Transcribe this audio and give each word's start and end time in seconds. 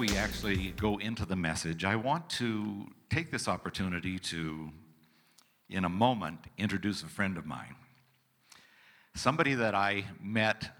we 0.00 0.16
actually 0.16 0.72
go 0.80 0.96
into 0.96 1.26
the 1.26 1.36
message, 1.36 1.84
I 1.84 1.94
want 1.94 2.30
to 2.30 2.86
take 3.10 3.30
this 3.30 3.46
opportunity 3.46 4.18
to, 4.18 4.70
in 5.68 5.84
a 5.84 5.90
moment, 5.90 6.38
introduce 6.56 7.02
a 7.02 7.06
friend 7.06 7.36
of 7.36 7.44
mine. 7.44 7.74
Somebody 9.14 9.52
that 9.52 9.74
I 9.74 10.06
met 10.18 10.70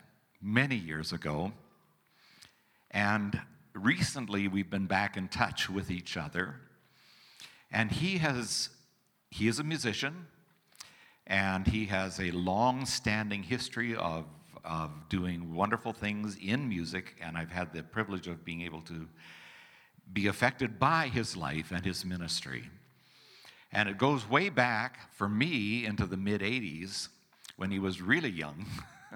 many 0.40 0.74
years 0.74 1.12
ago, 1.12 1.52
and 2.92 3.38
recently 3.74 4.48
we've 4.48 4.70
been 4.70 4.86
back 4.86 5.18
in 5.18 5.28
touch 5.28 5.68
with 5.68 5.90
each 5.90 6.16
other. 6.16 6.54
And 7.70 7.92
he 7.92 8.16
has, 8.16 8.70
he 9.30 9.48
is 9.48 9.58
a 9.58 9.64
musician, 9.64 10.28
and 11.26 11.66
he 11.66 11.84
has 11.86 12.18
a 12.18 12.30
long 12.30 12.86
standing 12.86 13.42
history 13.42 13.94
of 13.94 14.24
of 14.64 14.90
doing 15.08 15.54
wonderful 15.54 15.92
things 15.92 16.36
in 16.40 16.68
music, 16.68 17.16
and 17.20 17.36
I've 17.36 17.50
had 17.50 17.72
the 17.72 17.82
privilege 17.82 18.28
of 18.28 18.44
being 18.44 18.62
able 18.62 18.82
to 18.82 19.06
be 20.12 20.26
affected 20.26 20.78
by 20.78 21.08
his 21.08 21.36
life 21.36 21.70
and 21.70 21.84
his 21.84 22.04
ministry. 22.04 22.70
And 23.72 23.88
it 23.88 23.98
goes 23.98 24.28
way 24.28 24.48
back 24.48 25.12
for 25.14 25.28
me 25.28 25.84
into 25.84 26.06
the 26.06 26.16
mid 26.16 26.40
80s 26.40 27.08
when 27.56 27.70
he 27.70 27.78
was 27.78 28.02
really 28.02 28.30
young. 28.30 28.66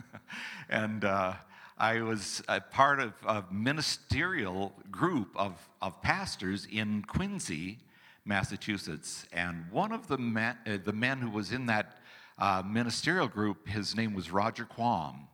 and 0.69 1.05
uh, 1.05 1.35
I 1.77 2.02
was 2.02 2.43
a 2.49 2.61
part 2.61 3.01
of 3.01 3.15
a 3.27 3.45
ministerial 3.51 4.73
group 4.91 5.30
of, 5.35 5.69
of 5.83 6.01
pastors 6.02 6.69
in 6.71 7.02
Quincy, 7.02 7.79
Massachusetts. 8.24 9.27
And 9.33 9.65
one 9.71 9.91
of 9.91 10.07
the 10.07 10.19
men, 10.19 10.57
uh, 10.66 10.79
the 10.85 10.93
men 10.93 11.19
who 11.19 11.30
was 11.30 11.51
in 11.51 11.66
that 11.66 11.99
uh, 12.38 12.63
ministerial 12.65 13.27
group, 13.27 13.69
his 13.69 13.97
name 13.97 14.15
was 14.15 14.30
Roger 14.30 14.65
Quam. 14.65 15.27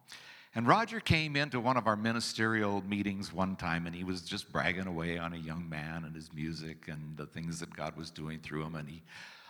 And 0.54 0.66
Roger 0.66 0.98
came 0.98 1.36
into 1.36 1.60
one 1.60 1.76
of 1.76 1.86
our 1.86 1.94
ministerial 1.94 2.82
meetings 2.82 3.32
one 3.32 3.54
time 3.54 3.86
and 3.86 3.94
he 3.94 4.02
was 4.02 4.22
just 4.22 4.50
bragging 4.50 4.88
away 4.88 5.16
on 5.16 5.32
a 5.32 5.36
young 5.36 5.68
man 5.68 6.04
and 6.04 6.14
his 6.14 6.32
music 6.34 6.88
and 6.88 7.16
the 7.16 7.26
things 7.26 7.60
that 7.60 7.74
God 7.74 7.96
was 7.96 8.10
doing 8.10 8.40
through 8.40 8.64
him. 8.64 8.74
And 8.74 8.88
he 8.88 9.02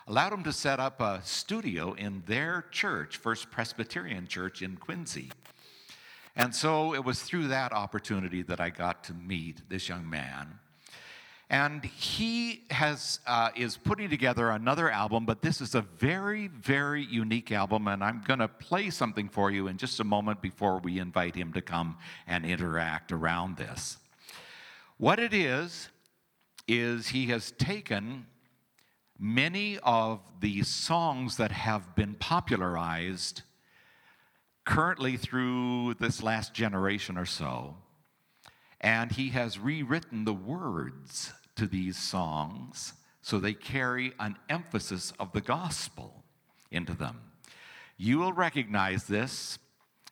allowed 0.06 0.34
him 0.34 0.44
to 0.44 0.52
set 0.52 0.78
up 0.78 1.00
a 1.00 1.20
studio 1.24 1.94
in 1.94 2.22
their 2.26 2.66
church, 2.70 3.16
First 3.16 3.50
Presbyterian 3.50 4.26
Church 4.26 4.60
in 4.60 4.76
Quincy. 4.76 5.30
And 6.36 6.54
so 6.54 6.94
it 6.94 7.04
was 7.04 7.22
through 7.22 7.48
that 7.48 7.72
opportunity 7.72 8.42
that 8.42 8.60
I 8.60 8.68
got 8.68 9.02
to 9.04 9.14
meet 9.14 9.68
this 9.70 9.88
young 9.88 10.08
man. 10.08 10.58
And 11.50 11.84
he 11.84 12.62
has, 12.70 13.20
uh, 13.26 13.50
is 13.56 13.76
putting 13.76 14.08
together 14.08 14.50
another 14.50 14.88
album, 14.88 15.26
but 15.26 15.42
this 15.42 15.60
is 15.60 15.74
a 15.74 15.82
very, 15.82 16.46
very 16.46 17.04
unique 17.04 17.50
album. 17.50 17.88
And 17.88 18.02
I'm 18.02 18.22
going 18.24 18.38
to 18.38 18.48
play 18.48 18.88
something 18.90 19.28
for 19.28 19.50
you 19.50 19.66
in 19.66 19.76
just 19.76 19.98
a 20.00 20.04
moment 20.04 20.40
before 20.40 20.78
we 20.78 20.98
invite 21.00 21.34
him 21.34 21.52
to 21.54 21.60
come 21.60 21.98
and 22.26 22.46
interact 22.46 23.10
around 23.10 23.56
this. 23.56 23.98
What 24.96 25.18
it 25.18 25.34
is, 25.34 25.88
is 26.70 27.08
he 27.08 27.26
has 27.26 27.50
taken 27.52 28.26
many 29.18 29.78
of 29.82 30.20
the 30.40 30.62
songs 30.62 31.36
that 31.36 31.50
have 31.50 31.96
been 31.96 32.14
popularized 32.14 33.42
currently 34.64 35.16
through 35.16 35.94
this 35.94 36.22
last 36.22 36.54
generation 36.54 37.18
or 37.18 37.26
so, 37.26 37.76
and 38.80 39.10
he 39.10 39.30
has 39.30 39.58
rewritten 39.58 40.24
the 40.24 40.32
words 40.32 41.32
to 41.60 41.66
these 41.66 41.98
songs 41.98 42.94
so 43.20 43.38
they 43.38 43.52
carry 43.52 44.14
an 44.18 44.34
emphasis 44.48 45.12
of 45.20 45.30
the 45.32 45.42
gospel 45.42 46.24
into 46.70 46.94
them. 46.94 47.20
You 47.98 48.18
will 48.18 48.32
recognize 48.32 49.04
this, 49.04 49.58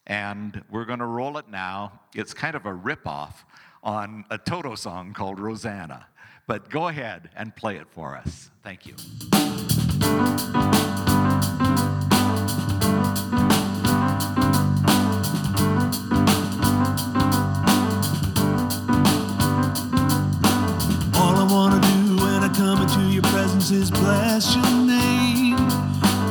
and 0.06 0.62
we're 0.70 0.84
going 0.84 0.98
to 0.98 1.06
roll 1.06 1.38
it 1.38 1.48
now. 1.48 2.00
It's 2.14 2.34
kind 2.34 2.54
of 2.54 2.66
a 2.66 2.72
ripoff 2.72 3.32
on 3.82 4.26
a 4.28 4.36
Toto 4.36 4.74
song 4.74 5.14
called 5.14 5.40
Rosanna. 5.40 6.06
But 6.46 6.68
go 6.68 6.88
ahead 6.88 7.30
and 7.34 7.56
play 7.56 7.76
it 7.76 7.88
for 7.88 8.14
us. 8.14 8.50
Thank 8.62 8.84
you. 8.84 8.94
Bless 23.68 24.54
your 24.54 24.64
name. 24.86 25.58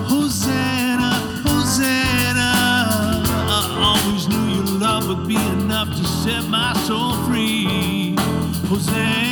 Hosanna, 0.07 1.11
Hosanna. 1.45 2.51
I 3.25 3.77
always 3.79 4.27
knew 4.27 4.55
your 4.55 4.79
love 4.79 5.07
would 5.07 5.27
be 5.27 5.35
enough 5.35 5.89
to 5.89 6.03
set 6.03 6.45
my 6.45 6.73
soul 6.87 7.13
free. 7.27 8.15
Hosanna. 8.67 9.26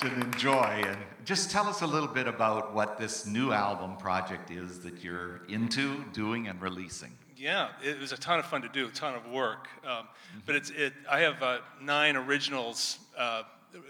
To 0.00 0.06
watch 0.06 0.12
and 0.12 0.34
enjoy. 0.34 0.82
And 0.86 0.98
just 1.24 1.50
tell 1.50 1.66
us 1.66 1.82
a 1.82 1.86
little 1.86 2.08
bit 2.08 2.26
about 2.26 2.74
what 2.74 2.98
this 2.98 3.26
new 3.26 3.52
album 3.52 3.96
project 3.96 4.50
is 4.50 4.80
that 4.80 5.02
you're 5.02 5.42
into, 5.48 6.04
doing, 6.12 6.48
and 6.48 6.60
releasing. 6.60 7.12
Yeah, 7.36 7.68
it 7.82 7.98
was 7.98 8.12
a 8.12 8.18
ton 8.18 8.38
of 8.38 8.46
fun 8.46 8.62
to 8.62 8.68
do, 8.68 8.86
a 8.86 8.90
ton 8.90 9.14
of 9.14 9.26
work. 9.30 9.68
Um, 9.86 10.08
but 10.44 10.54
it's 10.54 10.70
it. 10.70 10.92
I 11.10 11.20
have 11.20 11.42
uh, 11.42 11.58
nine 11.80 12.16
originals, 12.16 12.98
uh, 13.16 13.42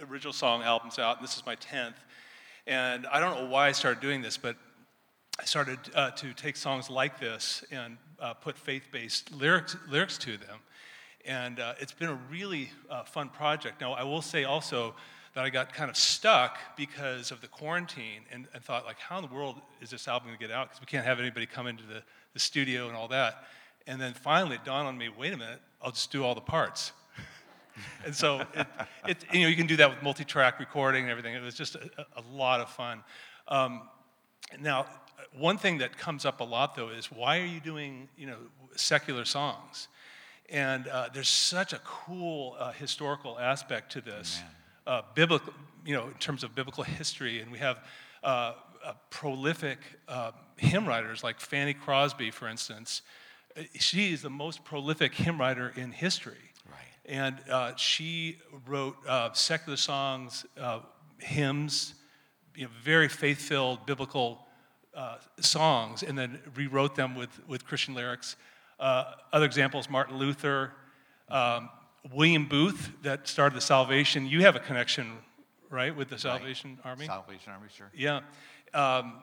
original 0.08 0.32
song 0.32 0.62
albums 0.62 0.98
out, 0.98 1.16
and 1.18 1.24
this 1.26 1.36
is 1.36 1.44
my 1.44 1.56
tenth. 1.56 1.96
And 2.66 3.06
I 3.06 3.18
don't 3.18 3.42
know 3.42 3.50
why 3.50 3.68
I 3.68 3.72
started 3.72 4.00
doing 4.00 4.22
this, 4.22 4.36
but 4.36 4.56
I 5.40 5.44
started 5.44 5.78
uh, 5.94 6.10
to 6.12 6.32
take 6.34 6.56
songs 6.56 6.90
like 6.90 7.18
this 7.18 7.64
and 7.72 7.96
uh, 8.20 8.34
put 8.34 8.56
faith-based 8.56 9.32
lyrics 9.32 9.76
lyrics 9.88 10.18
to 10.18 10.36
them. 10.36 10.58
And 11.24 11.58
uh, 11.58 11.74
it's 11.80 11.92
been 11.92 12.08
a 12.08 12.18
really 12.30 12.70
uh, 12.88 13.02
fun 13.02 13.30
project. 13.30 13.80
Now, 13.80 13.92
I 13.94 14.04
will 14.04 14.22
say 14.22 14.44
also 14.44 14.94
that 15.34 15.44
I 15.44 15.50
got 15.50 15.72
kind 15.72 15.90
of 15.90 15.96
stuck 15.96 16.58
because 16.76 17.30
of 17.30 17.40
the 17.40 17.46
quarantine 17.46 18.22
and, 18.32 18.46
and 18.52 18.62
thought, 18.62 18.84
like, 18.84 18.98
how 18.98 19.18
in 19.18 19.24
the 19.24 19.32
world 19.32 19.60
is 19.80 19.90
this 19.90 20.08
album 20.08 20.28
going 20.28 20.38
to 20.38 20.44
get 20.44 20.54
out? 20.54 20.68
Because 20.68 20.80
we 20.80 20.86
can't 20.86 21.04
have 21.04 21.20
anybody 21.20 21.46
come 21.46 21.66
into 21.66 21.84
the, 21.84 22.02
the 22.34 22.40
studio 22.40 22.88
and 22.88 22.96
all 22.96 23.08
that. 23.08 23.44
And 23.86 24.00
then 24.00 24.12
finally 24.12 24.56
it 24.56 24.64
dawned 24.64 24.88
on 24.88 24.98
me, 24.98 25.08
wait 25.08 25.32
a 25.32 25.36
minute, 25.36 25.60
I'll 25.80 25.92
just 25.92 26.10
do 26.10 26.24
all 26.24 26.34
the 26.34 26.40
parts. 26.40 26.92
and 28.04 28.14
so, 28.14 28.40
it, 28.54 28.66
it, 29.06 29.24
you 29.32 29.42
know, 29.42 29.48
you 29.48 29.56
can 29.56 29.66
do 29.66 29.76
that 29.76 29.88
with 29.88 30.02
multi-track 30.02 30.58
recording 30.58 31.04
and 31.04 31.10
everything. 31.10 31.34
It 31.34 31.42
was 31.42 31.54
just 31.54 31.76
a, 31.76 32.06
a 32.16 32.22
lot 32.32 32.60
of 32.60 32.68
fun. 32.68 33.02
Um, 33.46 33.82
now, 34.60 34.86
one 35.38 35.58
thing 35.58 35.78
that 35.78 35.96
comes 35.96 36.24
up 36.24 36.40
a 36.40 36.44
lot, 36.44 36.74
though, 36.74 36.88
is 36.88 37.06
why 37.06 37.38
are 37.38 37.46
you 37.46 37.60
doing, 37.60 38.08
you 38.16 38.26
know, 38.26 38.36
secular 38.74 39.24
songs? 39.24 39.88
And 40.48 40.88
uh, 40.88 41.08
there's 41.14 41.28
such 41.28 41.72
a 41.72 41.78
cool 41.84 42.56
uh, 42.58 42.72
historical 42.72 43.38
aspect 43.38 43.92
to 43.92 44.00
this, 44.00 44.40
uh, 44.90 45.02
biblical, 45.14 45.52
you 45.86 45.94
know, 45.94 46.08
in 46.08 46.14
terms 46.14 46.42
of 46.42 46.52
biblical 46.54 46.82
history. 46.82 47.40
And 47.40 47.52
we 47.52 47.58
have 47.58 47.78
uh, 48.24 48.54
prolific 49.08 49.78
uh, 50.08 50.32
hymn 50.56 50.84
writers 50.86 51.22
like 51.22 51.38
Fanny 51.38 51.74
Crosby, 51.74 52.30
for 52.32 52.48
instance. 52.48 53.02
Uh, 53.56 53.62
she 53.78 54.12
is 54.12 54.20
the 54.20 54.30
most 54.30 54.64
prolific 54.64 55.14
hymn 55.14 55.38
writer 55.38 55.72
in 55.76 55.92
history. 55.92 56.44
Right. 56.68 56.80
And 57.06 57.78
she 57.78 58.38
wrote 58.66 58.96
secular 59.34 59.76
songs, 59.76 60.44
hymns, 61.18 61.94
you 62.56 62.64
know, 62.64 62.70
very 62.82 63.08
faith-filled 63.08 63.86
biblical 63.86 64.46
songs, 65.40 66.02
and 66.02 66.18
then 66.18 66.40
rewrote 66.56 66.96
them 66.96 67.14
with, 67.14 67.30
with 67.46 67.64
Christian 67.64 67.94
lyrics. 67.94 68.36
Uh, 68.80 69.04
other 69.32 69.46
examples, 69.46 69.88
Martin 69.88 70.18
Luther, 70.18 70.72
um, 71.28 71.68
William 72.12 72.46
Booth, 72.46 72.90
that 73.02 73.28
started 73.28 73.56
the 73.56 73.60
Salvation. 73.60 74.26
You 74.26 74.42
have 74.42 74.56
a 74.56 74.60
connection, 74.60 75.18
right, 75.68 75.94
with 75.94 76.08
the 76.08 76.18
Salvation 76.18 76.78
right. 76.84 76.90
Army? 76.90 77.06
Salvation 77.06 77.52
Army, 77.52 77.68
sure. 77.74 77.90
Yeah. 77.94 78.20
Um, 78.72 79.14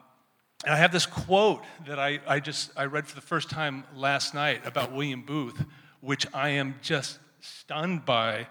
and 0.64 0.74
I 0.74 0.76
have 0.76 0.92
this 0.92 1.06
quote 1.06 1.64
that 1.86 1.98
I, 1.98 2.18
I 2.26 2.40
just 2.40 2.70
I 2.76 2.86
read 2.86 3.06
for 3.06 3.14
the 3.14 3.20
first 3.20 3.48
time 3.48 3.84
last 3.94 4.34
night 4.34 4.66
about 4.66 4.92
William 4.92 5.22
Booth, 5.22 5.64
which 6.00 6.26
I 6.34 6.50
am 6.50 6.74
just 6.82 7.18
stunned 7.40 8.04
by. 8.04 8.48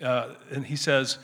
Uh, 0.00 0.34
and 0.50 0.64
he 0.66 0.76
says, 0.76 1.18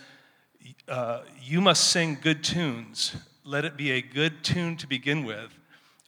uh, 0.89 1.23
"You 1.43 1.61
must 1.61 1.89
sing 1.89 2.19
good 2.21 2.45
tunes. 2.45 3.17
Let 3.45 3.65
it 3.65 3.77
be 3.77 3.93
a 3.93 4.03
good 4.03 4.45
tune 4.45 4.77
to 4.77 4.87
begin 4.87 5.25
with. 5.25 5.59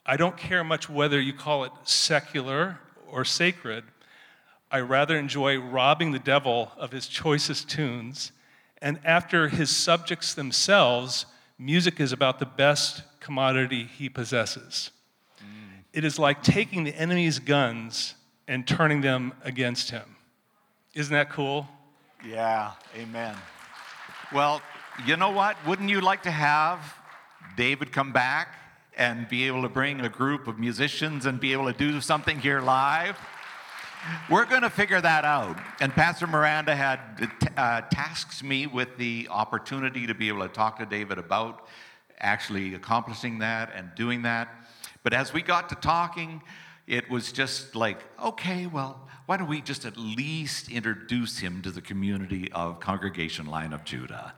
I 0.04 0.16
don't 0.16 0.36
care 0.36 0.62
much 0.62 0.90
whether 0.90 1.20
you 1.20 1.32
call 1.32 1.64
it 1.64 1.72
secular 1.84 2.80
or 3.10 3.24
sacred, 3.24 3.84
I 4.72 4.80
rather 4.80 5.18
enjoy 5.18 5.58
robbing 5.58 6.12
the 6.12 6.18
devil 6.18 6.72
of 6.78 6.92
his 6.92 7.06
choicest 7.06 7.68
tunes. 7.68 8.32
And 8.80 8.98
after 9.04 9.48
his 9.48 9.68
subjects 9.70 10.32
themselves, 10.32 11.26
music 11.58 12.00
is 12.00 12.10
about 12.10 12.38
the 12.38 12.46
best 12.46 13.02
commodity 13.20 13.84
he 13.84 14.08
possesses. 14.08 14.90
Mm. 15.38 15.84
It 15.92 16.04
is 16.04 16.18
like 16.18 16.42
taking 16.42 16.84
the 16.84 16.94
enemy's 16.96 17.38
guns 17.38 18.14
and 18.48 18.66
turning 18.66 19.02
them 19.02 19.34
against 19.44 19.90
him. 19.90 20.16
Isn't 20.94 21.12
that 21.12 21.30
cool? 21.30 21.68
Yeah, 22.26 22.72
amen. 22.96 23.36
Well, 24.32 24.62
you 25.06 25.16
know 25.16 25.30
what? 25.30 25.56
Wouldn't 25.66 25.90
you 25.90 26.00
like 26.00 26.22
to 26.22 26.30
have 26.30 26.94
David 27.56 27.92
come 27.92 28.12
back 28.12 28.56
and 28.96 29.28
be 29.28 29.46
able 29.46 29.62
to 29.62 29.68
bring 29.68 30.00
a 30.00 30.08
group 30.08 30.46
of 30.46 30.58
musicians 30.58 31.26
and 31.26 31.40
be 31.40 31.52
able 31.52 31.70
to 31.70 31.78
do 31.78 32.00
something 32.00 32.38
here 32.38 32.60
live. 32.60 33.18
We're 34.28 34.46
going 34.46 34.62
to 34.62 34.70
figure 34.70 35.00
that 35.00 35.24
out. 35.24 35.58
And 35.80 35.92
Pastor 35.92 36.26
Miranda 36.26 36.74
had 36.74 37.00
uh, 37.56 37.82
tasked 37.82 38.42
me 38.42 38.66
with 38.66 38.96
the 38.96 39.28
opportunity 39.30 40.06
to 40.06 40.14
be 40.14 40.28
able 40.28 40.42
to 40.42 40.48
talk 40.48 40.78
to 40.78 40.86
David 40.86 41.18
about 41.18 41.66
actually 42.18 42.74
accomplishing 42.74 43.38
that 43.38 43.72
and 43.74 43.90
doing 43.94 44.22
that. 44.22 44.48
But 45.02 45.12
as 45.12 45.32
we 45.32 45.42
got 45.42 45.68
to 45.68 45.74
talking, 45.76 46.42
it 46.86 47.08
was 47.10 47.32
just 47.32 47.74
like, 47.74 47.98
okay, 48.22 48.66
well, 48.66 49.08
why 49.26 49.36
don't 49.36 49.48
we 49.48 49.60
just 49.60 49.84
at 49.84 49.96
least 49.96 50.68
introduce 50.68 51.38
him 51.38 51.62
to 51.62 51.70
the 51.70 51.80
community 51.80 52.50
of 52.52 52.80
Congregation 52.80 53.46
Lion 53.46 53.72
of 53.72 53.84
Judah? 53.84 54.34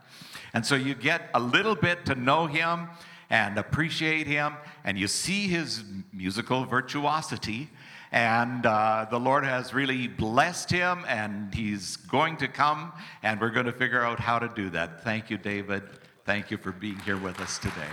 And 0.53 0.65
so 0.65 0.75
you 0.75 0.95
get 0.95 1.31
a 1.35 1.41
little 1.41 1.75
bit 1.75 2.05
to 2.07 2.15
know 2.15 2.47
him 2.47 2.89
and 3.31 3.59
appreciate 3.59 4.27
him, 4.27 4.55
and 4.85 4.99
you 4.99 5.09
see 5.09 5.49
his 5.49 5.83
musical 6.13 6.65
virtuosity. 6.65 7.71
And 8.15 8.65
uh, 8.65 9.09
the 9.11 9.19
Lord 9.19 9.45
has 9.45 9.75
really 9.75 10.07
blessed 10.07 10.71
him, 10.71 11.05
and 11.09 11.53
he's 11.53 11.97
going 11.97 12.37
to 12.37 12.47
come, 12.47 12.93
and 13.25 13.41
we're 13.41 13.51
going 13.51 13.67
to 13.67 13.73
figure 13.73 14.05
out 14.05 14.21
how 14.21 14.39
to 14.39 14.47
do 14.55 14.71
that. 14.71 15.03
Thank 15.03 15.31
you, 15.31 15.37
David. 15.37 15.83
Thank 16.25 16.53
you 16.53 16.57
for 16.57 16.71
being 16.71 17.01
here 17.01 17.17
with 17.17 17.41
us 17.41 17.59
today. 17.59 17.91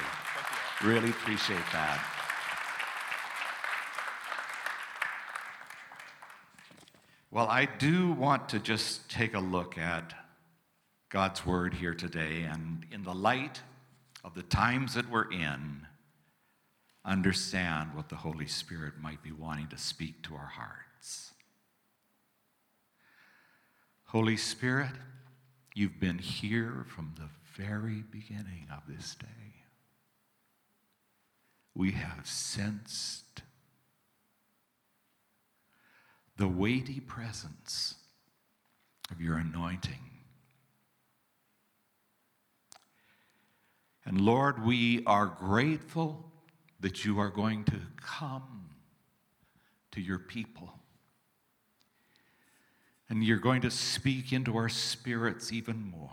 Really 0.84 1.10
appreciate 1.10 1.64
that. 1.74 2.06
Well, 7.32 7.48
I 7.48 7.66
do 7.66 8.12
want 8.12 8.48
to 8.50 8.60
just 8.60 9.10
take 9.10 9.34
a 9.34 9.40
look 9.40 9.76
at 9.80 10.14
God's 11.10 11.48
word 11.48 11.74
here 11.74 11.96
today, 11.96 12.44
and 12.44 12.86
in 12.92 13.02
the 13.02 13.16
light 13.16 13.62
of 14.24 14.36
the 14.36 14.44
times 14.44 14.94
that 14.94 15.10
we're 15.10 15.32
in, 15.32 15.88
understand 17.04 17.94
what 17.96 18.10
the 18.10 18.16
Holy 18.16 18.48
Spirit 18.48 18.94
might 19.02 19.24
be 19.24 19.32
wanting 19.32 19.68
to 19.68 19.78
speak 19.78 20.22
to 20.24 20.36
our 20.36 20.52
hearts. 20.56 21.34
Holy 24.06 24.38
Spirit, 24.38 24.92
you've 25.74 26.00
been 26.00 26.18
here 26.18 26.86
from 26.88 27.14
the 27.18 27.30
very 27.64 28.04
beginning 28.12 28.68
of 28.72 28.84
this 28.88 29.16
day. 29.16 29.28
We 31.74 31.92
have 31.92 32.28
sensed 32.28 33.42
the 36.38 36.48
weighty 36.48 37.00
presence 37.00 37.96
of 39.10 39.22
your 39.22 39.38
anointing 39.38 40.12
And 44.06 44.20
Lord, 44.20 44.64
we 44.66 45.04
are 45.06 45.28
grateful 45.28 46.31
that 46.82 47.06
you 47.06 47.20
are 47.20 47.30
going 47.30 47.64
to 47.66 47.80
come 47.98 48.70
to 49.92 50.02
your 50.02 50.20
people. 50.20 50.74
And 53.10 53.24
you're 53.24 53.38
going 53.38 53.62
to 53.62 53.72
speak 53.72 54.34
into 54.34 54.56
our 54.56 54.70
spirits 54.70 55.52
even 55.52 55.92
more. 55.92 56.10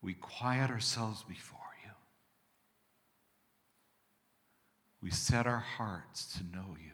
We 0.00 0.14
quiet 0.14 0.70
ourselves 0.70 1.22
before 1.22 1.58
you. 1.84 1.90
We 5.02 5.10
set 5.10 5.46
our 5.46 5.58
hearts 5.58 6.32
to 6.38 6.56
know 6.56 6.76
you. 6.80 6.92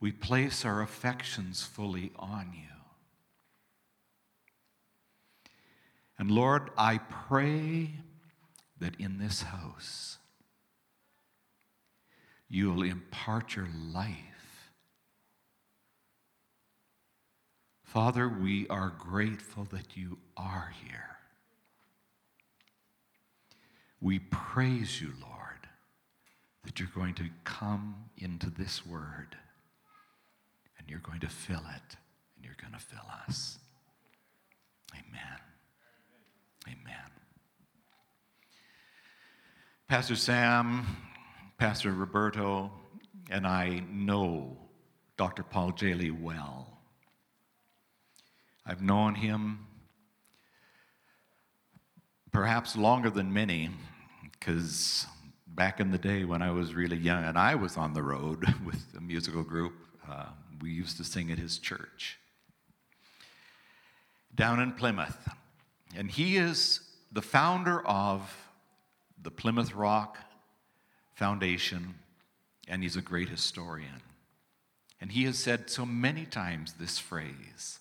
We 0.00 0.12
place 0.12 0.64
our 0.64 0.82
affections 0.82 1.62
fully 1.62 2.12
on 2.16 2.52
you. 2.54 2.75
And 6.18 6.30
Lord, 6.30 6.70
I 6.78 6.98
pray 6.98 7.90
that 8.78 8.98
in 8.98 9.18
this 9.18 9.42
house, 9.42 10.18
you'll 12.48 12.82
impart 12.82 13.56
your 13.56 13.68
life. 13.92 14.16
Father, 17.82 18.28
we 18.28 18.66
are 18.68 18.92
grateful 18.98 19.64
that 19.72 19.96
you 19.96 20.18
are 20.36 20.72
here. 20.84 21.16
We 24.00 24.18
praise 24.18 25.00
you, 25.00 25.12
Lord, 25.20 25.68
that 26.64 26.78
you're 26.78 26.90
going 26.94 27.14
to 27.14 27.30
come 27.44 28.10
into 28.18 28.50
this 28.50 28.84
word 28.84 29.36
and 30.78 30.88
you're 30.88 30.98
going 31.00 31.20
to 31.20 31.28
fill 31.28 31.64
it 31.74 31.96
and 32.36 32.44
you're 32.44 32.56
going 32.60 32.74
to 32.74 32.78
fill 32.78 33.06
us. 33.26 33.58
Amen. 34.92 35.55
Amen. 36.66 37.10
Pastor 39.88 40.16
Sam, 40.16 40.84
Pastor 41.58 41.92
Roberto, 41.92 42.72
and 43.30 43.46
I 43.46 43.84
know 43.90 44.56
Dr. 45.16 45.42
Paul 45.42 45.72
Jehle 45.72 46.10
well. 46.20 46.78
I've 48.66 48.82
known 48.82 49.14
him 49.14 49.66
perhaps 52.32 52.76
longer 52.76 53.10
than 53.10 53.32
many, 53.32 53.70
because 54.32 55.06
back 55.46 55.80
in 55.80 55.90
the 55.90 55.98
day 55.98 56.24
when 56.24 56.42
I 56.42 56.50
was 56.50 56.74
really 56.74 56.96
young 56.96 57.24
and 57.24 57.38
I 57.38 57.54
was 57.54 57.76
on 57.76 57.94
the 57.94 58.02
road 58.02 58.44
with 58.66 58.84
a 58.96 59.00
musical 59.00 59.42
group, 59.42 59.72
uh, 60.06 60.26
we 60.60 60.70
used 60.70 60.96
to 60.98 61.04
sing 61.04 61.30
at 61.30 61.38
his 61.38 61.58
church 61.58 62.18
down 64.34 64.60
in 64.60 64.72
Plymouth. 64.72 65.28
And 65.96 66.10
he 66.10 66.36
is 66.36 66.80
the 67.10 67.22
founder 67.22 67.80
of 67.86 68.50
the 69.22 69.30
Plymouth 69.30 69.74
Rock 69.74 70.18
Foundation, 71.14 71.94
and 72.68 72.82
he's 72.82 72.96
a 72.96 73.02
great 73.02 73.30
historian. 73.30 74.02
And 75.00 75.10
he 75.10 75.24
has 75.24 75.38
said 75.38 75.70
so 75.70 75.86
many 75.86 76.26
times 76.26 76.74
this 76.74 76.98
phrase 76.98 77.80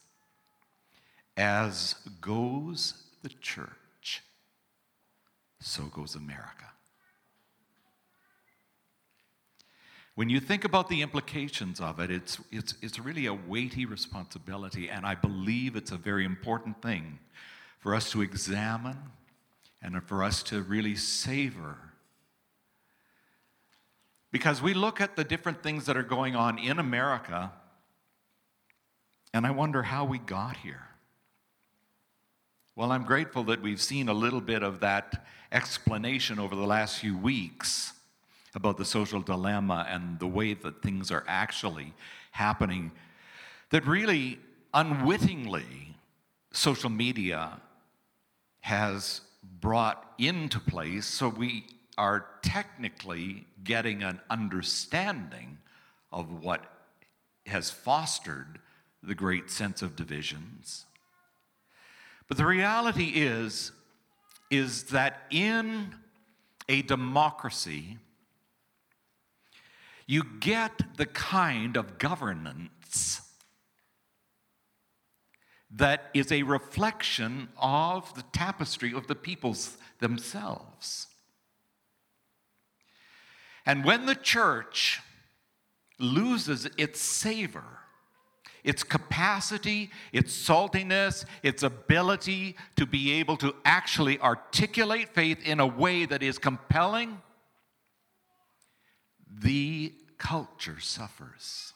as 1.38 1.96
goes 2.22 3.04
the 3.22 3.30
church, 3.42 4.24
so 5.60 5.84
goes 5.84 6.16
America. 6.16 6.72
When 10.16 10.30
you 10.30 10.40
think 10.40 10.64
about 10.64 10.88
the 10.88 11.02
implications 11.02 11.82
of 11.82 12.00
it, 12.00 12.10
it's, 12.10 12.40
it's, 12.50 12.76
it's 12.82 12.98
really 13.00 13.26
a 13.26 13.34
weighty 13.34 13.86
responsibility, 13.86 14.90
and 14.90 15.06
I 15.06 15.16
believe 15.16 15.76
it's 15.76 15.92
a 15.92 15.98
very 15.98 16.24
important 16.24 16.82
thing 16.82 17.20
for 17.86 17.94
us 17.94 18.10
to 18.10 18.24
examine 18.24 18.98
and 19.80 20.02
for 20.06 20.24
us 20.24 20.42
to 20.42 20.64
really 20.64 20.96
savor. 20.96 21.78
Because 24.32 24.60
we 24.60 24.74
look 24.74 25.00
at 25.00 25.16
the 25.16 25.24
different 25.24 25.62
things 25.62 25.86
that 25.86 25.96
are 25.96 26.02
going 26.02 26.36
on 26.36 26.58
in 26.58 26.80
America, 26.80 27.52
and 29.36 29.46
I 29.46 29.52
wonder 29.52 29.84
how 29.84 30.04
we 30.04 30.18
got 30.18 30.58
here. 30.58 30.82
Well, 32.76 32.92
I'm 32.92 33.04
grateful 33.04 33.44
that 33.44 33.62
we've 33.62 33.80
seen 33.80 34.10
a 34.10 34.16
little 34.16 34.42
bit 34.42 34.64
of 34.64 34.80
that 34.80 35.24
explanation 35.52 36.40
over 36.40 36.56
the 36.56 36.66
last 36.66 36.98
few 36.98 37.16
weeks 37.16 37.94
about 38.56 38.78
the 38.78 38.86
social 38.86 39.22
dilemma 39.22 39.86
and 39.88 40.18
the 40.18 40.26
way 40.26 40.56
that 40.56 40.82
things 40.82 41.12
are 41.12 41.24
actually 41.28 41.94
happening. 42.32 42.92
That 43.70 43.86
really, 43.86 44.40
unwittingly, 44.74 45.96
social 46.52 46.90
media 46.90 47.62
has 48.66 49.22
brought 49.62 50.12
into 50.18 50.60
place 50.60 51.06
so 51.06 51.30
we 51.30 51.64
are 52.00 52.26
technically 52.42 53.46
getting 53.64 54.02
an 54.02 54.20
understanding 54.28 55.60
of 56.12 56.44
what 56.44 56.64
has 57.46 57.70
fostered 57.70 58.58
the 59.04 59.14
great 59.14 59.52
sense 59.52 59.84
of 59.84 59.96
divisions. 59.96 60.86
But 62.28 62.38
the 62.38 62.46
reality 62.48 63.12
is 63.14 63.72
is 64.50 64.86
that 64.86 65.22
in 65.30 65.94
a 66.68 66.82
democracy 66.82 68.00
you 70.08 70.24
get 70.40 70.98
the 70.98 71.06
kind 71.06 71.78
of 71.78 72.00
governance 72.00 73.22
that 75.76 76.10
is 76.14 76.32
a 76.32 76.44
reflection 76.44 77.50
of 77.58 78.14
the 78.16 78.24
tapestry 78.32 78.94
of 78.94 79.08
the 79.08 79.16
peoples 79.16 79.78
themselves. 80.00 81.08
And 83.66 83.84
when 83.84 84.06
the 84.06 84.16
church 84.16 85.02
loses 86.00 86.68
its 86.78 87.02
savor, 87.02 87.64
its 88.64 88.84
capacity, 88.84 89.92
its 90.12 90.34
saltiness, 90.36 91.26
its 91.44 91.62
ability 91.62 92.56
to 92.76 92.86
be 92.86 93.14
able 93.14 93.38
to 93.38 93.56
actually 93.64 94.20
articulate 94.20 95.10
faith 95.14 95.46
in 95.46 95.60
a 95.60 95.68
way 95.68 96.06
that 96.06 96.24
is 96.24 96.38
compelling, 96.38 97.22
the 99.30 99.94
culture 100.18 100.80
suffers. 100.80 101.75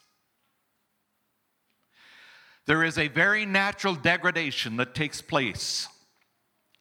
There 2.69 2.83
is 2.83 2.99
a 2.99 3.07
very 3.07 3.47
natural 3.47 3.95
degradation 3.95 4.77
that 4.77 4.93
takes 4.93 5.23
place, 5.23 5.87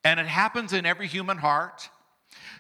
and 0.05 0.21
it 0.21 0.27
happens 0.27 0.75
in 0.75 0.85
every 0.85 1.07
human 1.07 1.39
heart. 1.39 1.89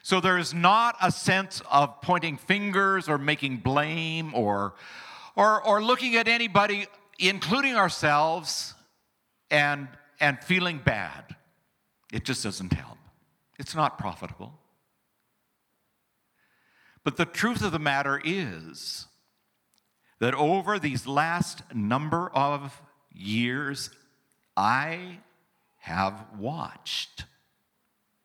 So 0.02 0.18
there 0.18 0.38
is 0.38 0.54
not 0.54 0.97
a 1.02 1.12
sense 1.12 1.61
of 1.70 2.00
pointing 2.00 2.38
fingers 2.38 3.06
or 3.06 3.18
making 3.18 3.58
blame 3.58 4.35
or, 4.35 4.76
or, 5.37 5.62
or 5.62 5.85
looking 5.85 6.16
at 6.16 6.26
anybody, 6.26 6.87
including 7.18 7.76
ourselves, 7.76 8.73
and, 9.50 9.88
and 10.20 10.42
feeling 10.42 10.78
bad. 10.82 11.37
It 12.11 12.25
just 12.25 12.42
doesn't 12.42 12.73
help. 12.73 12.97
It's 13.58 13.75
not 13.75 13.99
profitable. 13.99 14.54
But 17.04 17.18
the 17.18 17.26
truth 17.26 17.62
of 17.62 17.73
the 17.73 17.78
matter 17.78 18.23
is 18.25 19.04
that 20.18 20.32
over 20.32 20.78
these 20.78 21.06
last 21.06 21.62
number 21.75 22.30
of 22.30 22.80
years, 23.18 23.90
I 24.56 25.18
have 25.78 26.25
watched 26.38 27.25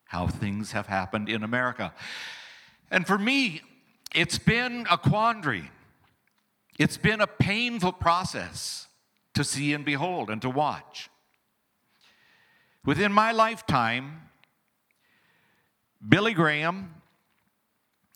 how 0.04 0.26
things 0.26 0.72
have 0.72 0.86
happened 0.86 1.28
in 1.28 1.42
America. 1.42 1.92
And 2.90 3.06
for 3.06 3.18
me, 3.18 3.62
it's 4.14 4.38
been 4.38 4.86
a 4.90 4.96
quandary. 4.96 5.70
It's 6.78 6.96
been 6.96 7.20
a 7.20 7.26
painful 7.26 7.92
process 7.92 8.86
to 9.34 9.44
see 9.44 9.72
and 9.72 9.84
behold 9.84 10.30
and 10.30 10.40
to 10.42 10.50
watch. 10.50 11.10
Within 12.84 13.12
my 13.12 13.32
lifetime, 13.32 14.22
Billy 16.06 16.34
Graham, 16.34 16.94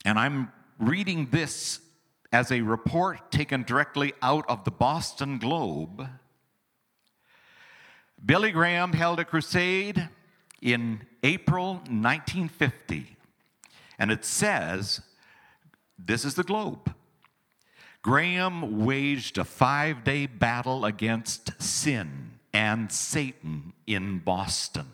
and 0.04 0.18
I'm 0.18 0.52
reading 0.78 1.28
this 1.30 1.80
as 2.32 2.52
a 2.52 2.61
report 2.61 3.32
taken 3.32 3.62
directly 3.62 4.12
out 4.23 4.44
of 4.49 4.64
the 4.64 4.70
Boston 4.70 5.38
Globe. 5.38 6.08
Billy 8.25 8.50
Graham 8.50 8.92
held 8.92 9.20
a 9.20 9.25
crusade 9.25 10.08
in 10.60 11.02
April 11.22 11.75
1950. 11.75 13.16
And 13.98 14.10
it 14.10 14.25
says, 14.25 15.00
this 15.98 16.25
is 16.25 16.34
the 16.34 16.44
globe. 16.44 16.94
Graham 18.02 18.84
waged 18.84 19.38
a 19.38 19.44
five 19.44 20.04
day 20.04 20.26
battle 20.26 20.84
against 20.84 21.60
sin 21.60 22.38
and 22.52 22.90
Satan 22.90 23.72
in 23.87 24.18
Boston. 24.18 24.87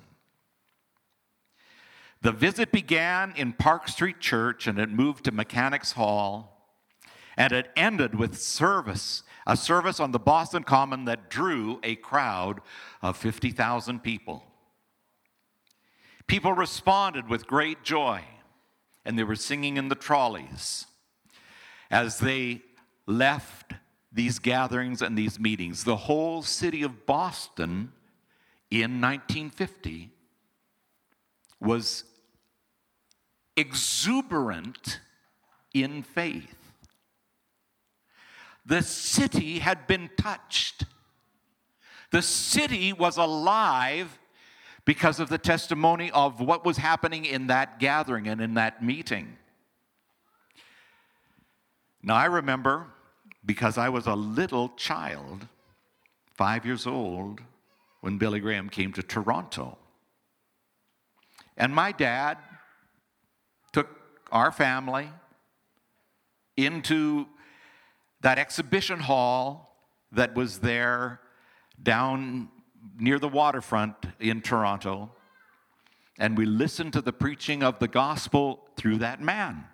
The 2.22 2.32
visit 2.32 2.72
began 2.72 3.34
in 3.36 3.52
Park 3.52 3.86
Street 3.88 4.18
Church 4.18 4.66
and 4.66 4.78
it 4.78 4.88
moved 4.88 5.24
to 5.24 5.30
Mechanics 5.30 5.92
Hall, 5.92 6.72
and 7.36 7.52
it 7.52 7.70
ended 7.76 8.14
with 8.14 8.40
service, 8.40 9.22
a 9.46 9.56
service 9.56 10.00
on 10.00 10.12
the 10.12 10.18
Boston 10.18 10.62
Common 10.62 11.04
that 11.04 11.28
drew 11.28 11.80
a 11.82 11.96
crowd 11.96 12.60
of 13.02 13.16
50,000 13.16 14.02
people. 14.02 14.44
People 16.26 16.52
responded 16.52 17.28
with 17.28 17.46
great 17.46 17.82
joy, 17.82 18.22
and 19.04 19.18
they 19.18 19.24
were 19.24 19.36
singing 19.36 19.76
in 19.76 19.88
the 19.88 19.94
trolleys 19.94 20.86
as 21.90 22.18
they 22.18 22.62
left 23.06 23.74
these 24.10 24.38
gatherings 24.38 25.02
and 25.02 25.18
these 25.18 25.38
meetings. 25.38 25.84
The 25.84 25.96
whole 25.96 26.42
city 26.42 26.82
of 26.82 27.04
Boston 27.04 27.92
in 28.70 29.00
1950 29.00 30.10
was 31.60 32.04
exuberant 33.56 35.00
in 35.72 36.02
faith. 36.02 36.63
The 38.66 38.82
city 38.82 39.58
had 39.58 39.86
been 39.86 40.10
touched. 40.16 40.84
The 42.10 42.22
city 42.22 42.92
was 42.92 43.16
alive 43.16 44.18
because 44.84 45.20
of 45.20 45.28
the 45.28 45.38
testimony 45.38 46.10
of 46.10 46.40
what 46.40 46.64
was 46.64 46.76
happening 46.76 47.24
in 47.24 47.48
that 47.48 47.78
gathering 47.78 48.28
and 48.28 48.40
in 48.40 48.54
that 48.54 48.82
meeting. 48.82 49.36
Now, 52.02 52.16
I 52.16 52.26
remember 52.26 52.86
because 53.44 53.78
I 53.78 53.88
was 53.88 54.06
a 54.06 54.14
little 54.14 54.70
child, 54.70 55.48
five 56.34 56.64
years 56.64 56.86
old, 56.86 57.40
when 58.00 58.18
Billy 58.18 58.40
Graham 58.40 58.68
came 58.68 58.92
to 58.92 59.02
Toronto. 59.02 59.78
And 61.56 61.74
my 61.74 61.92
dad 61.92 62.38
took 63.72 63.88
our 64.30 64.52
family 64.52 65.08
into 66.56 67.26
that 68.24 68.38
exhibition 68.38 69.00
hall 69.00 69.76
that 70.10 70.34
was 70.34 70.60
there 70.60 71.20
down 71.82 72.48
near 72.98 73.18
the 73.18 73.28
waterfront 73.28 73.94
in 74.18 74.40
Toronto, 74.40 75.12
and 76.18 76.38
we 76.38 76.46
listened 76.46 76.94
to 76.94 77.02
the 77.02 77.12
preaching 77.12 77.62
of 77.62 77.78
the 77.80 77.88
gospel 77.88 78.66
through 78.76 78.96
that 78.96 79.20
man. 79.20 79.64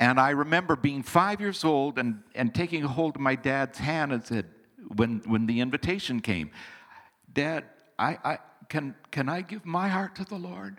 And 0.00 0.18
I 0.18 0.30
remember 0.30 0.76
being 0.76 1.02
five 1.02 1.42
years 1.42 1.62
old 1.62 1.98
and, 1.98 2.22
and 2.34 2.54
taking 2.54 2.82
hold 2.84 3.16
of 3.16 3.20
my 3.20 3.34
dad's 3.34 3.78
hand 3.78 4.10
and 4.10 4.24
said, 4.24 4.46
when, 4.96 5.20
when 5.26 5.44
the 5.44 5.60
invitation 5.60 6.20
came. 6.20 6.50
Dad, 7.30 7.64
I, 7.98 8.18
I, 8.24 8.38
can, 8.70 8.94
can 9.10 9.28
I 9.28 9.42
give 9.42 9.66
my 9.66 9.88
heart 9.88 10.16
to 10.16 10.24
the 10.24 10.36
Lord? 10.36 10.78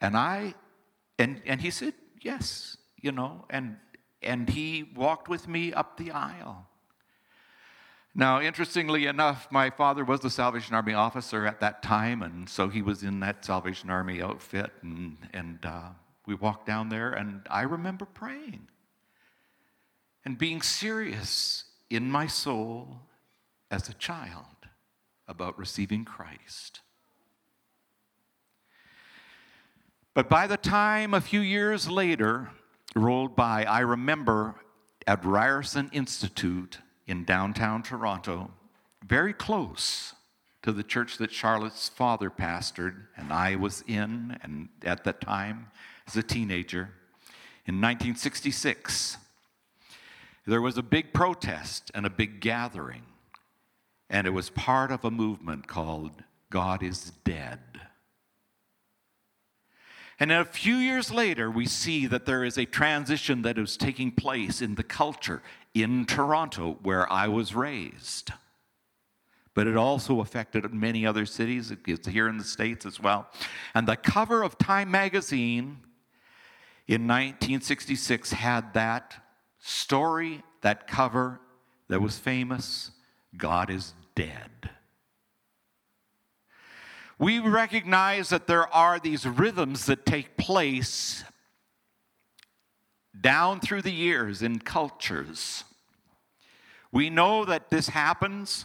And 0.00 0.16
I, 0.16 0.54
and, 1.18 1.42
and 1.44 1.60
he 1.60 1.72
said, 1.72 1.94
yes, 2.20 2.76
you 3.00 3.12
know, 3.12 3.44
and, 3.50 3.76
and 4.22 4.48
he 4.48 4.90
walked 4.94 5.28
with 5.28 5.48
me 5.48 5.72
up 5.72 5.96
the 5.96 6.10
aisle. 6.10 6.66
Now, 8.14 8.40
interestingly 8.40 9.06
enough, 9.06 9.46
my 9.50 9.70
father 9.70 10.04
was 10.04 10.20
the 10.20 10.30
Salvation 10.30 10.74
Army 10.74 10.94
officer 10.94 11.46
at 11.46 11.60
that 11.60 11.82
time, 11.82 12.22
and 12.22 12.48
so 12.48 12.68
he 12.68 12.82
was 12.82 13.02
in 13.02 13.20
that 13.20 13.44
Salvation 13.44 13.88
Army 13.88 14.20
outfit, 14.20 14.72
and, 14.82 15.16
and 15.32 15.58
uh, 15.64 15.90
we 16.26 16.34
walked 16.34 16.66
down 16.66 16.88
there, 16.88 17.12
and 17.12 17.42
I 17.48 17.62
remember 17.62 18.04
praying 18.04 18.66
and 20.24 20.36
being 20.36 20.60
serious 20.60 21.64
in 21.88 22.10
my 22.10 22.26
soul 22.26 23.00
as 23.70 23.88
a 23.88 23.94
child 23.94 24.44
about 25.28 25.56
receiving 25.58 26.04
Christ. 26.04 26.80
But 30.12 30.28
by 30.28 30.48
the 30.48 30.56
time 30.56 31.14
a 31.14 31.20
few 31.20 31.40
years 31.40 31.88
later 31.88 32.50
rolled 32.94 33.36
by, 33.36 33.64
I 33.64 33.80
remember 33.80 34.56
at 35.06 35.24
Ryerson 35.24 35.90
Institute 35.92 36.78
in 37.06 37.24
downtown 37.24 37.82
Toronto, 37.82 38.50
very 39.04 39.32
close 39.32 40.14
to 40.62 40.72
the 40.72 40.82
church 40.82 41.18
that 41.18 41.32
Charlotte's 41.32 41.88
father 41.88 42.30
pastored 42.30 43.06
and 43.16 43.32
I 43.32 43.56
was 43.56 43.82
in 43.86 44.38
and 44.42 44.68
at 44.82 45.04
that 45.04 45.20
time 45.20 45.68
as 46.06 46.16
a 46.16 46.22
teenager. 46.22 46.90
In 47.66 47.76
1966, 47.76 49.16
there 50.46 50.60
was 50.60 50.76
a 50.76 50.82
big 50.82 51.12
protest 51.12 51.90
and 51.94 52.04
a 52.04 52.10
big 52.10 52.40
gathering, 52.40 53.02
and 54.08 54.26
it 54.26 54.30
was 54.30 54.50
part 54.50 54.90
of 54.90 55.04
a 55.04 55.10
movement 55.10 55.66
called 55.66 56.24
God 56.50 56.82
is 56.82 57.12
Dead. 57.24 57.60
And 60.20 60.30
a 60.30 60.44
few 60.44 60.76
years 60.76 61.10
later, 61.10 61.50
we 61.50 61.64
see 61.64 62.06
that 62.06 62.26
there 62.26 62.44
is 62.44 62.58
a 62.58 62.66
transition 62.66 63.40
that 63.42 63.56
is 63.56 63.78
taking 63.78 64.12
place 64.12 64.60
in 64.60 64.74
the 64.74 64.82
culture 64.82 65.42
in 65.72 66.04
Toronto, 66.04 66.76
where 66.82 67.10
I 67.10 67.26
was 67.26 67.54
raised. 67.54 68.32
But 69.54 69.66
it 69.66 69.78
also 69.78 70.20
affected 70.20 70.72
many 70.74 71.06
other 71.06 71.24
cities. 71.24 71.72
It's 71.86 72.06
here 72.06 72.28
in 72.28 72.36
the 72.36 72.44
States 72.44 72.84
as 72.84 73.00
well. 73.00 73.28
And 73.74 73.88
the 73.88 73.96
cover 73.96 74.42
of 74.42 74.58
Time 74.58 74.90
magazine 74.90 75.78
in 76.86 77.06
1966 77.06 78.32
had 78.32 78.74
that 78.74 79.14
story, 79.58 80.42
that 80.60 80.86
cover 80.86 81.40
that 81.88 82.00
was 82.00 82.18
famous 82.18 82.90
God 83.36 83.70
is 83.70 83.94
dead. 84.14 84.70
We 87.20 87.38
recognize 87.38 88.30
that 88.30 88.46
there 88.46 88.66
are 88.74 88.98
these 88.98 89.26
rhythms 89.26 89.84
that 89.84 90.06
take 90.06 90.38
place 90.38 91.22
down 93.20 93.60
through 93.60 93.82
the 93.82 93.92
years 93.92 94.40
in 94.40 94.58
cultures. 94.58 95.64
We 96.90 97.10
know 97.10 97.44
that 97.44 97.68
this 97.68 97.90
happens. 97.90 98.64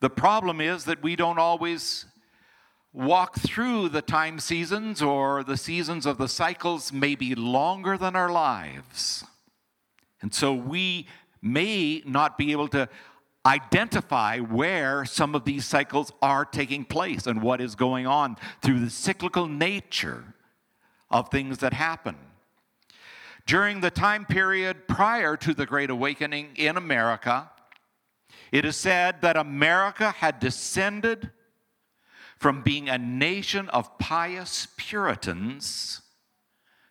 The 0.00 0.10
problem 0.10 0.60
is 0.60 0.84
that 0.86 1.00
we 1.00 1.14
don't 1.14 1.38
always 1.38 2.06
walk 2.92 3.36
through 3.38 3.90
the 3.90 4.02
time 4.02 4.40
seasons 4.40 5.00
or 5.00 5.44
the 5.44 5.56
seasons 5.56 6.06
of 6.06 6.18
the 6.18 6.28
cycles 6.28 6.92
may 6.92 7.14
be 7.14 7.36
longer 7.36 7.96
than 7.96 8.16
our 8.16 8.32
lives. 8.32 9.24
And 10.20 10.34
so 10.34 10.52
we 10.52 11.06
may 11.40 12.02
not 12.04 12.36
be 12.36 12.50
able 12.50 12.66
to 12.66 12.88
identify 13.46 14.38
where 14.38 15.04
some 15.04 15.34
of 15.34 15.44
these 15.44 15.64
cycles 15.64 16.12
are 16.20 16.44
taking 16.44 16.84
place 16.84 17.26
and 17.26 17.42
what 17.42 17.60
is 17.60 17.74
going 17.74 18.06
on 18.06 18.36
through 18.62 18.80
the 18.80 18.90
cyclical 18.90 19.46
nature 19.46 20.34
of 21.10 21.28
things 21.30 21.58
that 21.58 21.72
happen. 21.72 22.16
During 23.46 23.80
the 23.80 23.90
time 23.90 24.26
period 24.26 24.88
prior 24.88 25.36
to 25.38 25.54
the 25.54 25.64
Great 25.64 25.88
Awakening 25.88 26.50
in 26.56 26.76
America, 26.76 27.50
it 28.52 28.64
is 28.64 28.76
said 28.76 29.22
that 29.22 29.36
America 29.36 30.10
had 30.10 30.38
descended 30.38 31.30
from 32.38 32.62
being 32.62 32.88
a 32.88 32.98
nation 32.98 33.68
of 33.70 33.98
pious 33.98 34.68
Puritans 34.76 36.02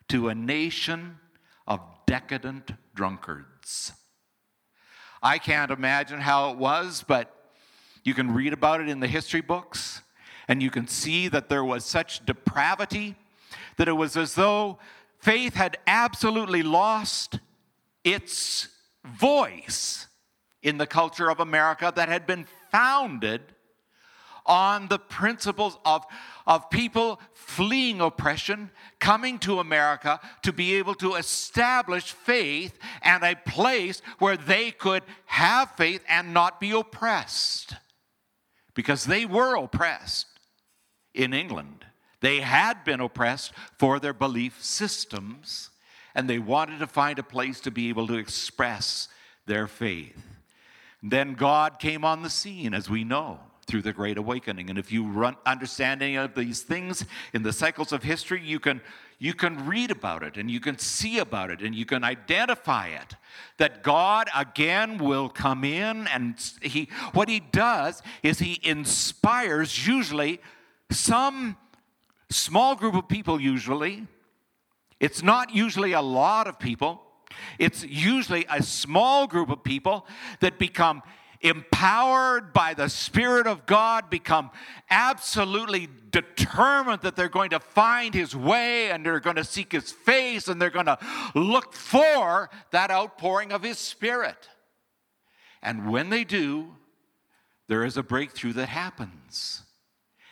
to 0.08 0.28
a 0.28 0.34
nation 0.34 1.18
of 1.66 1.80
decadent 2.06 2.72
drunkards. 2.94 3.92
I 5.22 5.38
can't 5.38 5.70
imagine 5.70 6.20
how 6.20 6.50
it 6.50 6.58
was, 6.58 7.04
but 7.06 7.34
you 8.04 8.14
can 8.14 8.32
read 8.32 8.52
about 8.52 8.80
it 8.80 8.88
in 8.88 9.00
the 9.00 9.06
history 9.06 9.40
books, 9.40 10.02
and 10.46 10.62
you 10.62 10.70
can 10.70 10.86
see 10.86 11.28
that 11.28 11.48
there 11.48 11.64
was 11.64 11.84
such 11.84 12.24
depravity 12.24 13.16
that 13.76 13.88
it 13.88 13.92
was 13.92 14.16
as 14.16 14.34
though 14.34 14.78
faith 15.18 15.54
had 15.54 15.78
absolutely 15.86 16.62
lost 16.62 17.40
its 18.04 18.68
voice 19.04 20.06
in 20.62 20.78
the 20.78 20.86
culture 20.86 21.30
of 21.30 21.40
America 21.40 21.92
that 21.94 22.08
had 22.08 22.26
been 22.26 22.46
founded 22.70 23.40
on 24.48 24.88
the 24.88 24.98
principles 24.98 25.78
of, 25.84 26.04
of 26.46 26.70
people 26.70 27.20
fleeing 27.34 28.00
oppression, 28.00 28.70
coming 28.98 29.38
to 29.40 29.60
America 29.60 30.18
to 30.42 30.52
be 30.52 30.74
able 30.74 30.94
to 30.96 31.14
establish 31.14 32.12
faith 32.12 32.76
and 33.02 33.22
a 33.22 33.36
place 33.36 34.02
where 34.18 34.36
they 34.36 34.70
could 34.70 35.02
have 35.26 35.70
faith 35.76 36.02
and 36.08 36.34
not 36.34 36.58
be 36.58 36.70
oppressed. 36.72 37.74
Because 38.74 39.04
they 39.04 39.26
were 39.26 39.56
oppressed 39.56 40.26
in 41.14 41.34
England. 41.34 41.84
They 42.20 42.40
had 42.40 42.84
been 42.84 43.00
oppressed 43.00 43.52
for 43.78 44.00
their 44.00 44.12
belief 44.12 44.64
systems, 44.64 45.70
and 46.14 46.28
they 46.28 46.38
wanted 46.38 46.78
to 46.80 46.86
find 46.86 47.18
a 47.18 47.22
place 47.22 47.60
to 47.60 47.70
be 47.70 47.88
able 47.90 48.06
to 48.08 48.14
express 48.14 49.08
their 49.46 49.66
faith. 49.66 50.24
Then 51.02 51.34
God 51.34 51.78
came 51.78 52.04
on 52.04 52.22
the 52.22 52.30
scene, 52.30 52.74
as 52.74 52.90
we 52.90 53.04
know, 53.04 53.40
through 53.68 53.82
the 53.82 53.92
Great 53.92 54.18
Awakening. 54.18 54.70
And 54.70 54.78
if 54.78 54.90
you 54.90 55.06
run 55.06 55.36
understanding 55.46 56.16
of 56.16 56.34
these 56.34 56.62
things 56.62 57.04
in 57.32 57.44
the 57.44 57.52
cycles 57.52 57.92
of 57.92 58.02
history, 58.02 58.42
you 58.42 58.58
can 58.58 58.80
you 59.20 59.34
can 59.34 59.66
read 59.66 59.90
about 59.90 60.22
it 60.22 60.36
and 60.36 60.50
you 60.50 60.60
can 60.60 60.78
see 60.78 61.18
about 61.18 61.50
it 61.50 61.60
and 61.60 61.74
you 61.74 61.84
can 61.84 62.04
identify 62.04 62.86
it 62.86 63.16
that 63.56 63.82
god 63.82 64.28
again 64.32 64.96
will 64.96 65.28
come 65.28 65.64
in 65.64 66.06
and 66.06 66.52
he 66.62 66.88
what 67.14 67.28
he 67.28 67.40
does 67.40 68.00
is 68.22 68.38
he 68.38 68.60
inspires 68.62 69.88
usually 69.88 70.40
some 70.90 71.56
small 72.30 72.74
group 72.74 72.94
of 72.94 73.08
people 73.08 73.40
usually. 73.40 74.06
It's 75.00 75.22
not 75.22 75.54
usually 75.54 75.92
a 75.92 76.02
lot 76.02 76.46
of 76.46 76.58
people. 76.58 77.02
It's 77.58 77.84
usually 77.84 78.46
a 78.50 78.62
small 78.62 79.26
group 79.26 79.50
of 79.50 79.62
people 79.62 80.06
that 80.40 80.58
become 80.58 81.02
empowered 81.40 82.52
by 82.52 82.74
the 82.74 82.88
Spirit 82.88 83.46
of 83.46 83.66
God, 83.66 84.10
become 84.10 84.50
absolutely 84.90 85.88
determined 86.10 87.02
that 87.02 87.16
they're 87.16 87.28
going 87.28 87.50
to 87.50 87.60
find 87.60 88.14
His 88.14 88.34
way 88.34 88.90
and 88.90 89.04
they're 89.04 89.20
going 89.20 89.36
to 89.36 89.44
seek 89.44 89.72
His 89.72 89.92
face 89.92 90.48
and 90.48 90.60
they're 90.60 90.70
going 90.70 90.86
to 90.86 90.98
look 91.34 91.72
for 91.72 92.50
that 92.70 92.90
outpouring 92.90 93.52
of 93.52 93.62
His 93.62 93.78
Spirit. 93.78 94.48
And 95.62 95.90
when 95.90 96.10
they 96.10 96.24
do, 96.24 96.74
there 97.68 97.84
is 97.84 97.96
a 97.96 98.02
breakthrough 98.02 98.54
that 98.54 98.68
happens. 98.68 99.62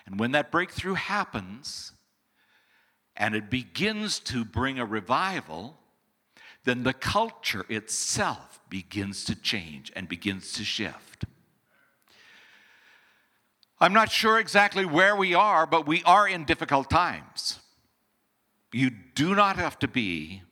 And 0.07 0.19
when 0.19 0.33
that 0.33 0.51
breakthrough 0.51 0.95
happens 0.95 1.92
and 3.16 3.35
it 3.35 3.51
begins 3.51 4.19
to 4.21 4.45
bring 4.45 4.79
a 4.79 4.87
revival, 4.87 5.79
then 6.66 6.83
the 6.83 6.92
culture 6.92 7.64
itself 7.70 8.61
begins 8.68 9.24
to 9.24 9.35
change 9.35 9.90
and 9.96 10.09
begins 10.09 10.52
to 10.52 10.64
shift. 10.64 11.24
I'm 13.81 13.94
not 13.94 14.11
sure 14.11 14.38
exactly 14.38 14.85
where 14.85 15.16
we 15.16 15.35
are, 15.35 15.66
but 15.66 15.87
we 15.87 16.02
are 16.05 16.29
in 16.29 16.44
difficult 16.44 16.90
times. 16.90 17.59
You 18.72 18.90
do 19.14 19.35
not 19.35 19.57
have 19.57 19.79
to 19.79 19.88
be 19.88 20.42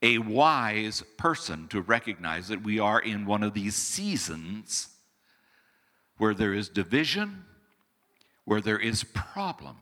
a 0.00 0.18
wise 0.18 1.02
person 1.18 1.68
to 1.68 1.82
recognize 1.82 2.48
that 2.48 2.62
we 2.62 2.78
are 2.78 3.00
in 3.00 3.26
one 3.26 3.42
of 3.42 3.52
these 3.52 3.74
seasons 3.74 4.88
where 6.16 6.34
there 6.34 6.54
is 6.54 6.70
division 6.70 7.44
where 8.44 8.60
there 8.60 8.78
is 8.78 9.04
problem 9.04 9.76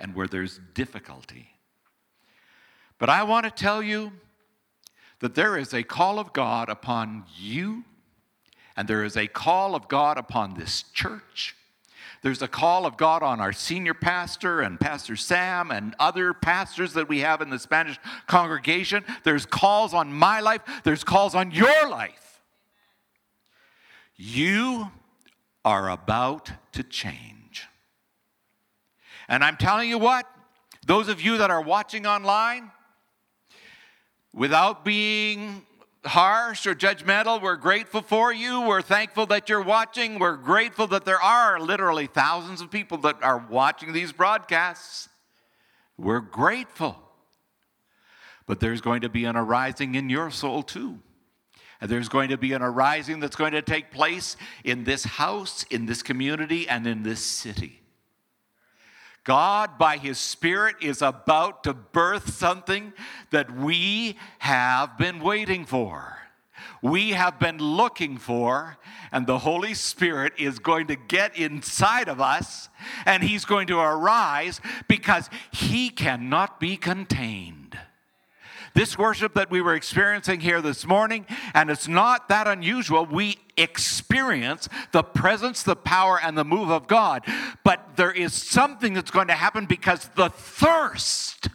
and 0.00 0.14
where 0.14 0.26
there's 0.26 0.60
difficulty. 0.74 1.48
But 2.98 3.08
I 3.08 3.22
want 3.22 3.44
to 3.44 3.50
tell 3.50 3.82
you 3.82 4.12
that 5.20 5.34
there 5.34 5.56
is 5.56 5.72
a 5.72 5.82
call 5.82 6.18
of 6.18 6.32
God 6.32 6.68
upon 6.68 7.24
you, 7.36 7.84
and 8.76 8.88
there 8.88 9.04
is 9.04 9.16
a 9.16 9.26
call 9.26 9.74
of 9.74 9.88
God 9.88 10.18
upon 10.18 10.54
this 10.54 10.84
church. 10.92 11.56
There's 12.22 12.40
a 12.40 12.48
call 12.48 12.86
of 12.86 12.96
God 12.96 13.22
on 13.22 13.38
our 13.38 13.52
senior 13.52 13.92
pastor 13.92 14.62
and 14.62 14.80
Pastor 14.80 15.14
Sam 15.14 15.70
and 15.70 15.94
other 15.98 16.32
pastors 16.32 16.94
that 16.94 17.06
we 17.06 17.20
have 17.20 17.42
in 17.42 17.50
the 17.50 17.58
Spanish 17.58 17.98
congregation. 18.26 19.04
There's 19.24 19.44
calls 19.44 19.92
on 19.92 20.10
my 20.10 20.40
life, 20.40 20.62
there's 20.84 21.04
calls 21.04 21.34
on 21.34 21.50
your 21.50 21.88
life. 21.88 22.40
You 24.16 24.90
are 25.64 25.90
about 25.90 26.50
to 26.72 26.82
change. 26.82 27.66
And 29.28 29.44
I'm 29.44 29.56
telling 29.56 29.90
you 29.90 29.98
what, 29.98 30.26
those 30.86 31.08
of 31.08 31.20
you 31.20 31.38
that 31.38 31.50
are 31.50 31.62
watching 31.62 32.06
online, 32.06 32.70
without 34.34 34.84
being 34.84 35.62
harsh 36.04 36.66
or 36.66 36.74
judgmental. 36.74 37.40
We're 37.40 37.56
grateful 37.56 38.02
for 38.02 38.32
you. 38.32 38.62
We're 38.62 38.82
thankful 38.82 39.26
that 39.26 39.48
you're 39.48 39.62
watching. 39.62 40.18
We're 40.18 40.36
grateful 40.36 40.86
that 40.88 41.04
there 41.04 41.20
are 41.20 41.58
literally 41.58 42.06
thousands 42.06 42.60
of 42.60 42.70
people 42.70 42.98
that 42.98 43.22
are 43.22 43.38
watching 43.48 43.92
these 43.92 44.12
broadcasts. 44.12 45.08
We're 45.96 46.20
grateful. 46.20 46.98
But 48.46 48.60
there's 48.60 48.80
going 48.80 49.00
to 49.02 49.08
be 49.08 49.24
an 49.24 49.36
arising 49.36 49.94
in 49.94 50.10
your 50.10 50.30
soul 50.30 50.62
too. 50.62 50.98
And 51.80 51.90
there's 51.90 52.08
going 52.08 52.28
to 52.28 52.38
be 52.38 52.52
an 52.52 52.62
arising 52.62 53.20
that's 53.20 53.36
going 53.36 53.52
to 53.52 53.62
take 53.62 53.90
place 53.90 54.36
in 54.64 54.84
this 54.84 55.04
house, 55.04 55.64
in 55.70 55.86
this 55.86 56.02
community, 56.02 56.68
and 56.68 56.86
in 56.86 57.02
this 57.02 57.20
city. 57.20 57.80
God, 59.24 59.78
by 59.78 59.96
His 59.96 60.18
Spirit, 60.18 60.76
is 60.80 61.00
about 61.00 61.64
to 61.64 61.74
birth 61.74 62.34
something 62.34 62.92
that 63.30 63.50
we 63.50 64.16
have 64.38 64.96
been 64.98 65.20
waiting 65.20 65.64
for. 65.64 66.18
We 66.82 67.10
have 67.10 67.38
been 67.38 67.58
looking 67.58 68.18
for, 68.18 68.76
and 69.10 69.26
the 69.26 69.38
Holy 69.38 69.72
Spirit 69.72 70.34
is 70.38 70.58
going 70.58 70.86
to 70.88 70.96
get 70.96 71.36
inside 71.36 72.08
of 72.08 72.20
us 72.20 72.68
and 73.06 73.22
He's 73.22 73.46
going 73.46 73.66
to 73.68 73.78
arise 73.78 74.60
because 74.86 75.30
He 75.50 75.88
cannot 75.88 76.60
be 76.60 76.76
contained. 76.76 77.63
This 78.74 78.98
worship 78.98 79.34
that 79.34 79.52
we 79.52 79.60
were 79.62 79.74
experiencing 79.74 80.40
here 80.40 80.60
this 80.60 80.84
morning, 80.84 81.26
and 81.54 81.70
it's 81.70 81.86
not 81.86 82.28
that 82.28 82.48
unusual, 82.48 83.06
we 83.06 83.38
experience 83.56 84.68
the 84.90 85.04
presence, 85.04 85.62
the 85.62 85.76
power, 85.76 86.18
and 86.20 86.36
the 86.36 86.44
move 86.44 86.70
of 86.70 86.88
God. 86.88 87.24
But 87.62 87.96
there 87.96 88.10
is 88.10 88.32
something 88.32 88.92
that's 88.94 89.12
going 89.12 89.28
to 89.28 89.34
happen 89.34 89.66
because 89.66 90.08
the 90.16 90.28
thirst 90.28 91.48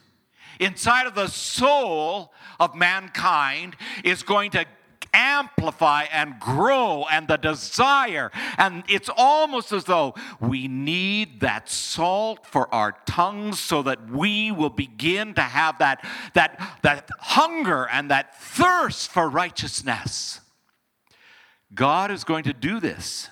inside 0.61 1.07
of 1.07 1.15
the 1.15 1.27
soul 1.27 2.31
of 2.57 2.73
mankind 2.73 3.75
is 4.05 4.23
going 4.23 4.51
to 4.51 4.65
amplify 5.13 6.03
and 6.11 6.39
grow 6.39 7.05
and 7.11 7.27
the 7.27 7.37
desire. 7.37 8.31
And 8.57 8.83
it's 8.87 9.09
almost 9.15 9.71
as 9.71 9.85
though 9.85 10.15
we 10.39 10.67
need 10.67 11.41
that 11.41 11.69
salt 11.69 12.45
for 12.45 12.73
our 12.73 12.97
tongues 13.05 13.59
so 13.59 13.81
that 13.83 14.09
we 14.09 14.51
will 14.51 14.69
begin 14.69 15.33
to 15.35 15.41
have 15.41 15.79
that, 15.79 16.05
that, 16.33 16.79
that 16.83 17.09
hunger 17.19 17.87
and 17.91 18.11
that 18.11 18.39
thirst 18.39 19.11
for 19.11 19.29
righteousness. 19.29 20.41
God 21.73 22.11
is 22.11 22.23
going 22.23 22.43
to 22.45 22.53
do 22.53 22.79
this. 22.79 23.29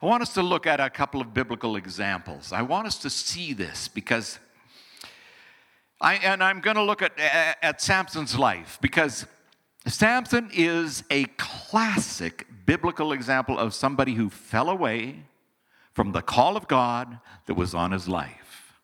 I 0.00 0.06
want 0.06 0.22
us 0.22 0.34
to 0.34 0.42
look 0.42 0.66
at 0.66 0.78
a 0.78 0.90
couple 0.90 1.20
of 1.20 1.34
biblical 1.34 1.74
examples. 1.74 2.52
I 2.52 2.62
want 2.62 2.86
us 2.86 2.98
to 2.98 3.10
see 3.10 3.52
this 3.52 3.88
because 3.88 4.38
I 6.00 6.14
and 6.14 6.42
I'm 6.44 6.60
going 6.60 6.76
to 6.76 6.82
look 6.82 7.02
at 7.02 7.18
at 7.18 7.80
Samson's 7.80 8.38
life 8.38 8.78
because 8.80 9.26
Samson 9.86 10.50
is 10.52 11.04
a 11.10 11.24
classic 11.36 12.46
biblical 12.66 13.12
example 13.12 13.58
of 13.58 13.72
somebody 13.72 14.14
who 14.14 14.28
fell 14.28 14.68
away 14.68 15.24
from 15.92 16.12
the 16.12 16.22
call 16.22 16.56
of 16.56 16.68
God 16.68 17.20
that 17.46 17.54
was 17.54 17.74
on 17.74 17.92
his 17.92 18.08
life. 18.08 18.74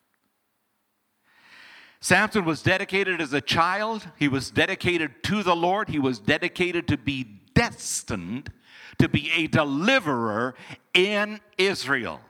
Samson 2.00 2.44
was 2.44 2.62
dedicated 2.62 3.20
as 3.20 3.32
a 3.32 3.40
child, 3.40 4.08
he 4.18 4.28
was 4.28 4.50
dedicated 4.50 5.22
to 5.24 5.42
the 5.42 5.56
Lord, 5.56 5.88
he 5.88 5.98
was 5.98 6.18
dedicated 6.18 6.86
to 6.88 6.96
be 6.96 7.24
destined 7.54 8.52
to 8.98 9.08
be 9.08 9.30
a 9.32 9.46
deliverer 9.46 10.54
in 10.92 11.40
Israel. 11.58 12.20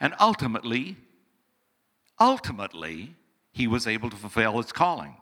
And 0.00 0.14
ultimately, 0.18 0.96
ultimately, 2.20 3.14
he 3.52 3.66
was 3.66 3.86
able 3.86 4.10
to 4.10 4.16
fulfill 4.16 4.56
his 4.56 4.72
calling. 4.72 5.16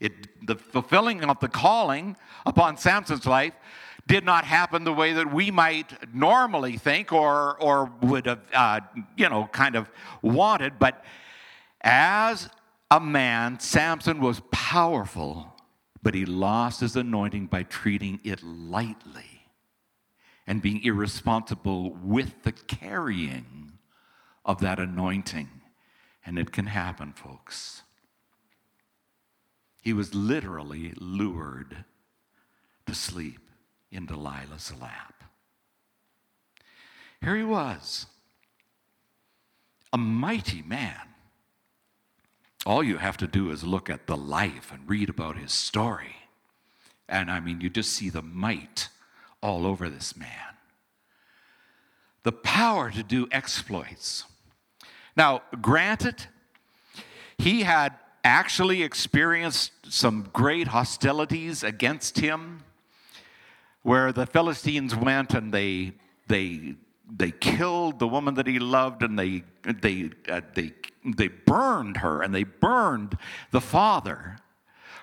It, 0.00 0.46
the 0.46 0.56
fulfilling 0.56 1.22
of 1.24 1.38
the 1.40 1.48
calling 1.48 2.16
upon 2.46 2.78
Samson's 2.78 3.26
life 3.26 3.52
did 4.06 4.24
not 4.24 4.44
happen 4.44 4.84
the 4.84 4.92
way 4.92 5.12
that 5.12 5.32
we 5.32 5.50
might 5.50 6.14
normally 6.14 6.76
think 6.76 7.12
or, 7.12 7.60
or 7.62 7.92
would 8.02 8.26
have, 8.26 8.40
uh, 8.52 8.80
you 9.16 9.28
know, 9.28 9.48
kind 9.52 9.76
of 9.76 9.90
wanted. 10.22 10.78
But 10.78 11.04
as 11.82 12.48
a 12.90 12.98
man, 12.98 13.60
Samson 13.60 14.20
was 14.20 14.40
powerful, 14.50 15.54
but 16.02 16.14
he 16.14 16.24
lost 16.24 16.80
his 16.80 16.96
anointing 16.96 17.46
by 17.46 17.62
treating 17.62 18.20
it 18.24 18.42
lightly 18.42 19.46
and 20.46 20.60
being 20.60 20.82
irresponsible 20.82 21.96
with 22.02 22.42
the 22.42 22.52
carrying 22.52 23.74
of 24.44 24.60
that 24.60 24.80
anointing. 24.80 25.48
And 26.26 26.38
it 26.38 26.50
can 26.50 26.66
happen, 26.66 27.12
folks. 27.12 27.82
He 29.80 29.92
was 29.92 30.14
literally 30.14 30.92
lured 30.96 31.84
to 32.86 32.94
sleep 32.94 33.40
in 33.90 34.06
Delilah's 34.06 34.72
lap. 34.80 35.24
Here 37.20 37.36
he 37.36 37.44
was, 37.44 38.06
a 39.92 39.98
mighty 39.98 40.62
man. 40.62 40.96
All 42.66 42.82
you 42.82 42.98
have 42.98 43.16
to 43.18 43.26
do 43.26 43.50
is 43.50 43.64
look 43.64 43.88
at 43.88 44.06
the 44.06 44.16
life 44.16 44.70
and 44.72 44.88
read 44.88 45.08
about 45.08 45.36
his 45.36 45.52
story. 45.52 46.16
And 47.08 47.30
I 47.30 47.40
mean, 47.40 47.60
you 47.60 47.70
just 47.70 47.92
see 47.92 48.10
the 48.10 48.22
might 48.22 48.88
all 49.42 49.66
over 49.66 49.88
this 49.88 50.16
man. 50.16 50.28
The 52.22 52.32
power 52.32 52.90
to 52.90 53.02
do 53.02 53.28
exploits. 53.32 54.24
Now, 55.16 55.42
granted, 55.60 56.26
he 57.38 57.62
had 57.62 57.94
actually 58.24 58.82
experienced 58.82 59.72
some 59.88 60.28
great 60.32 60.68
hostilities 60.68 61.62
against 61.62 62.18
him, 62.18 62.64
where 63.82 64.12
the 64.12 64.26
Philistines 64.26 64.94
went 64.94 65.32
and 65.32 65.52
they, 65.52 65.92
they, 66.26 66.74
they 67.10 67.30
killed 67.30 67.98
the 67.98 68.08
woman 68.08 68.34
that 68.34 68.46
he 68.46 68.58
loved 68.58 69.02
and 69.02 69.18
they, 69.18 69.42
they, 69.62 70.10
uh, 70.28 70.42
they, 70.54 70.72
they 71.04 71.28
burned 71.28 71.98
her 71.98 72.22
and 72.22 72.34
they 72.34 72.44
burned 72.44 73.16
the 73.50 73.60
father, 73.60 74.36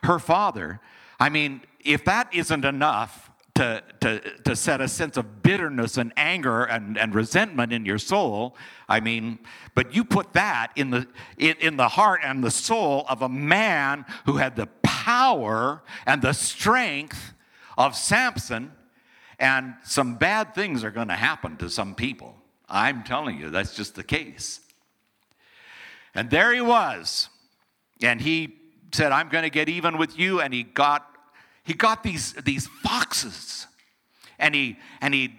her 0.04 0.20
father. 0.20 0.80
I 1.20 1.30
mean, 1.30 1.62
if 1.84 2.06
that 2.06 2.34
isn't 2.34 2.66
enough 2.66 3.27
to, 3.58 3.84
to, 4.02 4.20
to 4.44 4.56
set 4.56 4.82
a 4.82 4.88
sense 4.88 5.18
of 5.18 5.42
bitterness 5.42 5.98
and 5.98 6.14
anger 6.16 6.64
and, 6.66 6.96
and 6.96 7.16
resentment 7.16 7.74
in 7.74 7.88
your 7.88 7.98
soul. 7.98 8.56
I 8.88 9.00
mean, 9.00 9.40
but 9.74 9.96
you 9.96 10.04
put 10.04 10.34
that 10.34 10.72
in 10.76 10.92
the, 10.92 11.08
in, 11.40 11.56
in 11.60 11.76
the 11.76 11.88
heart 11.88 12.22
and 12.24 12.44
the 12.44 12.52
soul 12.52 13.06
of 13.10 13.24
a 13.24 13.30
man 13.30 14.06
who 14.26 14.38
had 14.38 14.56
the 14.56 14.68
power 14.84 15.82
and 16.06 16.22
the 16.22 16.34
strength 16.34 17.34
of 17.80 17.96
Samson, 17.96 18.72
and 19.40 19.74
some 19.84 20.16
bad 20.16 20.54
things 20.54 20.84
are 20.84 20.92
going 20.92 21.08
to 21.08 21.16
happen 21.16 21.58
to 21.58 21.70
some 21.70 21.96
people. 21.96 22.36
I'm 22.70 23.04
telling 23.04 23.40
you, 23.40 23.50
that's 23.50 23.76
just 23.76 23.96
the 23.96 24.04
case. 24.04 24.60
And 26.14 26.30
there 26.30 26.54
he 26.54 26.62
was. 26.62 27.30
And 28.04 28.22
he 28.22 28.56
said, 28.92 29.12
I'm 29.12 29.30
going 29.30 29.44
to 29.44 29.50
get 29.50 29.68
even 29.68 29.98
with 29.98 30.20
you. 30.20 30.42
And 30.42 30.54
he 30.54 30.62
got 30.62 31.17
he 31.68 31.74
got 31.74 32.02
these, 32.02 32.32
these 32.34 32.68
foxes 32.82 33.68
and 34.40 34.56
he, 34.56 34.78
and 35.02 35.14
he 35.14 35.36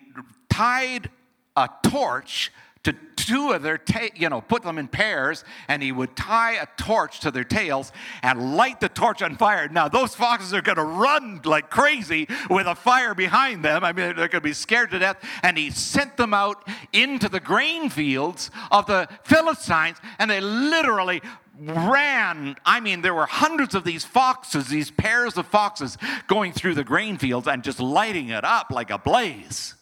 tied 0.51 1.11
a 1.57 1.69
torch 1.83 2.53
to 2.85 2.95
two 3.17 3.53
of 3.53 3.63
their 3.63 3.79
ta- 3.79 4.09
you 4.15 4.29
know 4.29 4.41
put 4.41 4.63
them 4.63 4.79
in 4.79 4.89
pairs 4.89 5.45
and 5.67 5.83
he 5.83 5.91
would 5.91 6.17
tie 6.17 6.55
a 6.55 6.67
torch 6.77 7.21
to 7.21 7.31
their 7.31 7.45
tails 7.45 7.93
and 8.23 8.57
light 8.57 8.81
the 8.81 8.89
torch 8.89 9.21
on 9.21 9.37
fire. 9.37 9.69
Now 9.69 9.89
those 9.89 10.15
foxes 10.15 10.55
are 10.55 10.63
going 10.63 10.77
to 10.77 10.85
run 10.85 11.41
like 11.45 11.71
crazy 11.71 12.29
with 12.49 12.67
a 12.67 12.75
fire 12.75 13.15
behind 13.15 13.65
them. 13.65 13.85
I 13.85 13.93
mean 13.93 14.17
they're 14.17 14.29
going 14.29 14.31
to 14.31 14.41
be 14.41 14.53
scared 14.53 14.91
to 14.93 14.99
death. 14.99 15.17
And 15.43 15.59
he 15.59 15.71
sent 15.71 16.17
them 16.17 16.33
out 16.33 16.67
into 16.93 17.29
the 17.29 17.41
grain 17.41 17.91
fields 17.91 18.51
of 18.71 18.87
the 18.87 19.09
philistines 19.25 19.99
and 20.19 20.31
they 20.31 20.41
literally 20.41 21.21
ran. 21.61 22.57
I 22.65 22.81
mean, 22.81 23.03
there 23.03 23.15
were 23.15 23.27
hundreds 23.27 23.75
of 23.75 23.85
these 23.85 24.05
foxes, 24.05 24.69
these 24.69 24.91
pairs 24.91 25.37
of 25.37 25.47
foxes 25.47 25.99
going 26.27 26.53
through 26.53 26.75
the 26.75 26.85
grain 26.85 27.19
fields 27.19 27.49
and 27.49 27.63
just 27.63 27.81
lighting 27.81 28.29
it 28.29 28.45
up 28.45 28.71
like 28.71 28.91
a 28.91 28.99
blaze. 28.99 29.75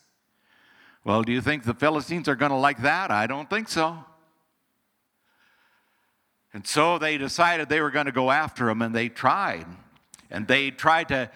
Well, 1.04 1.22
do 1.22 1.32
you 1.32 1.40
think 1.40 1.64
the 1.64 1.74
Philistines 1.74 2.28
are 2.28 2.36
going 2.36 2.50
to 2.50 2.56
like 2.56 2.82
that? 2.82 3.10
I 3.10 3.26
don't 3.26 3.48
think 3.48 3.68
so. 3.68 3.98
And 6.52 6.66
so 6.66 6.98
they 6.98 7.18
decided 7.18 7.68
they 7.68 7.80
were 7.80 7.90
going 7.90 8.06
to 8.06 8.12
go 8.12 8.30
after 8.30 8.68
him, 8.68 8.82
and 8.82 8.94
they 8.94 9.08
tried. 9.08 9.66
And 10.30 10.48
they 10.48 10.70
tried 10.70 11.08
to 11.08 11.30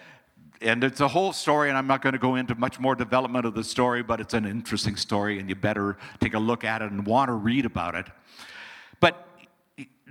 and 0.63 0.85
it's 0.85 1.01
a 1.01 1.09
whole 1.09 1.33
story, 1.33 1.71
and 1.71 1.79
I'm 1.79 1.87
not 1.87 2.03
going 2.03 2.13
to 2.13 2.19
go 2.19 2.35
into 2.35 2.55
much 2.55 2.79
more 2.79 2.95
development 2.95 3.47
of 3.47 3.55
the 3.55 3.65
story, 3.65 4.03
but 4.03 4.21
it's 4.21 4.35
an 4.35 4.45
interesting 4.45 4.97
story, 4.97 5.39
and 5.39 5.49
you 5.49 5.55
better 5.55 5.97
take 6.21 6.35
a 6.35 6.39
look 6.39 6.65
at 6.65 6.83
it 6.83 6.91
and 6.91 7.07
want 7.07 7.29
to 7.29 7.33
read 7.33 7.65
about 7.65 7.95
it. 7.95 8.07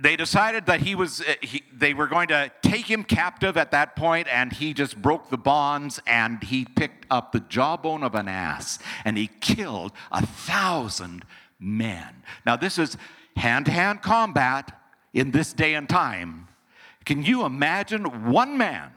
They 0.00 0.16
decided 0.16 0.64
that 0.66 0.80
he 0.80 0.94
was 0.94 1.20
uh, 1.20 1.34
he, 1.42 1.62
they 1.72 1.92
were 1.92 2.06
going 2.06 2.28
to 2.28 2.50
take 2.62 2.86
him 2.86 3.04
captive 3.04 3.58
at 3.58 3.70
that 3.72 3.96
point 3.96 4.28
and 4.32 4.50
he 4.50 4.72
just 4.72 5.00
broke 5.00 5.28
the 5.28 5.36
bonds 5.36 6.00
and 6.06 6.42
he 6.42 6.64
picked 6.64 7.04
up 7.10 7.32
the 7.32 7.40
jawbone 7.40 8.02
of 8.02 8.14
an 8.14 8.26
ass 8.26 8.78
and 9.04 9.18
he 9.18 9.26
killed 9.26 9.92
a 10.10 10.24
thousand 10.24 11.24
men. 11.58 12.22
Now 12.46 12.56
this 12.56 12.78
is 12.78 12.96
hand-to-hand 13.36 14.00
combat 14.00 14.72
in 15.12 15.32
this 15.32 15.52
day 15.52 15.74
and 15.74 15.88
time. 15.88 16.48
Can 17.04 17.22
you 17.22 17.44
imagine 17.44 18.30
one 18.30 18.56
man 18.56 18.92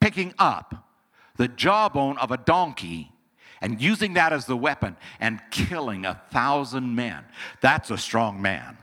picking 0.00 0.32
up 0.38 0.88
the 1.36 1.48
jawbone 1.48 2.16
of 2.18 2.30
a 2.30 2.38
donkey 2.38 3.12
and 3.60 3.82
using 3.82 4.14
that 4.14 4.32
as 4.32 4.46
the 4.46 4.56
weapon 4.56 4.96
and 5.20 5.42
killing 5.50 6.06
a 6.06 6.22
thousand 6.30 6.94
men? 6.94 7.24
That's 7.60 7.90
a 7.90 7.98
strong 7.98 8.40
man 8.40 8.78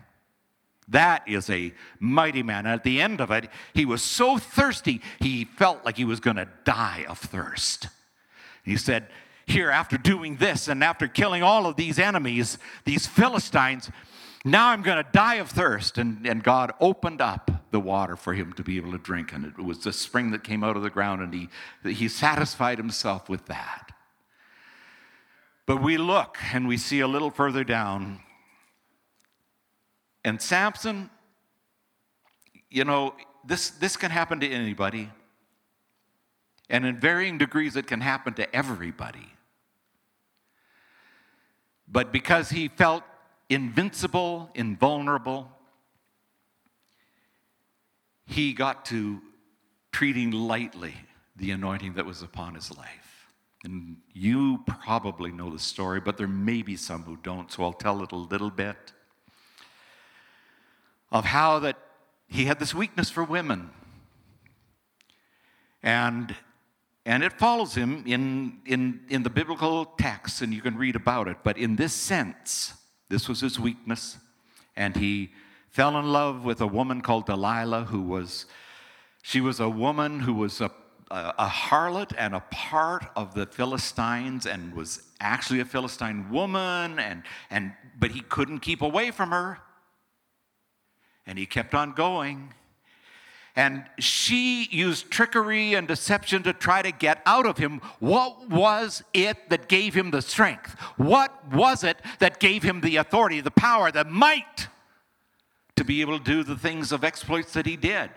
that 0.89 1.27
is 1.27 1.49
a 1.49 1.73
mighty 1.99 2.43
man. 2.43 2.65
And 2.65 2.75
at 2.75 2.83
the 2.83 3.01
end 3.01 3.21
of 3.21 3.31
it, 3.31 3.49
he 3.73 3.85
was 3.85 4.01
so 4.01 4.37
thirsty, 4.37 5.01
he 5.19 5.45
felt 5.45 5.85
like 5.85 5.97
he 5.97 6.05
was 6.05 6.19
going 6.19 6.35
to 6.37 6.47
die 6.63 7.05
of 7.07 7.19
thirst. 7.19 7.87
He 8.63 8.77
said, 8.77 9.07
Here, 9.45 9.69
after 9.69 9.97
doing 9.97 10.37
this 10.37 10.67
and 10.67 10.83
after 10.83 11.07
killing 11.07 11.43
all 11.43 11.65
of 11.65 11.75
these 11.75 11.99
enemies, 11.99 12.57
these 12.85 13.07
Philistines, 13.07 13.89
now 14.45 14.69
I'm 14.69 14.81
going 14.81 15.03
to 15.03 15.09
die 15.11 15.35
of 15.35 15.49
thirst. 15.49 15.97
And, 15.97 16.25
and 16.27 16.43
God 16.43 16.73
opened 16.79 17.21
up 17.21 17.51
the 17.71 17.79
water 17.79 18.15
for 18.15 18.33
him 18.33 18.53
to 18.53 18.63
be 18.63 18.77
able 18.77 18.91
to 18.91 18.97
drink. 18.97 19.33
And 19.33 19.45
it 19.45 19.57
was 19.57 19.79
the 19.79 19.93
spring 19.93 20.31
that 20.31 20.43
came 20.43 20.63
out 20.63 20.75
of 20.75 20.83
the 20.83 20.89
ground, 20.89 21.21
and 21.21 21.33
he, 21.33 21.49
he 21.91 22.07
satisfied 22.07 22.77
himself 22.77 23.29
with 23.29 23.45
that. 23.47 23.91
But 25.65 25.81
we 25.81 25.97
look 25.97 26.37
and 26.53 26.67
we 26.67 26.75
see 26.75 26.99
a 26.99 27.07
little 27.07 27.31
further 27.31 27.63
down 27.63 28.19
and 30.25 30.41
Samson, 30.41 31.09
you 32.69 32.85
know, 32.85 33.13
this, 33.45 33.71
this 33.71 33.97
can 33.97 34.11
happen 34.11 34.39
to 34.39 34.49
anybody. 34.49 35.09
And 36.69 36.85
in 36.85 36.99
varying 36.99 37.37
degrees, 37.37 37.75
it 37.75 37.87
can 37.87 38.01
happen 38.01 38.33
to 38.35 38.55
everybody. 38.55 39.27
But 41.87 42.11
because 42.11 42.49
he 42.49 42.69
felt 42.69 43.03
invincible, 43.49 44.49
invulnerable, 44.55 45.51
he 48.25 48.53
got 48.53 48.85
to 48.85 49.21
treating 49.91 50.31
lightly 50.31 50.95
the 51.35 51.51
anointing 51.51 51.93
that 51.93 52.05
was 52.05 52.21
upon 52.21 52.55
his 52.55 52.75
life. 52.75 53.27
And 53.65 53.97
you 54.13 54.63
probably 54.65 55.31
know 55.31 55.49
the 55.49 55.59
story, 55.59 55.99
but 55.99 56.17
there 56.17 56.27
may 56.27 56.61
be 56.61 56.75
some 56.75 57.03
who 57.03 57.17
don't, 57.17 57.51
so 57.51 57.63
I'll 57.63 57.73
tell 57.73 58.01
it 58.03 58.11
a 58.11 58.17
little 58.17 58.49
bit 58.49 58.93
of 61.13 61.25
how 61.25 61.59
that 61.59 61.77
he 62.27 62.45
had 62.45 62.59
this 62.59 62.73
weakness 62.73 63.11
for 63.11 63.23
women. 63.23 63.69
And, 65.83 66.35
and 67.05 67.23
it 67.23 67.33
follows 67.33 67.75
him 67.75 68.03
in, 68.07 68.57
in, 68.65 69.01
in 69.09 69.21
the 69.21 69.29
biblical 69.29 69.85
texts, 69.85 70.41
and 70.41 70.51
you 70.51 70.61
can 70.61 70.75
read 70.75 70.95
about 70.95 71.27
it. 71.27 71.37
But 71.43 71.57
in 71.57 71.75
this 71.75 71.93
sense, 71.93 72.73
this 73.09 73.29
was 73.29 73.41
his 73.41 73.59
weakness. 73.59 74.17
And 74.75 74.97
he 74.97 75.29
fell 75.69 75.97
in 75.99 76.11
love 76.11 76.43
with 76.43 76.61
a 76.61 76.67
woman 76.67 77.01
called 77.01 77.27
Delilah, 77.27 77.85
who 77.85 78.01
was, 78.01 78.47
she 79.21 79.39
was 79.39 79.59
a 79.59 79.69
woman 79.69 80.21
who 80.21 80.33
was 80.33 80.61
a, 80.61 80.71
a, 81.11 81.33
a 81.37 81.47
harlot 81.47 82.13
and 82.17 82.33
a 82.33 82.43
part 82.49 83.05
of 83.15 83.35
the 83.35 83.45
Philistines 83.45 84.47
and 84.47 84.73
was 84.73 85.03
actually 85.19 85.59
a 85.59 85.65
Philistine 85.65 86.31
woman, 86.31 86.97
and, 86.97 87.21
and, 87.51 87.73
but 87.99 88.11
he 88.11 88.21
couldn't 88.21 88.59
keep 88.59 88.81
away 88.81 89.11
from 89.11 89.29
her. 89.29 89.59
And 91.25 91.37
he 91.37 91.45
kept 91.45 91.73
on 91.73 91.93
going. 91.93 92.53
And 93.55 93.85
she 93.99 94.65
used 94.71 95.11
trickery 95.11 95.75
and 95.75 95.87
deception 95.87 96.41
to 96.43 96.53
try 96.53 96.81
to 96.81 96.91
get 96.91 97.21
out 97.25 97.45
of 97.45 97.59
him. 97.59 97.81
What 97.99 98.49
was 98.49 99.03
it 99.13 99.49
that 99.49 99.67
gave 99.67 99.93
him 99.93 100.09
the 100.09 100.23
strength? 100.23 100.75
What 100.97 101.31
was 101.51 101.83
it 101.83 101.97
that 102.19 102.39
gave 102.39 102.63
him 102.63 102.81
the 102.81 102.97
authority, 102.97 103.41
the 103.41 103.51
power, 103.51 103.91
the 103.91 104.05
might 104.05 104.67
to 105.75 105.83
be 105.83 106.01
able 106.01 106.17
to 106.17 106.23
do 106.23 106.43
the 106.43 106.57
things 106.57 106.91
of 106.91 107.03
exploits 107.03 107.53
that 107.53 107.67
he 107.67 107.77
did? 107.77 108.09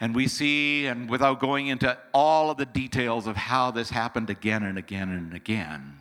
And 0.00 0.14
we 0.14 0.28
see, 0.28 0.86
and 0.86 1.10
without 1.10 1.40
going 1.40 1.66
into 1.66 1.98
all 2.14 2.50
of 2.50 2.56
the 2.56 2.66
details 2.66 3.26
of 3.26 3.34
how 3.34 3.72
this 3.72 3.90
happened 3.90 4.30
again 4.30 4.62
and 4.62 4.78
again 4.78 5.08
and 5.10 5.34
again, 5.34 5.98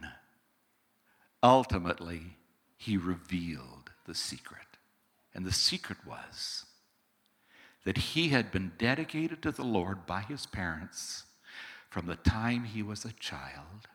ultimately, 1.42 2.38
he 2.78 2.98
revealed 2.98 3.90
the 4.06 4.13
secret. 4.13 4.66
And 5.38 5.45
the 5.45 5.54
secret 5.54 6.00
was 6.06 6.65
that 7.86 7.97
he 7.97 8.30
had 8.30 8.52
been 8.52 8.73
dedicated 8.78 9.41
to 9.43 9.52
the 9.52 9.63
Lord 9.63 10.06
by 10.06 10.21
his 10.21 10.45
parents 10.47 11.23
from 11.89 12.08
the 12.08 12.15
time 12.17 12.65
he 12.65 12.84
was 12.84 13.06
a 13.06 13.13
child. 13.13 13.88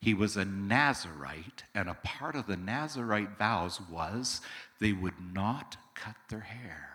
He 0.00 0.14
was 0.14 0.36
a 0.36 0.46
Nazarite, 0.46 1.64
and 1.74 1.88
a 1.88 1.94
part 2.02 2.34
of 2.34 2.46
the 2.46 2.56
Nazarite 2.56 3.38
vows 3.38 3.80
was 3.82 4.40
they 4.80 4.92
would 4.92 5.20
not 5.32 5.76
cut 5.94 6.16
their 6.30 6.40
hair. 6.40 6.88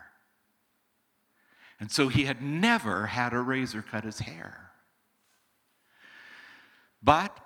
And 1.78 1.90
so 1.90 2.08
he 2.08 2.24
had 2.24 2.42
never 2.42 3.06
had 3.06 3.32
a 3.32 3.38
razor 3.38 3.80
cut 3.80 4.02
his 4.02 4.18
hair. 4.18 4.72
But 7.00 7.38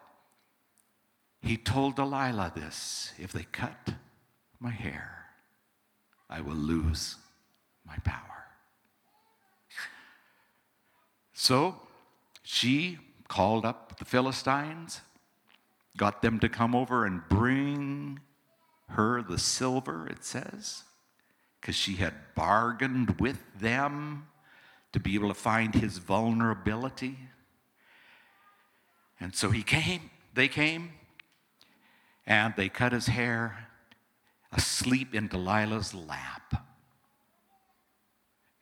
he 1.43 1.59
told 1.59 1.97
Delilah 1.97 2.53
this 2.55 3.13
if 3.19 3.33
they 3.33 3.45
cut 3.45 3.95
my 4.59 4.71
hair, 4.71 5.20
I 6.31 6.41
will 6.41 6.55
lose 6.55 7.17
my 7.85 7.97
power. 8.05 8.47
So 11.33 11.81
she 12.45 12.99
called 13.27 13.67
up 13.67 13.99
the 13.99 14.05
Philistines, 14.05 15.01
got 15.97 16.23
them 16.23 16.39
to 16.39 16.49
come 16.49 16.75
over 16.75 17.05
and 17.05 17.23
bring 17.29 18.21
her 18.91 19.23
the 19.23 19.39
silver, 19.39 20.07
it 20.07 20.25
says, 20.25 20.85
because 21.61 21.75
she 21.75 21.95
had 21.97 22.15
bargained 22.37 23.21
with 23.21 23.39
them 23.59 24.29
to 24.93 25.01
be 25.01 25.15
able 25.15 25.29
to 25.29 25.35
find 25.35 25.75
his 25.75 25.99
vulnerability. 25.99 27.19
And 29.19 29.35
so 29.35 29.51
he 29.51 29.63
came, 29.63 30.11
they 30.33 30.49
came, 30.49 30.93
and 32.27 32.55
they 32.57 32.69
cut 32.69 32.93
his 32.93 33.07
hair 33.07 33.70
asleep 34.53 35.15
in 35.15 35.29
Delilah's 35.29 35.95
lap. 35.95 36.67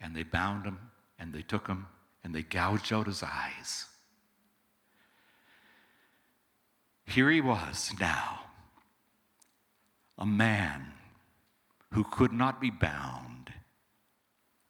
And 0.00 0.14
they 0.14 0.22
bound 0.22 0.64
him 0.64 0.78
and 1.18 1.32
they 1.32 1.42
took 1.42 1.66
him 1.66 1.86
and 2.22 2.34
they 2.34 2.42
gouged 2.42 2.92
out 2.92 3.06
his 3.06 3.22
eyes. 3.22 3.86
Here 7.06 7.30
he 7.30 7.40
was 7.40 7.90
now, 7.98 8.40
a 10.18 10.26
man 10.26 10.92
who 11.94 12.04
could 12.04 12.32
not 12.32 12.60
be 12.60 12.70
bound, 12.70 13.54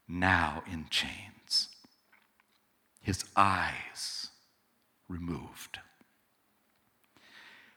now 0.07 0.62
in 0.70 0.87
chains, 0.88 1.68
his 3.00 3.24
eyes 3.35 4.31
removed. 5.09 5.81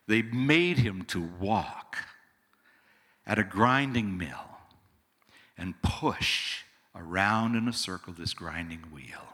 They 0.07 0.21
made 0.21 0.77
him 0.77 1.03
to 1.05 1.21
walk 1.39 1.97
at 3.25 3.39
a 3.39 3.43
grinding 3.43 4.17
mill 4.17 4.57
and 5.57 5.81
push 5.81 6.63
around 6.95 7.55
in 7.55 7.67
a 7.67 7.73
circle 7.73 8.13
this 8.13 8.33
grinding 8.33 8.81
wheel. 8.93 9.27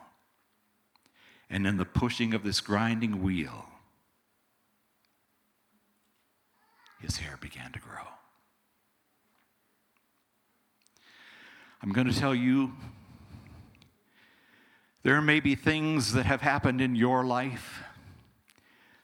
And 1.50 1.65
in 1.65 1.78
the 1.78 1.86
pushing 1.86 2.34
of 2.34 2.43
this 2.43 2.60
grinding 2.60 3.23
wheel, 3.23 3.65
his 7.00 7.17
hair 7.17 7.38
began 7.39 7.71
to 7.71 7.80
grow. 7.80 8.08
I'm 11.82 11.91
going 11.93 12.08
to 12.08 12.19
tell 12.19 12.36
you 12.36 12.73
there 15.04 15.21
may 15.21 15.39
be 15.39 15.56
things 15.56 16.13
that 16.13 16.26
have 16.26 16.41
happened 16.41 16.82
in 16.82 16.95
your 16.95 17.23
life 17.23 17.84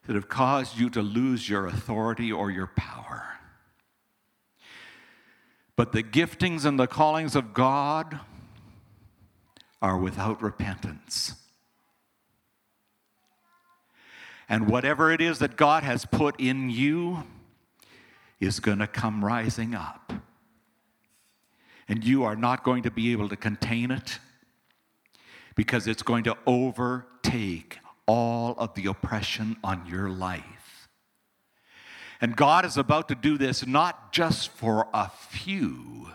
that 0.06 0.16
have 0.16 0.28
caused 0.28 0.78
you 0.78 0.90
to 0.90 1.02
lose 1.02 1.48
your 1.48 1.68
authority 1.68 2.32
or 2.32 2.52
your 2.52 2.68
power. 2.76 3.33
But 5.76 5.92
the 5.92 6.04
giftings 6.04 6.66
and 6.66 6.80
the 6.80 6.88
callings 6.88 7.36
of 7.36 7.54
God 7.54 8.20
are 9.82 9.98
without 9.98 10.42
repentance. 10.42 11.34
And 14.48 14.68
whatever 14.68 15.12
it 15.12 15.20
is 15.20 15.40
that 15.40 15.56
God 15.58 15.84
has 15.84 16.06
put 16.06 16.40
in 16.40 16.70
you 16.70 17.24
is 18.40 18.60
going 18.60 18.80
to 18.80 18.88
come 18.88 19.26
rising 19.26 19.74
up. 19.74 20.14
And 21.88 22.04
you 22.04 22.24
are 22.24 22.36
not 22.36 22.64
going 22.64 22.84
to 22.84 22.92
be 22.92 23.12
able 23.12 23.30
to 23.30 23.36
contain 23.36 23.92
it 23.92 24.20
because 25.56 25.88
it's 25.88 26.04
going 26.04 26.24
to 26.26 26.38
overtake 26.46 27.80
all 28.06 28.56
of 28.58 28.74
the 28.76 28.86
oppression 28.86 29.58
on 29.64 29.86
your 29.86 30.10
life. 30.10 30.53
And 32.24 32.38
God 32.38 32.64
is 32.64 32.78
about 32.78 33.10
to 33.10 33.16
do 33.16 33.38
this 33.38 33.68
not 33.68 34.14
just 34.14 34.50
for 34.52 34.88
a 34.94 35.10
few, 35.10 36.08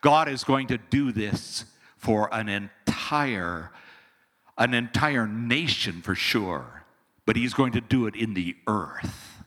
God 0.00 0.28
is 0.28 0.42
going 0.42 0.66
to 0.66 0.78
do 0.78 1.12
this 1.12 1.64
for 1.96 2.28
an 2.34 2.48
entire 2.48 3.70
an 4.58 4.74
entire 4.74 5.28
nation 5.28 6.02
for 6.02 6.16
sure, 6.16 6.82
but 7.24 7.36
he's 7.36 7.54
going 7.54 7.70
to 7.72 7.80
do 7.80 8.06
it 8.06 8.16
in 8.16 8.34
the 8.34 8.56
earth. 8.66 9.44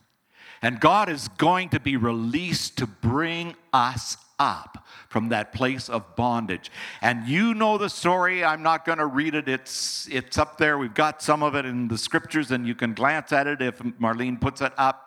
And 0.62 0.80
God 0.80 1.10
is 1.10 1.28
going 1.36 1.68
to 1.68 1.78
be 1.78 1.98
released 1.98 2.78
to 2.78 2.86
bring 2.86 3.54
us 3.70 4.16
up 4.38 4.86
from 5.10 5.28
that 5.28 5.52
place 5.52 5.90
of 5.90 6.16
bondage. 6.16 6.70
And 7.02 7.28
you 7.28 7.52
know 7.52 7.76
the 7.76 7.90
story. 7.90 8.42
I'm 8.42 8.62
not 8.62 8.86
going 8.86 8.98
to 8.98 9.06
read 9.06 9.34
it. 9.34 9.46
It's 9.46 10.08
it's 10.10 10.38
up 10.38 10.56
there. 10.56 10.78
We've 10.78 10.94
got 10.94 11.20
some 11.22 11.42
of 11.42 11.54
it 11.54 11.66
in 11.66 11.88
the 11.88 11.98
scriptures 11.98 12.50
and 12.50 12.66
you 12.66 12.74
can 12.74 12.94
glance 12.94 13.30
at 13.30 13.46
it 13.46 13.60
if 13.60 13.78
Marlene 13.80 14.40
puts 14.40 14.62
it 14.62 14.72
up. 14.78 15.05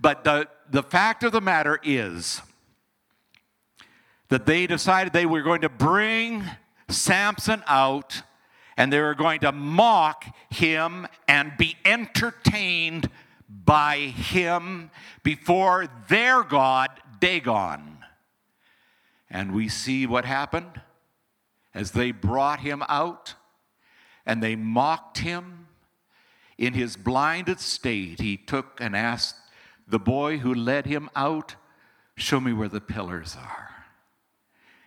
But 0.00 0.24
the 0.24 0.48
the 0.70 0.82
fact 0.82 1.22
of 1.22 1.32
the 1.32 1.40
matter 1.40 1.78
is 1.82 2.42
that 4.28 4.46
they 4.46 4.66
decided 4.66 5.12
they 5.12 5.26
were 5.26 5.42
going 5.42 5.60
to 5.60 5.68
bring 5.68 6.44
Samson 6.88 7.62
out 7.66 8.22
and 8.76 8.92
they 8.92 9.00
were 9.00 9.14
going 9.14 9.40
to 9.40 9.52
mock 9.52 10.24
him 10.50 11.06
and 11.28 11.52
be 11.56 11.76
entertained 11.84 13.08
by 13.48 13.98
him 13.98 14.90
before 15.22 15.86
their 16.08 16.42
God, 16.42 16.90
Dagon. 17.20 17.98
And 19.30 19.52
we 19.52 19.68
see 19.68 20.06
what 20.06 20.24
happened 20.24 20.80
as 21.74 21.92
they 21.92 22.10
brought 22.10 22.60
him 22.60 22.82
out 22.88 23.34
and 24.24 24.42
they 24.42 24.56
mocked 24.56 25.18
him 25.18 25.68
in 26.58 26.74
his 26.74 26.96
blinded 26.96 27.60
state. 27.60 28.20
He 28.20 28.36
took 28.36 28.78
and 28.80 28.96
asked 28.96 29.36
the 29.86 29.98
boy 29.98 30.38
who 30.38 30.54
led 30.54 30.86
him 30.86 31.08
out, 31.14 31.56
Show 32.18 32.40
me 32.40 32.54
where 32.54 32.68
the 32.68 32.80
pillars 32.80 33.36
are. 33.38 33.70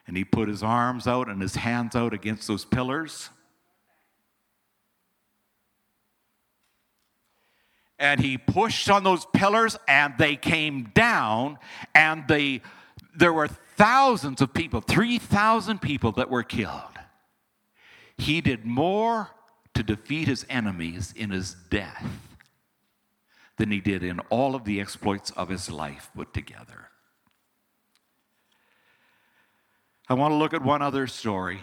And 0.07 0.17
he 0.17 0.25
put 0.25 0.49
his 0.49 0.63
arms 0.63 1.05
out 1.05 1.29
and 1.29 1.39
his 1.39 1.55
hands 1.57 1.95
out 1.95 2.11
against 2.11 2.47
those 2.47 2.65
pillars. 2.65 3.29
And 7.99 8.19
he 8.19 8.39
pushed 8.39 8.89
on 8.89 9.03
those 9.03 9.27
pillars 9.27 9.77
and 9.87 10.15
they 10.17 10.35
came 10.35 10.91
down 10.95 11.59
and 11.93 12.27
they 12.27 12.61
there 13.15 13.33
were 13.33 13.47
thousands 13.47 14.41
of 14.41 14.53
people, 14.53 14.81
3,000 14.81 15.79
people 15.81 16.13
that 16.13 16.29
were 16.29 16.43
killed. 16.43 16.97
He 18.17 18.41
did 18.41 18.65
more 18.65 19.29
to 19.73 19.83
defeat 19.83 20.27
his 20.27 20.45
enemies 20.49 21.13
in 21.15 21.29
his 21.29 21.53
death 21.69 22.28
than 23.59 23.71
he 23.71 23.81
did 23.81 24.01
in 24.03 24.19
all 24.29 24.55
of 24.55 24.63
the 24.63 24.79
exploits 24.79 25.31
of 25.31 25.49
his 25.49 25.69
life 25.69 26.09
put 26.15 26.33
together. 26.33 26.89
I 30.07 30.13
want 30.15 30.31
to 30.31 30.37
look 30.37 30.53
at 30.53 30.63
one 30.63 30.81
other 30.81 31.05
story. 31.05 31.59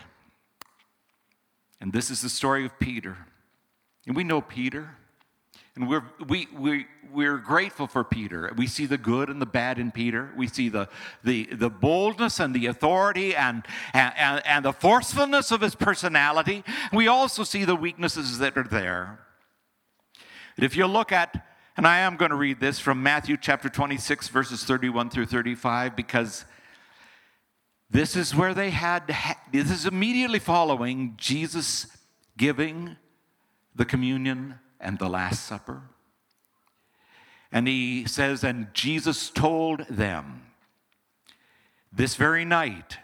And 1.81 1.93
this 1.93 2.11
is 2.11 2.21
the 2.21 2.29
story 2.29 2.65
of 2.65 2.79
Peter. 2.79 3.17
And 4.07 4.15
we 4.15 4.25
know 4.25 4.41
Peter. 4.43 4.91
And 5.75 5.89
we're, 5.89 6.05
we, 6.29 6.47
we, 6.57 6.87
we're 7.11 7.39
grateful 7.39 7.87
for 7.87 8.05
Peter. 8.05 8.53
We 8.57 8.67
see 8.67 8.85
the 8.85 8.99
good 8.99 9.31
and 9.31 9.41
the 9.41 9.47
bad 9.47 9.79
in 9.79 9.91
Peter. 9.91 10.31
We 10.37 10.49
see 10.49 10.69
the, 10.69 10.89
the, 11.25 11.47
the 11.47 11.71
boldness 11.71 12.41
and 12.41 12.55
the 12.55 12.67
authority 12.67 13.35
and, 13.35 13.65
and, 13.95 14.47
and 14.47 14.65
the 14.67 14.73
forcefulness 14.73 15.51
of 15.51 15.63
his 15.63 15.75
personality. 15.75 16.63
We 16.93 17.09
also 17.09 17.43
see 17.43 17.65
the 17.65 17.75
weaknesses 17.75 18.39
that 18.39 18.57
are 18.59 18.69
there. 18.69 19.19
But 20.57 20.65
If 20.65 20.77
you 20.77 20.87
look 20.87 21.11
at, 21.11 21.56
and 21.77 21.87
I 21.87 21.99
am 21.99 22.17
going 22.17 22.31
to 22.31 22.37
read 22.37 22.59
this 22.59 22.79
from 22.79 23.03
Matthew 23.03 23.37
chapter 23.37 23.69
26, 23.69 24.29
verses 24.29 24.65
31 24.65 25.11
through 25.11 25.27
35, 25.27 25.95
because 25.95 26.47
this 27.91 28.17
is 28.17 28.35
where 28.35 28.55
they 28.55 28.71
had, 28.71 29.15
this 29.53 29.71
is 29.71 29.85
immediately 29.85 30.39
following 30.39 31.15
Jesus 31.19 31.87
giving 32.39 32.97
the 33.75 33.85
communion 33.85 34.59
and 34.81 34.99
the 34.99 35.09
Last 35.09 35.45
Supper. 35.45 35.83
And 37.53 37.69
he 37.69 38.07
says, 38.07 38.43
And 38.43 38.73
Jesus 38.73 39.29
told 39.29 39.87
them, 39.89 40.47
This 41.93 42.17
very 42.17 42.47
night, 42.47 42.99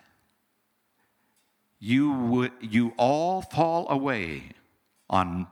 you, 1.78 2.12
would, 2.12 2.52
you 2.60 2.94
all 2.96 3.42
fall 3.42 3.88
away 3.90 4.52
on, 5.10 5.46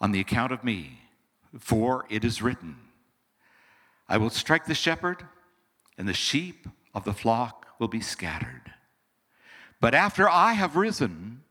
on 0.00 0.12
the 0.12 0.20
account 0.20 0.52
of 0.52 0.62
me, 0.62 0.99
for 1.58 2.06
it 2.08 2.24
is 2.24 2.42
written, 2.42 2.76
I 4.08 4.16
will 4.16 4.30
strike 4.30 4.66
the 4.66 4.74
shepherd, 4.74 5.24
and 5.96 6.08
the 6.08 6.14
sheep 6.14 6.66
of 6.94 7.04
the 7.04 7.12
flock 7.12 7.66
will 7.78 7.88
be 7.88 8.00
scattered. 8.00 8.72
But 9.80 9.94
after 9.94 10.28
I 10.28 10.52
have 10.52 10.76
risen, 10.76 11.42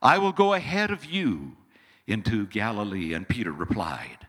I 0.00 0.18
will 0.18 0.32
go 0.32 0.54
ahead 0.54 0.90
of 0.90 1.04
you 1.04 1.56
into 2.06 2.46
Galilee. 2.46 3.12
And 3.12 3.28
Peter 3.28 3.52
replied, 3.52 4.26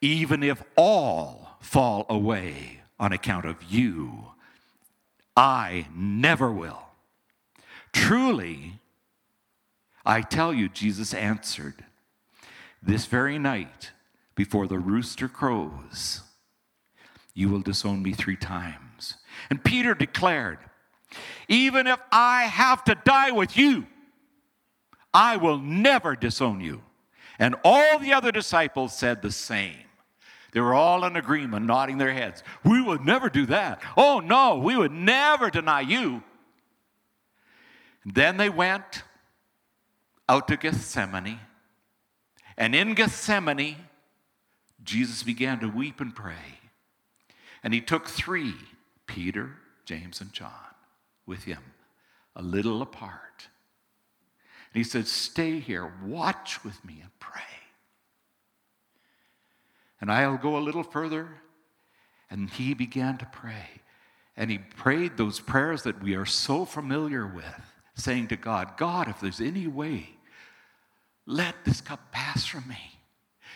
Even 0.00 0.42
if 0.42 0.62
all 0.76 1.56
fall 1.60 2.06
away 2.08 2.80
on 2.98 3.12
account 3.12 3.44
of 3.44 3.62
you, 3.64 4.26
I 5.36 5.86
never 5.94 6.50
will. 6.50 6.82
Truly, 7.92 8.80
I 10.04 10.22
tell 10.22 10.52
you, 10.52 10.68
Jesus 10.68 11.14
answered, 11.14 11.84
This 12.82 13.06
very 13.06 13.38
night, 13.38 13.92
before 14.34 14.66
the 14.66 14.78
rooster 14.78 15.28
crows, 15.28 16.22
you 17.34 17.48
will 17.48 17.60
disown 17.60 18.02
me 18.02 18.12
three 18.12 18.36
times. 18.36 19.14
And 19.50 19.62
Peter 19.62 19.94
declared, 19.94 20.58
Even 21.48 21.86
if 21.86 22.00
I 22.10 22.42
have 22.42 22.84
to 22.84 22.94
die 22.94 23.30
with 23.30 23.56
you, 23.56 23.86
I 25.12 25.36
will 25.36 25.58
never 25.58 26.16
disown 26.16 26.60
you. 26.60 26.82
And 27.38 27.54
all 27.64 27.98
the 27.98 28.12
other 28.12 28.32
disciples 28.32 28.96
said 28.96 29.22
the 29.22 29.32
same. 29.32 29.76
They 30.52 30.60
were 30.60 30.74
all 30.74 31.04
in 31.04 31.16
agreement, 31.16 31.66
nodding 31.66 31.98
their 31.98 32.12
heads. 32.12 32.42
We 32.64 32.82
would 32.82 33.04
never 33.04 33.28
do 33.28 33.46
that. 33.46 33.82
Oh, 33.96 34.20
no, 34.20 34.58
we 34.58 34.76
would 34.76 34.92
never 34.92 35.50
deny 35.50 35.82
you. 35.82 36.22
And 38.04 38.14
then 38.14 38.36
they 38.38 38.48
went 38.48 39.02
out 40.28 40.48
to 40.48 40.56
Gethsemane. 40.56 41.38
And 42.58 42.74
in 42.74 42.94
Gethsemane, 42.94 43.76
Jesus 44.82 45.22
began 45.22 45.60
to 45.60 45.68
weep 45.68 46.00
and 46.00 46.14
pray. 46.14 46.58
And 47.62 47.72
he 47.72 47.80
took 47.80 48.08
three 48.08 48.54
Peter, 49.06 49.52
James, 49.84 50.20
and 50.20 50.32
John 50.32 50.50
with 51.24 51.44
him, 51.44 51.62
a 52.34 52.42
little 52.42 52.82
apart. 52.82 53.48
And 54.74 54.84
he 54.84 54.84
said, 54.84 55.06
Stay 55.06 55.60
here, 55.60 55.92
watch 56.04 56.64
with 56.64 56.84
me, 56.84 56.98
and 57.00 57.10
pray. 57.20 57.42
And 60.00 60.10
I'll 60.10 60.36
go 60.36 60.58
a 60.58 60.60
little 60.60 60.82
further. 60.82 61.28
And 62.28 62.50
he 62.50 62.74
began 62.74 63.18
to 63.18 63.26
pray. 63.26 63.68
And 64.36 64.50
he 64.50 64.58
prayed 64.58 65.16
those 65.16 65.40
prayers 65.40 65.84
that 65.84 66.02
we 66.02 66.14
are 66.14 66.26
so 66.26 66.64
familiar 66.64 67.26
with, 67.26 67.72
saying 67.94 68.28
to 68.28 68.36
God, 68.36 68.76
God, 68.76 69.08
if 69.08 69.20
there's 69.20 69.40
any 69.40 69.66
way, 69.66 70.17
let 71.28 71.62
this 71.66 71.82
cup 71.82 72.10
pass 72.10 72.46
from 72.46 72.66
me. 72.66 73.00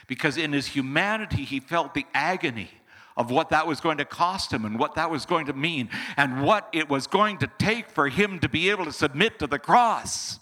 Because 0.06 0.36
in 0.36 0.52
his 0.52 0.66
humanity, 0.66 1.42
he 1.44 1.58
felt 1.58 1.94
the 1.94 2.04
agony 2.12 2.70
of 3.16 3.30
what 3.30 3.48
that 3.48 3.66
was 3.66 3.80
going 3.80 3.96
to 3.96 4.04
cost 4.04 4.52
him 4.52 4.66
and 4.66 4.78
what 4.78 4.94
that 4.94 5.10
was 5.10 5.24
going 5.24 5.46
to 5.46 5.54
mean 5.54 5.88
and 6.18 6.42
what 6.42 6.68
it 6.72 6.88
was 6.90 7.06
going 7.06 7.38
to 7.38 7.50
take 7.58 7.88
for 7.88 8.08
him 8.08 8.38
to 8.40 8.48
be 8.48 8.68
able 8.68 8.84
to 8.84 8.92
submit 8.92 9.38
to 9.38 9.46
the 9.46 9.58
cross. 9.58 10.38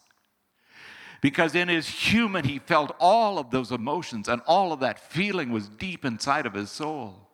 Because 1.21 1.55
in 1.55 1.69
his 1.69 1.87
human, 1.87 2.45
he 2.45 2.59
felt 2.59 2.97
all 2.99 3.39
of 3.39 3.51
those 3.51 3.71
emotions 3.71 4.29
and 4.29 4.43
all 4.47 4.73
of 4.73 4.81
that 4.81 4.99
feeling 4.99 5.53
was 5.53 5.69
deep 5.69 6.05
inside 6.05 6.47
of 6.47 6.55
his 6.55 6.71
soul. 6.71 7.29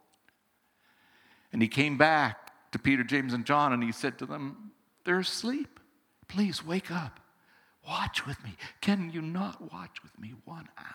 And 1.52 1.62
he 1.62 1.68
came 1.68 1.96
back 1.96 2.52
to 2.72 2.78
Peter, 2.78 3.02
James, 3.02 3.32
and 3.32 3.46
John 3.46 3.72
and 3.72 3.82
he 3.82 3.92
said 3.92 4.18
to 4.18 4.26
them, 4.26 4.72
They're 5.04 5.20
asleep. 5.20 5.80
Please 6.28 6.62
wake 6.62 6.90
up. 6.90 7.20
Watch 7.86 8.26
with 8.26 8.42
me. 8.42 8.56
Can 8.80 9.10
you 9.12 9.22
not 9.22 9.72
watch 9.72 10.02
with 10.02 10.18
me 10.18 10.34
one 10.44 10.68
hour? 10.76 10.86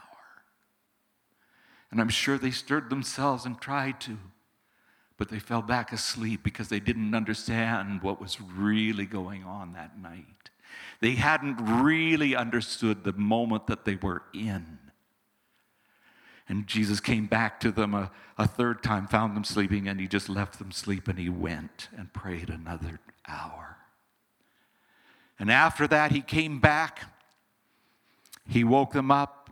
And 1.90 2.02
I'm 2.02 2.10
sure 2.10 2.38
they 2.38 2.52
stirred 2.52 2.90
themselves 2.90 3.46
and 3.46 3.60
tried 3.60 4.02
to, 4.02 4.18
but 5.18 5.30
they 5.30 5.40
fell 5.40 5.62
back 5.62 5.92
asleep 5.92 6.42
because 6.44 6.70
they 6.70 6.80
didn't 6.80 7.14
understand 7.14 8.02
what 8.02 8.20
was 8.20 8.42
really 8.42 9.06
going 9.06 9.44
on 9.44 9.74
that 9.74 10.00
night. 10.00 10.26
They 11.00 11.12
hadn't 11.12 11.58
really 11.84 12.36
understood 12.36 13.04
the 13.04 13.14
moment 13.14 13.68
that 13.68 13.86
they 13.86 13.96
were 13.96 14.24
in. 14.34 14.80
And 16.48 16.68
Jesus 16.68 17.00
came 17.00 17.28
back 17.28 17.60
to 17.62 17.72
them 17.72 17.94
a, 17.94 18.12
a 18.38 18.48
third 18.48 18.84
time, 18.84 19.08
found 19.08 19.36
them 19.36 19.44
sleeping, 19.44 19.88
and 19.88 20.00
he 20.00 20.08
just 20.08 20.28
left 20.28 20.60
them 20.60 20.72
sleep 20.72 21.08
and 21.08 21.18
he 21.18 21.30
went 21.30 21.88
and 21.98 22.12
prayed 22.12 22.50
another 22.50 23.00
hour. 23.28 23.78
And 25.42 25.52
after 25.52 25.88
that, 25.88 26.12
he 26.12 26.22
came 26.22 26.60
back. 26.60 27.02
He 28.48 28.64
woke 28.64 28.94
them 28.94 29.10
up. 29.10 29.50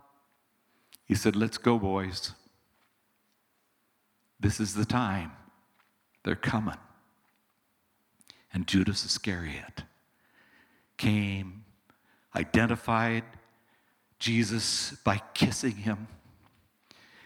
He 1.04 1.16
said, 1.16 1.34
Let's 1.34 1.58
go, 1.58 1.80
boys. 1.80 2.32
This 4.38 4.60
is 4.60 4.74
the 4.74 4.84
time. 4.84 5.32
They're 6.22 6.36
coming. 6.36 6.76
And 8.54 8.68
Judas 8.68 9.04
Iscariot 9.04 9.82
came, 10.96 11.64
identified 12.36 13.24
Jesus 14.20 14.92
by 15.02 15.20
kissing 15.34 15.74
him. 15.74 16.06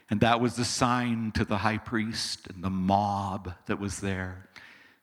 And 0.08 0.20
that 0.20 0.40
was 0.40 0.56
the 0.56 0.64
sign 0.64 1.32
to 1.32 1.44
the 1.44 1.58
high 1.58 1.78
priest 1.78 2.46
and 2.46 2.64
the 2.64 2.70
mob 2.70 3.52
that 3.66 3.78
was 3.78 4.00
there. 4.00 4.48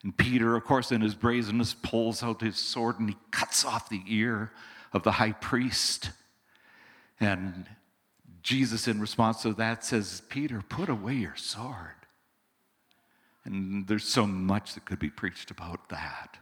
And 0.04 0.16
Peter, 0.18 0.56
of 0.56 0.64
course, 0.64 0.92
in 0.92 1.02
his 1.02 1.14
brazenness, 1.14 1.74
pulls 1.74 2.24
out 2.24 2.42
his 2.42 2.58
sword 2.58 3.00
and 3.00 3.10
he 3.10 3.18
cuts 3.30 3.64
off 3.64 3.90
the 3.90 4.02
ear 4.08 4.52
of 4.94 5.04
the 5.04 5.14
high 5.14 5.34
priest. 5.34 6.10
And 7.20 7.68
Jesus, 8.42 8.88
in 8.88 9.00
response 9.00 9.44
to 9.44 9.54
that, 9.54 9.86
says, 9.86 10.24
Peter, 10.30 10.64
put 10.68 10.90
away 10.90 11.14
your 11.14 11.36
sword. 11.36 11.96
And 13.46 13.88
there's 13.88 14.06
so 14.06 14.26
much 14.26 14.74
that 14.74 14.86
could 14.86 15.00
be 15.00 15.10
preached 15.10 15.52
about 15.52 15.90
that. 15.90 16.38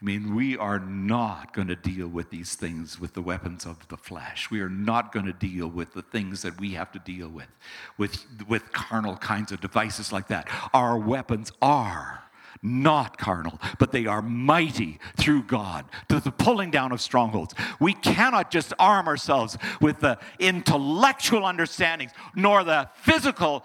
I 0.00 0.04
mean, 0.04 0.36
we 0.36 0.56
are 0.56 0.78
not 0.78 1.52
going 1.52 1.66
to 1.68 1.74
deal 1.74 2.06
with 2.06 2.30
these 2.30 2.54
things 2.54 3.00
with 3.00 3.14
the 3.14 3.22
weapons 3.22 3.66
of 3.66 3.88
the 3.88 3.96
flesh. 3.96 4.48
We 4.48 4.60
are 4.60 4.68
not 4.68 5.12
going 5.12 5.26
to 5.26 5.32
deal 5.32 5.66
with 5.66 5.92
the 5.92 6.02
things 6.02 6.42
that 6.42 6.60
we 6.60 6.74
have 6.74 6.92
to 6.92 7.00
deal 7.00 7.28
with, 7.28 7.48
with, 7.96 8.24
with 8.46 8.70
carnal 8.72 9.16
kinds 9.16 9.50
of 9.50 9.60
devices 9.60 10.12
like 10.12 10.28
that. 10.28 10.48
Our 10.72 10.96
weapons 10.96 11.50
are 11.60 12.22
not 12.62 13.18
carnal, 13.18 13.60
but 13.78 13.92
they 13.92 14.06
are 14.06 14.22
mighty 14.22 14.98
through 15.16 15.44
God 15.44 15.84
to 16.08 16.20
the 16.20 16.30
pulling 16.30 16.70
down 16.70 16.92
of 16.92 17.00
strongholds. 17.00 17.54
We 17.80 17.94
cannot 17.94 18.50
just 18.50 18.72
arm 18.78 19.08
ourselves 19.08 19.56
with 19.80 20.00
the 20.00 20.18
intellectual 20.38 21.44
understandings 21.44 22.12
nor 22.34 22.64
the 22.64 22.88
physical 23.02 23.64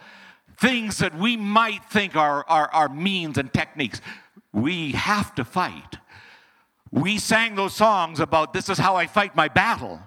things 0.59 0.99
that 0.99 1.17
we 1.17 1.35
might 1.35 1.83
think 1.85 2.15
are, 2.15 2.45
are, 2.47 2.69
are 2.71 2.89
means 2.89 3.37
and 3.37 3.51
techniques. 3.51 4.01
We 4.51 4.91
have 4.91 5.33
to 5.35 5.43
fight 5.43 5.97
we 6.93 7.17
sang 7.17 7.55
those 7.55 7.73
songs 7.73 8.19
about 8.19 8.53
this 8.53 8.69
is 8.69 8.77
how 8.77 8.95
I 8.95 9.07
fight 9.07 9.35
my 9.35 9.47
battle. 9.47 9.99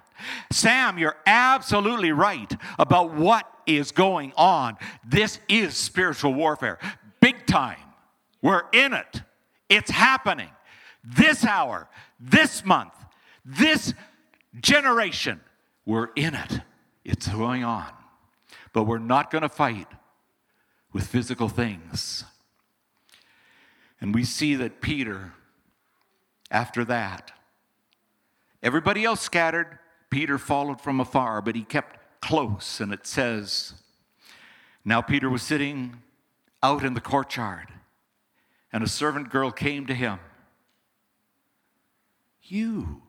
Sam, 0.52 0.98
you're 0.98 1.16
absolutely 1.26 2.12
right 2.12 2.50
about 2.78 3.12
what 3.12 3.44
is 3.66 3.90
going 3.90 4.32
on. 4.36 4.76
This 5.04 5.40
is 5.48 5.74
spiritual 5.74 6.32
warfare, 6.32 6.78
big 7.20 7.44
time. 7.44 7.78
We're 8.46 8.62
in 8.72 8.92
it, 8.92 9.22
it's 9.68 9.90
happening. 9.90 10.50
This 11.02 11.44
hour, 11.44 11.88
this 12.20 12.64
month, 12.64 12.92
this 13.44 13.92
generation, 14.60 15.40
we're 15.84 16.10
in 16.14 16.36
it. 16.36 16.60
It's 17.04 17.26
going 17.26 17.64
on. 17.64 17.88
But 18.72 18.84
we're 18.84 18.98
not 18.98 19.32
going 19.32 19.42
to 19.42 19.48
fight 19.48 19.88
with 20.92 21.08
physical 21.08 21.48
things. 21.48 22.22
And 24.00 24.14
we 24.14 24.22
see 24.22 24.54
that 24.54 24.80
Peter 24.80 25.32
after 26.48 26.84
that. 26.84 27.32
Everybody 28.62 29.04
else 29.04 29.22
scattered. 29.22 29.80
Peter 30.08 30.38
followed 30.38 30.80
from 30.80 31.00
afar, 31.00 31.42
but 31.42 31.56
he 31.56 31.64
kept 31.64 31.98
close. 32.20 32.78
And 32.78 32.92
it 32.92 33.08
says, 33.08 33.74
Now 34.84 35.02
Peter 35.02 35.28
was 35.28 35.42
sitting 35.42 35.96
out 36.62 36.84
in 36.84 36.94
the 36.94 37.00
courtyard, 37.00 37.72
and 38.76 38.84
a 38.84 38.88
servant 38.88 39.30
girl 39.30 39.50
came 39.50 39.86
to 39.86 39.94
him. 39.94 40.18
You 42.42 43.00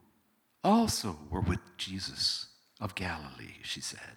also 0.63 1.17
were 1.29 1.41
with 1.41 1.59
Jesus 1.75 2.45
of 2.79 2.95
Galilee, 2.95 3.57
she 3.63 3.81
said. 3.81 4.15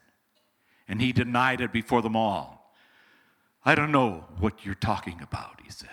And 0.86 1.00
he 1.02 1.10
denied 1.10 1.60
it 1.60 1.72
before 1.72 2.02
them 2.02 2.14
all. 2.14 2.72
I 3.64 3.74
don't 3.74 3.90
know 3.90 4.26
what 4.38 4.64
you're 4.64 4.76
talking 4.76 5.20
about, 5.20 5.60
he 5.64 5.72
said. 5.72 5.88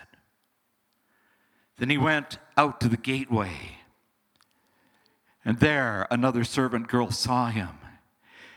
Then 1.80 1.90
he 1.90 1.98
went 1.98 2.38
out 2.56 2.80
to 2.82 2.88
the 2.88 2.96
gateway. 2.96 3.80
And 5.44 5.60
there 5.60 6.06
another 6.12 6.44
servant 6.44 6.88
girl 6.88 7.10
saw 7.10 7.48
him 7.48 7.80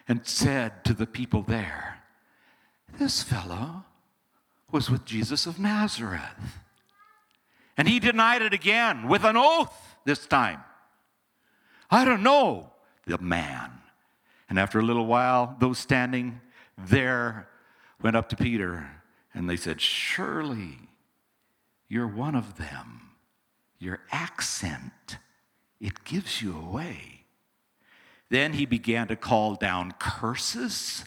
and 0.06 0.26
said 0.26 0.84
to 0.84 0.92
the 0.92 1.06
people 1.06 1.40
there, 1.40 2.02
This 2.98 3.22
fellow 3.22 3.84
was 4.70 4.90
with 4.90 5.06
Jesus 5.06 5.46
of 5.46 5.58
Nazareth. 5.58 6.58
And 7.76 7.88
he 7.88 8.00
denied 8.00 8.42
it 8.42 8.52
again 8.52 9.08
with 9.08 9.24
an 9.24 9.36
oath 9.36 9.96
this 10.04 10.26
time. 10.26 10.60
I 11.90 12.04
don't 12.04 12.22
know 12.22 12.70
the 13.06 13.18
man. 13.18 13.72
And 14.48 14.58
after 14.58 14.78
a 14.78 14.84
little 14.84 15.06
while, 15.06 15.56
those 15.60 15.78
standing 15.78 16.40
there 16.76 17.48
went 18.02 18.16
up 18.16 18.28
to 18.30 18.36
Peter 18.36 18.90
and 19.32 19.48
they 19.48 19.56
said, 19.56 19.80
Surely 19.80 20.78
you're 21.88 22.06
one 22.06 22.34
of 22.34 22.56
them 22.56 23.10
your 23.80 24.00
accent, 24.12 25.18
it 25.80 26.04
gives 26.04 26.40
you 26.42 26.56
away. 26.56 27.24
Then 28.28 28.52
he 28.52 28.66
began 28.66 29.08
to 29.08 29.16
call 29.16 29.56
down 29.56 29.94
curses 29.98 31.04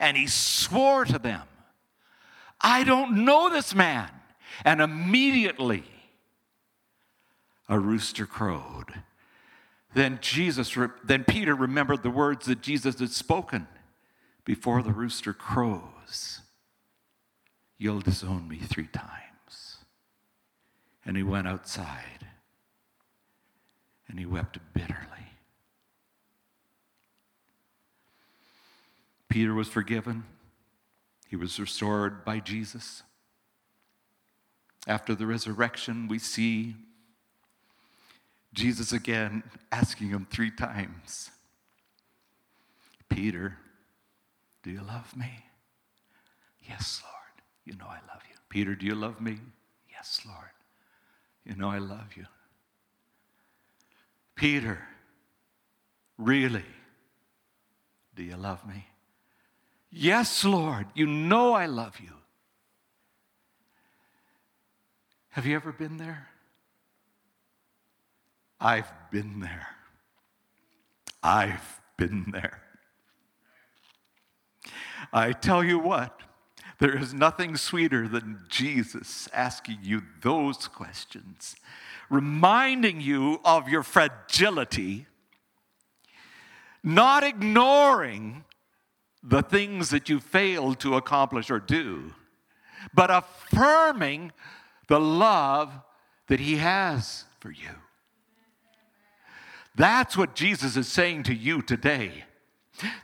and 0.00 0.16
he 0.16 0.26
swore 0.26 1.04
to 1.06 1.18
them, 1.18 1.42
I 2.60 2.84
don't 2.84 3.24
know 3.24 3.48
this 3.48 3.74
man. 3.74 4.10
And 4.64 4.80
immediately 4.80 5.84
a 7.68 7.78
rooster 7.78 8.26
crowed. 8.26 9.02
Then 9.94 10.18
Jesus, 10.20 10.76
then 11.04 11.24
Peter 11.24 11.54
remembered 11.54 12.02
the 12.02 12.10
words 12.10 12.46
that 12.46 12.62
Jesus 12.62 12.98
had 12.98 13.10
spoken 13.10 13.66
before 14.44 14.82
the 14.82 14.92
rooster 14.92 15.32
crows. 15.32 16.40
You'll 17.78 18.00
disown 18.00 18.48
me 18.48 18.58
three 18.58 18.88
times. 18.88 19.78
And 21.04 21.16
he 21.16 21.22
went 21.22 21.48
outside 21.48 22.26
and 24.08 24.18
he 24.18 24.26
wept 24.26 24.58
bitterly. 24.72 25.04
Peter 29.28 29.54
was 29.54 29.68
forgiven. 29.68 30.24
He 31.28 31.36
was 31.36 31.60
restored 31.60 32.24
by 32.24 32.40
Jesus. 32.40 33.02
After 34.88 35.14
the 35.14 35.26
resurrection, 35.26 36.08
we 36.08 36.18
see 36.18 36.74
Jesus 38.54 38.92
again 38.92 39.42
asking 39.70 40.08
him 40.08 40.26
three 40.30 40.50
times 40.50 41.30
Peter, 43.10 43.56
do 44.62 44.70
you 44.70 44.82
love 44.82 45.16
me? 45.16 45.44
Yes, 46.68 47.02
Lord. 47.04 47.14
You 47.64 47.74
know 47.76 47.86
I 47.86 48.00
love 48.12 48.22
you. 48.28 48.36
Peter, 48.48 48.74
do 48.74 48.86
you 48.86 48.94
love 48.94 49.20
me? 49.20 49.38
Yes, 49.90 50.20
Lord. 50.26 50.50
You 51.44 51.56
know, 51.56 51.70
I 51.70 51.78
love 51.78 52.16
you. 52.16 52.26
Peter, 54.34 54.78
really? 56.18 56.64
Do 58.14 58.22
you 58.22 58.36
love 58.36 58.66
me? 58.66 58.86
Yes, 59.90 60.44
Lord. 60.44 60.86
You 60.94 61.06
know 61.06 61.54
I 61.54 61.66
love 61.66 61.98
you. 62.00 62.12
Have 65.30 65.46
you 65.46 65.54
ever 65.54 65.72
been 65.72 65.98
there? 65.98 66.28
I've 68.60 68.90
been 69.10 69.40
there. 69.40 69.68
I've 71.22 71.80
been 71.96 72.26
there. 72.32 72.62
I 75.12 75.32
tell 75.32 75.62
you 75.62 75.78
what, 75.78 76.20
there 76.78 76.96
is 76.96 77.14
nothing 77.14 77.56
sweeter 77.56 78.08
than 78.08 78.40
Jesus 78.48 79.28
asking 79.32 79.78
you 79.82 80.02
those 80.22 80.68
questions, 80.68 81.56
reminding 82.10 83.00
you 83.00 83.40
of 83.44 83.68
your 83.68 83.82
fragility, 83.82 85.06
not 86.82 87.24
ignoring 87.24 88.44
the 89.22 89.42
things 89.42 89.90
that 89.90 90.08
you 90.08 90.20
failed 90.20 90.78
to 90.80 90.94
accomplish 90.94 91.50
or 91.50 91.58
do, 91.58 92.14
but 92.94 93.10
affirming 93.10 94.32
the 94.88 95.00
love 95.00 95.72
that 96.26 96.40
He 96.40 96.56
has 96.56 97.24
for 97.40 97.50
you. 97.50 97.70
That's 99.74 100.16
what 100.16 100.34
Jesus 100.34 100.76
is 100.76 100.88
saying 100.88 101.22
to 101.24 101.34
you 101.34 101.62
today. 101.62 102.24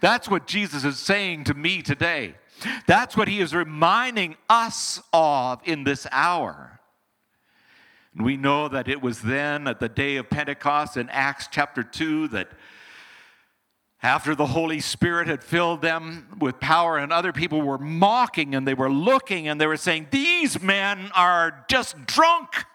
That's 0.00 0.28
what 0.28 0.46
Jesus 0.46 0.84
is 0.84 0.98
saying 0.98 1.44
to 1.44 1.54
me 1.54 1.82
today. 1.82 2.34
That's 2.86 3.16
what 3.16 3.28
he 3.28 3.40
is 3.40 3.54
reminding 3.54 4.36
us 4.48 5.00
of 5.12 5.60
in 5.64 5.84
this 5.84 6.06
hour. 6.10 6.80
We 8.16 8.36
know 8.36 8.68
that 8.68 8.88
it 8.88 9.02
was 9.02 9.22
then 9.22 9.66
at 9.66 9.80
the 9.80 9.88
day 9.88 10.16
of 10.16 10.30
Pentecost 10.30 10.96
in 10.96 11.08
Acts 11.10 11.48
chapter 11.50 11.82
2 11.82 12.28
that 12.28 12.48
after 14.04 14.34
the 14.34 14.44
Holy 14.44 14.80
Spirit 14.80 15.28
had 15.28 15.42
filled 15.42 15.80
them 15.80 16.26
with 16.38 16.60
power, 16.60 16.98
and 16.98 17.10
other 17.10 17.32
people 17.32 17.62
were 17.62 17.78
mocking 17.78 18.54
and 18.54 18.68
they 18.68 18.74
were 18.74 18.90
looking 18.90 19.48
and 19.48 19.58
they 19.58 19.66
were 19.66 19.78
saying, 19.78 20.08
These 20.10 20.60
men 20.60 21.10
are 21.16 21.64
just 21.70 22.04
drunk. 22.04 22.66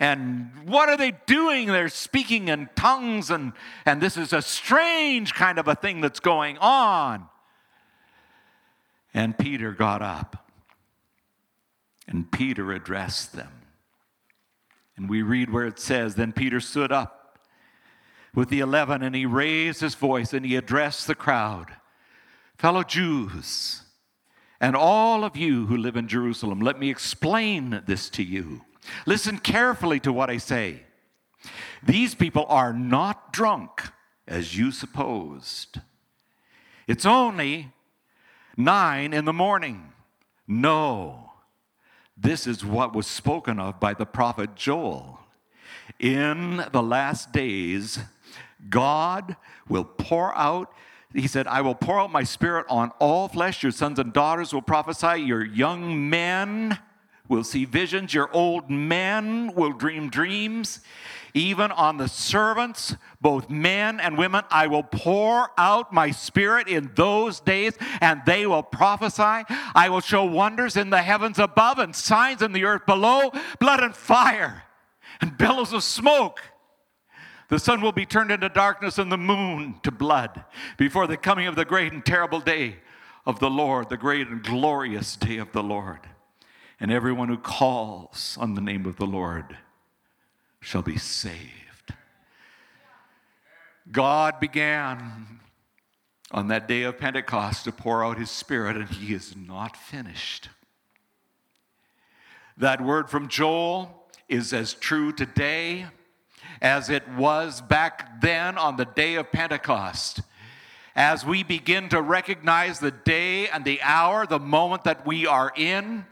And 0.00 0.50
what 0.64 0.88
are 0.88 0.96
they 0.96 1.12
doing? 1.26 1.66
They're 1.66 1.90
speaking 1.90 2.48
in 2.48 2.70
tongues, 2.76 3.30
and, 3.30 3.52
and 3.84 4.00
this 4.00 4.16
is 4.16 4.32
a 4.32 4.40
strange 4.40 5.34
kind 5.34 5.58
of 5.58 5.68
a 5.68 5.74
thing 5.74 6.00
that's 6.00 6.20
going 6.20 6.56
on. 6.58 7.28
And 9.12 9.36
Peter 9.36 9.72
got 9.72 10.00
up, 10.00 10.50
and 12.06 12.30
Peter 12.30 12.72
addressed 12.72 13.34
them. 13.34 13.52
And 14.96 15.10
we 15.10 15.20
read 15.20 15.50
where 15.50 15.66
it 15.66 15.78
says, 15.78 16.14
Then 16.14 16.32
Peter 16.32 16.58
stood 16.58 16.90
up 16.90 17.17
with 18.34 18.48
the 18.50 18.60
eleven, 18.60 19.02
and 19.02 19.14
he 19.14 19.26
raised 19.26 19.80
his 19.80 19.94
voice, 19.94 20.32
and 20.32 20.44
he 20.44 20.56
addressed 20.56 21.06
the 21.06 21.14
crowd 21.14 21.68
Fellow 22.56 22.82
Jews, 22.82 23.82
and 24.60 24.74
all 24.74 25.24
of 25.24 25.36
you 25.36 25.66
who 25.66 25.76
live 25.76 25.96
in 25.96 26.08
Jerusalem, 26.08 26.58
let 26.58 26.78
me 26.78 26.90
explain 26.90 27.82
this 27.86 28.10
to 28.10 28.24
you. 28.24 28.62
Listen 29.06 29.38
carefully 29.38 30.00
to 30.00 30.12
what 30.12 30.28
I 30.28 30.38
say. 30.38 30.82
These 31.84 32.16
people 32.16 32.46
are 32.48 32.72
not 32.72 33.32
drunk, 33.32 33.82
as 34.26 34.58
you 34.58 34.72
supposed. 34.72 35.80
It's 36.88 37.06
only 37.06 37.72
nine 38.56 39.12
in 39.14 39.24
the 39.24 39.32
morning. 39.32 39.92
No, 40.48 41.30
this 42.16 42.46
is 42.48 42.64
what 42.64 42.92
was 42.92 43.06
spoken 43.06 43.60
of 43.60 43.78
by 43.78 43.94
the 43.94 44.06
prophet 44.06 44.56
Joel. 44.56 45.20
In 46.00 46.64
the 46.72 46.82
last 46.82 47.32
days, 47.32 48.00
God 48.68 49.36
will 49.68 49.84
pour 49.84 50.36
out 50.36 50.72
he 51.14 51.26
said, 51.26 51.46
I 51.46 51.62
will 51.62 51.74
pour 51.74 52.00
out 52.00 52.12
my 52.12 52.22
spirit 52.22 52.66
on 52.68 52.90
all 52.98 53.28
flesh. 53.28 53.62
Your 53.62 53.72
sons 53.72 53.98
and 53.98 54.12
daughters 54.12 54.52
will 54.52 54.62
prophesy. 54.62 55.22
Your 55.22 55.44
young 55.44 56.10
men 56.10 56.78
will 57.28 57.44
see 57.44 57.64
visions. 57.64 58.12
Your 58.12 58.30
old 58.32 58.68
men 58.70 59.54
will 59.54 59.72
dream 59.72 60.10
dreams. 60.10 60.80
Even 61.32 61.70
on 61.70 61.96
the 61.96 62.08
servants, 62.08 62.94
both 63.20 63.48
men 63.48 64.00
and 64.00 64.18
women, 64.18 64.44
I 64.50 64.66
will 64.66 64.82
pour 64.82 65.50
out 65.56 65.92
my 65.92 66.10
spirit 66.10 66.68
in 66.68 66.90
those 66.94 67.40
days, 67.40 67.74
and 68.00 68.22
they 68.26 68.46
will 68.46 68.62
prophesy. 68.62 69.44
I 69.74 69.88
will 69.90 70.00
show 70.00 70.24
wonders 70.24 70.76
in 70.76 70.90
the 70.90 71.02
heavens 71.02 71.38
above 71.38 71.78
and 71.78 71.94
signs 71.94 72.42
in 72.42 72.52
the 72.52 72.64
earth 72.64 72.86
below 72.86 73.30
blood 73.60 73.82
and 73.82 73.94
fire 73.94 74.64
and 75.20 75.36
billows 75.38 75.72
of 75.72 75.82
smoke. 75.84 76.40
The 77.48 77.58
sun 77.58 77.80
will 77.80 77.92
be 77.92 78.06
turned 78.06 78.30
into 78.30 78.48
darkness 78.48 78.98
and 78.98 79.10
the 79.10 79.16
moon 79.16 79.76
to 79.82 79.90
blood 79.90 80.44
before 80.76 81.06
the 81.06 81.16
coming 81.16 81.46
of 81.46 81.56
the 81.56 81.64
great 81.64 81.92
and 81.92 82.04
terrible 82.04 82.40
day 82.40 82.76
of 83.24 83.40
the 83.40 83.50
Lord, 83.50 83.88
the 83.88 83.96
great 83.96 84.28
and 84.28 84.42
glorious 84.42 85.16
day 85.16 85.38
of 85.38 85.52
the 85.52 85.62
Lord 85.62 86.00
and 86.80 86.92
everyone 86.92 87.28
who 87.28 87.38
calls 87.38 88.36
on 88.40 88.54
the 88.54 88.60
name 88.60 88.86
of 88.86 88.96
the 88.96 89.06
Lord 89.06 89.56
shall 90.60 90.82
be 90.82 90.96
saved. 90.96 91.94
God 93.90 94.38
began 94.38 95.40
on 96.30 96.48
that 96.48 96.68
day 96.68 96.82
of 96.82 96.98
Pentecost 96.98 97.64
to 97.64 97.72
pour 97.72 98.04
out 98.04 98.18
his 98.18 98.30
Spirit, 98.30 98.76
and 98.76 98.88
he 98.88 99.14
is 99.14 99.34
not 99.34 99.76
finished. 99.76 100.50
That 102.56 102.80
word 102.80 103.08
from 103.08 103.28
Joel 103.28 104.04
is 104.28 104.52
as 104.52 104.74
true 104.74 105.10
today 105.10 105.86
as 106.60 106.90
it 106.90 107.08
was 107.10 107.60
back 107.60 108.20
then 108.20 108.58
on 108.58 108.76
the 108.76 108.84
day 108.84 109.14
of 109.14 109.30
Pentecost 109.32 110.22
as 110.98 111.24
we 111.24 111.44
begin 111.44 111.88
to 111.88 112.02
recognize 112.02 112.80
the 112.80 112.90
day 112.90 113.46
and 113.48 113.64
the 113.64 113.80
hour, 113.82 114.26
the 114.26 114.40
moment 114.40 114.82
that 114.82 115.06
we 115.06 115.28
are 115.28 115.52
in, 115.54 116.04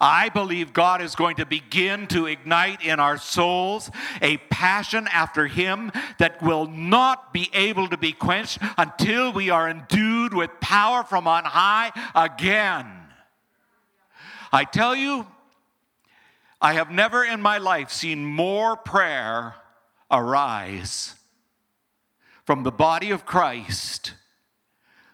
I 0.00 0.30
believe 0.30 0.72
God 0.72 1.00
is 1.00 1.14
going 1.14 1.36
to 1.36 1.46
begin 1.46 2.08
to 2.08 2.26
ignite 2.26 2.82
in 2.82 2.98
our 2.98 3.18
souls 3.18 3.88
a 4.20 4.38
passion 4.38 5.06
after 5.12 5.46
Him 5.46 5.92
that 6.18 6.42
will 6.42 6.66
not 6.66 7.32
be 7.32 7.50
able 7.54 7.86
to 7.86 7.96
be 7.96 8.10
quenched 8.10 8.58
until 8.76 9.32
we 9.32 9.48
are 9.50 9.70
endued 9.70 10.34
with 10.34 10.50
power 10.60 11.04
from 11.04 11.28
on 11.28 11.44
high 11.44 11.92
again. 12.12 12.90
I 14.50 14.64
tell 14.64 14.96
you, 14.96 15.24
I 16.60 16.72
have 16.72 16.90
never 16.90 17.22
in 17.22 17.40
my 17.40 17.58
life 17.58 17.92
seen 17.92 18.24
more 18.24 18.74
prayer 18.76 19.54
arise 20.12 21.14
from 22.44 22.62
the 22.62 22.70
body 22.70 23.10
of 23.10 23.24
Christ 23.24 24.12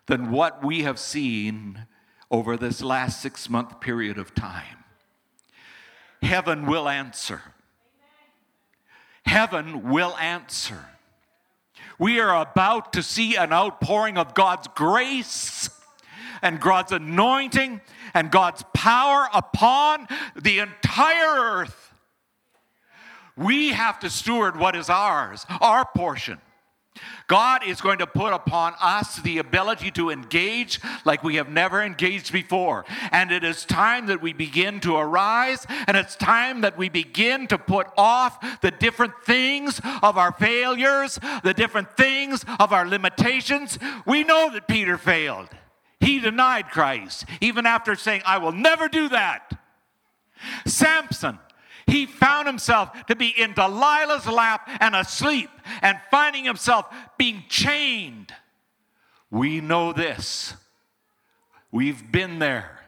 than 0.06 0.30
what 0.30 0.64
we 0.64 0.82
have 0.82 0.98
seen 0.98 1.86
over 2.30 2.56
this 2.56 2.82
last 2.82 3.22
six 3.22 3.48
month 3.48 3.80
period 3.80 4.18
of 4.18 4.34
time. 4.34 4.84
Heaven 6.22 6.66
will 6.66 6.88
answer. 6.88 7.42
Heaven 9.24 9.88
will 9.88 10.16
answer. 10.16 10.86
We 11.98 12.18
are 12.20 12.40
about 12.40 12.92
to 12.94 13.02
see 13.02 13.36
an 13.36 13.52
outpouring 13.52 14.18
of 14.18 14.34
God's 14.34 14.68
grace 14.68 15.70
and 16.42 16.60
God's 16.60 16.92
anointing 16.92 17.80
and 18.14 18.30
God's 18.30 18.64
power 18.74 19.28
upon 19.34 20.06
the 20.34 20.60
entire 20.60 21.40
earth. 21.40 21.87
We 23.38 23.70
have 23.70 24.00
to 24.00 24.10
steward 24.10 24.58
what 24.58 24.74
is 24.74 24.90
ours, 24.90 25.46
our 25.60 25.86
portion. 25.96 26.40
God 27.28 27.64
is 27.64 27.80
going 27.80 27.98
to 27.98 28.06
put 28.06 28.32
upon 28.32 28.74
us 28.80 29.16
the 29.16 29.38
ability 29.38 29.90
to 29.92 30.10
engage 30.10 30.80
like 31.04 31.22
we 31.22 31.36
have 31.36 31.48
never 31.48 31.82
engaged 31.82 32.32
before. 32.32 32.84
And 33.12 33.30
it 33.30 33.44
is 33.44 33.64
time 33.64 34.06
that 34.06 34.20
we 34.20 34.32
begin 34.32 34.80
to 34.80 34.96
arise, 34.96 35.66
and 35.86 35.96
it's 35.96 36.16
time 36.16 36.62
that 36.62 36.76
we 36.76 36.88
begin 36.88 37.46
to 37.48 37.58
put 37.58 37.86
off 37.96 38.60
the 38.60 38.70
different 38.70 39.12
things 39.24 39.80
of 40.02 40.16
our 40.18 40.32
failures, 40.32 41.20
the 41.44 41.54
different 41.54 41.96
things 41.96 42.44
of 42.58 42.72
our 42.72 42.88
limitations. 42.88 43.78
We 44.06 44.24
know 44.24 44.50
that 44.52 44.66
Peter 44.66 44.98
failed. 44.98 45.48
He 46.00 46.18
denied 46.18 46.70
Christ, 46.70 47.24
even 47.40 47.66
after 47.66 47.94
saying, 47.94 48.22
I 48.24 48.38
will 48.38 48.52
never 48.52 48.88
do 48.88 49.08
that. 49.10 49.58
Samson 50.64 51.38
he 51.88 52.06
found 52.06 52.46
himself 52.46 52.90
to 53.06 53.16
be 53.16 53.28
in 53.28 53.54
Delilah's 53.54 54.26
lap 54.26 54.68
and 54.80 54.94
asleep 54.94 55.50
and 55.82 55.98
finding 56.10 56.44
himself 56.44 56.86
being 57.16 57.44
chained. 57.48 58.32
We 59.30 59.60
know 59.60 59.92
this. 59.92 60.54
We've 61.70 62.10
been 62.10 62.38
there, 62.38 62.80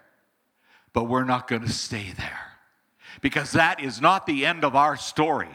but 0.92 1.05
we're 1.05 1.24
not 1.24 1.48
going 1.48 1.62
to 1.62 1.72
stay 1.72 2.12
there 2.16 2.40
because 3.20 3.53
that 3.53 3.80
is 3.80 4.01
not 4.01 4.26
the 4.26 4.46
end 4.46 4.64
of 4.64 4.74
our 4.74 4.96
story. 4.96 5.51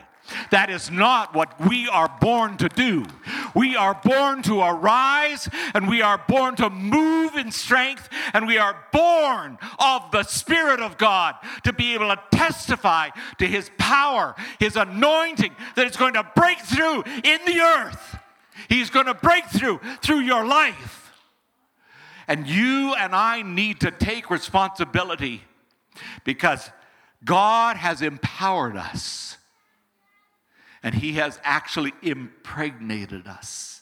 That 0.52 0.70
is 0.70 0.90
not 0.90 1.36
what 1.36 1.60
we 1.68 1.88
are 1.88 2.10
born 2.20 2.58
to 2.58 2.70
do. 2.70 3.06
We 3.54 3.76
are 3.76 4.00
born 4.04 4.42
to 4.44 4.62
arise 4.62 5.48
and 5.74 5.88
we 5.88 6.02
are 6.02 6.22
born 6.28 6.56
to 6.56 6.70
move 6.70 7.36
in 7.36 7.52
strength 7.52 8.10
and 8.34 8.48
we 8.48 8.58
are 8.58 8.76
born 8.92 9.58
of 9.78 10.12
the 10.12 10.24
Spirit 10.24 10.80
of 10.80 10.98
God 10.98 11.36
to 11.64 11.74
be 11.74 11.94
able 11.94 12.08
to 12.08 12.20
testify 12.32 13.10
to 13.38 13.46
His 13.46 13.70
power, 13.78 14.36
His 14.60 14.76
anointing 14.76 15.56
that 15.76 15.88
is 15.88 15.98
going 15.98 16.14
to 16.14 16.28
break 16.36 16.60
through 16.60 17.04
in 17.24 17.40
the 17.46 17.60
earth. 17.60 18.18
He's 18.68 18.90
going 18.90 19.06
to 19.06 19.14
break 19.14 19.46
through 19.46 19.80
through 20.02 20.22
your 20.22 20.46
life. 20.46 21.14
And 22.28 22.48
you 22.48 22.96
and 22.96 23.14
I 23.14 23.44
need 23.44 23.82
to 23.82 23.92
take 23.92 24.32
responsibility 24.32 25.44
because 26.24 26.72
God 27.24 27.78
has 27.78 28.02
empowered 28.02 28.76
us 28.76 29.35
and 30.86 30.94
He 30.94 31.14
has 31.14 31.40
actually 31.44 31.94
impregnated 32.04 33.26
us 33.26 33.82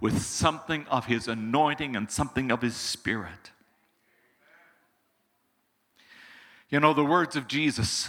with 0.00 0.22
something 0.22 0.86
of 0.86 1.06
His 1.06 1.26
anointing 1.26 1.96
and 1.96 2.08
something 2.08 2.52
of 2.52 2.62
His 2.62 2.76
Spirit. 2.76 3.50
You 6.70 6.78
know, 6.78 6.94
the 6.94 7.04
words 7.04 7.34
of 7.34 7.48
Jesus, 7.48 8.08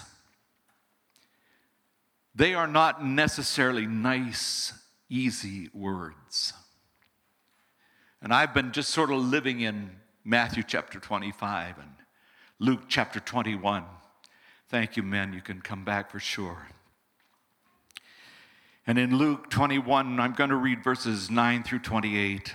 they 2.36 2.54
are 2.54 2.68
not 2.68 3.04
necessarily 3.04 3.88
nice, 3.88 4.74
easy 5.10 5.72
words. 5.74 6.54
And 8.22 8.32
I've 8.32 8.54
been 8.54 8.74
just 8.74 8.92
sort 8.92 9.12
of 9.12 9.18
living 9.18 9.62
in 9.62 9.90
Matthew 10.24 10.62
chapter 10.62 11.00
25 11.00 11.80
and 11.80 11.90
Luke 12.60 12.84
chapter 12.88 13.20
21. 13.20 13.84
Thank 14.70 14.98
you, 14.98 15.02
men. 15.02 15.34
You 15.34 15.42
can 15.42 15.62
come 15.62 15.84
back 15.84 16.12
for 16.12 16.20
sure. 16.20 16.68
And 18.86 18.98
in 18.98 19.18
Luke 19.18 19.50
21, 19.50 20.20
I'm 20.20 20.34
going 20.34 20.50
to 20.50 20.58
read 20.58 20.84
verses 20.84 21.32
9 21.32 21.64
through 21.64 21.80
28. 21.80 22.54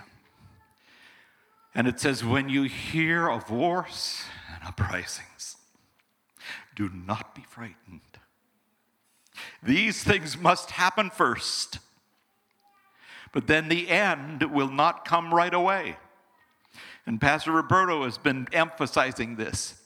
And 1.75 1.87
it 1.87 1.99
says, 1.99 2.23
When 2.23 2.49
you 2.49 2.65
hear 2.65 3.29
of 3.29 3.51
wars 3.51 4.23
and 4.55 4.69
uprisings, 4.69 5.57
do 6.77 6.91
not 6.91 7.35
be 7.35 7.43
frightened. 7.49 8.01
These 9.63 10.03
things 10.05 10.37
must 10.37 10.73
happen 10.73 11.09
first, 11.11 11.79
but 13.33 13.47
then 13.47 13.69
the 13.69 13.89
end 13.89 14.43
will 14.43 14.71
not 14.71 15.05
come 15.05 15.33
right 15.33 15.55
away. 15.55 15.97
And 17.07 17.21
Pastor 17.21 17.53
Roberto 17.53 18.05
has 18.05 18.19
been 18.19 18.49
emphasizing 18.53 19.37
this. 19.37 19.81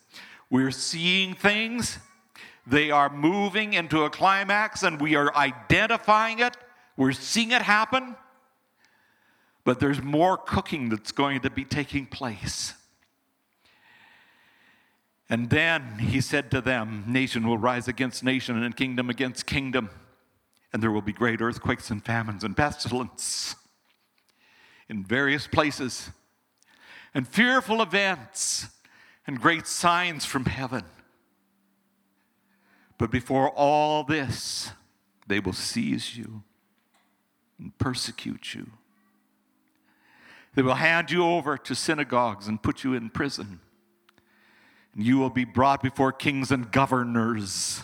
We're 0.51 0.72
seeing 0.72 1.34
things 1.34 1.99
They 2.66 2.90
are 2.90 3.08
moving 3.08 3.72
into 3.72 4.04
a 4.04 4.10
climax 4.10 4.82
and 4.82 5.00
we 5.00 5.16
are 5.16 5.34
identifying 5.34 6.38
it. 6.38 6.56
We're 6.96 7.12
seeing 7.12 7.50
it 7.50 7.62
happen. 7.62 8.16
But 9.64 9.80
there's 9.80 10.02
more 10.02 10.36
cooking 10.36 10.88
that's 10.88 11.12
going 11.12 11.40
to 11.40 11.50
be 11.50 11.64
taking 11.64 12.06
place. 12.06 12.74
And 15.32 15.48
then 15.48 15.98
he 15.98 16.20
said 16.20 16.50
to 16.50 16.60
them, 16.60 17.04
Nation 17.06 17.46
will 17.46 17.56
rise 17.56 17.88
against 17.88 18.22
nation 18.22 18.62
and 18.62 18.76
kingdom 18.76 19.08
against 19.08 19.46
kingdom, 19.46 19.88
and 20.72 20.82
there 20.82 20.90
will 20.90 21.00
be 21.00 21.12
great 21.12 21.40
earthquakes 21.40 21.90
and 21.90 22.04
famines 22.04 22.44
and 22.44 22.54
pestilence 22.54 23.54
in 24.90 25.04
various 25.04 25.46
places, 25.46 26.10
and 27.14 27.26
fearful 27.26 27.80
events 27.80 28.66
and 29.26 29.40
great 29.40 29.66
signs 29.66 30.26
from 30.26 30.44
heaven. 30.44 30.84
But 33.03 33.11
before 33.11 33.50
all 33.50 34.05
this, 34.05 34.70
they 35.26 35.40
will 35.40 35.55
seize 35.55 36.16
you 36.16 36.44
and 37.59 37.76
persecute 37.76 38.55
you. 38.55 38.70
They 40.55 40.62
will 40.62 40.76
hand 40.76 41.11
you 41.11 41.24
over 41.24 41.59
to 41.59 41.74
synagogues 41.74 42.46
and 42.46 42.62
put 42.62 42.84
you 42.84 42.94
in 42.94 43.11
prison. 43.11 43.59
And 44.94 45.05
you 45.05 45.18
will 45.18 45.30
be 45.30 45.44
brought 45.44 45.82
before 45.82 46.12
kings 46.12 46.53
and 46.53 46.70
governors, 46.70 47.82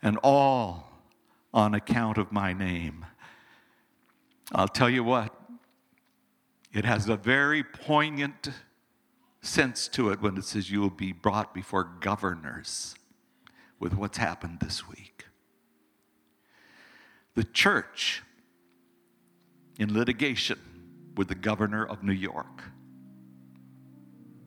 and 0.00 0.16
all 0.22 0.88
on 1.52 1.74
account 1.74 2.18
of 2.18 2.30
my 2.30 2.52
name. 2.52 3.04
I'll 4.52 4.68
tell 4.68 4.88
you 4.88 5.02
what, 5.02 5.34
it 6.72 6.84
has 6.84 7.08
a 7.08 7.16
very 7.16 7.64
poignant 7.64 8.50
sense 9.40 9.88
to 9.88 10.10
it 10.10 10.22
when 10.22 10.36
it 10.36 10.44
says 10.44 10.70
you 10.70 10.80
will 10.80 10.88
be 10.88 11.10
brought 11.10 11.52
before 11.52 11.82
governors 11.82 12.94
with 13.78 13.94
what's 13.94 14.18
happened 14.18 14.58
this 14.60 14.88
week. 14.88 15.24
The 17.34 17.44
church 17.44 18.22
in 19.78 19.92
litigation 19.94 20.58
with 21.16 21.28
the 21.28 21.34
governor 21.34 21.84
of 21.84 22.02
New 22.02 22.12
York 22.12 22.64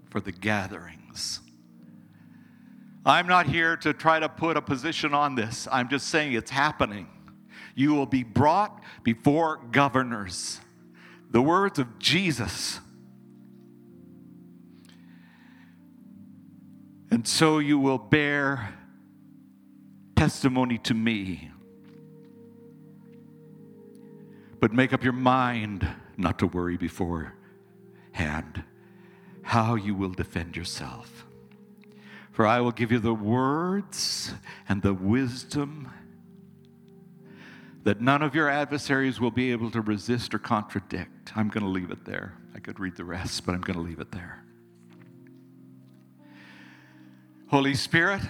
for 0.10 0.20
the 0.20 0.32
gatherings. 0.32 1.40
I'm 3.06 3.28
not 3.28 3.48
here 3.48 3.78
to 3.78 3.94
try 3.94 4.20
to 4.20 4.30
put 4.30 4.58
a 4.58 4.62
position 4.62 5.14
on 5.14 5.36
this. 5.36 5.68
I'm 5.72 5.90
just 5.90 6.08
saying 6.08 6.34
it's 6.34 6.52
happening. 6.52 7.08
You 7.74 7.94
will 7.96 8.06
be 8.06 8.24
brought 8.24 8.82
before 9.04 9.62
governors. 9.72 10.60
The 11.32 11.42
words 11.42 11.80
of 11.80 11.98
Jesus. 11.98 12.80
And 17.10 17.28
so 17.28 17.60
you 17.60 17.80
will 17.80 17.98
bear 17.98 18.78
testimony 20.22 20.78
to 20.78 20.94
me. 20.94 21.50
But 24.60 24.72
make 24.72 24.94
up 24.94 25.04
your 25.04 25.14
mind 25.14 25.88
not 26.16 26.38
to 26.38 26.46
worry 26.46 26.78
beforehand 26.78 27.34
how 29.42 29.74
you 29.74 29.96
will 29.96 30.12
defend 30.12 30.56
yourself. 30.56 31.26
For 32.32 32.46
I 32.46 32.62
will 32.62 32.72
give 32.72 32.92
you 32.92 33.00
the 33.00 33.16
words 33.16 34.36
and 34.70 34.84
the 34.84 34.94
wisdom 34.94 35.92
that 37.84 38.00
none 38.00 38.22
of 38.22 38.36
your 38.36 38.48
adversaries 38.48 39.20
will 39.20 39.32
be 39.32 39.52
able 39.52 39.72
to 39.72 39.82
resist 39.82 40.36
or 40.36 40.38
contradict. 40.38 41.36
I'm 41.36 41.50
going 41.50 41.64
to 41.64 41.72
leave 41.72 41.90
it 41.90 42.06
there. 42.06 42.38
I 42.54 42.60
could 42.60 42.80
read 42.80 42.96
the 42.96 43.06
rest, 43.06 43.44
but 43.44 43.56
I'm 43.56 43.62
going 43.62 43.80
to 43.80 43.84
leave 43.84 44.00
it 44.00 44.12
there. 44.12 44.44
Holy 47.48 47.74
Spirit, 47.74 48.22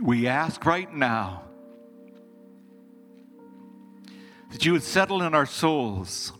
we 0.00 0.26
ask 0.26 0.64
right 0.64 0.92
now 0.92 1.42
that 4.50 4.64
you 4.64 4.72
would 4.72 4.82
settle 4.82 5.22
in 5.22 5.34
our 5.34 5.46
souls 5.46 6.32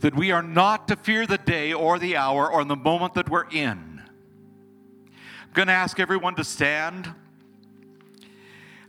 that 0.00 0.14
we 0.14 0.30
are 0.30 0.42
not 0.42 0.88
to 0.88 0.96
fear 0.96 1.26
the 1.26 1.38
day 1.38 1.72
or 1.72 1.98
the 1.98 2.16
hour 2.16 2.50
or 2.50 2.64
the 2.64 2.76
moment 2.76 3.14
that 3.14 3.28
we're 3.28 3.48
in. 3.50 4.00
I'm 5.10 5.52
going 5.54 5.68
to 5.68 5.74
ask 5.74 5.98
everyone 5.98 6.36
to 6.36 6.44
stand. 6.44 7.12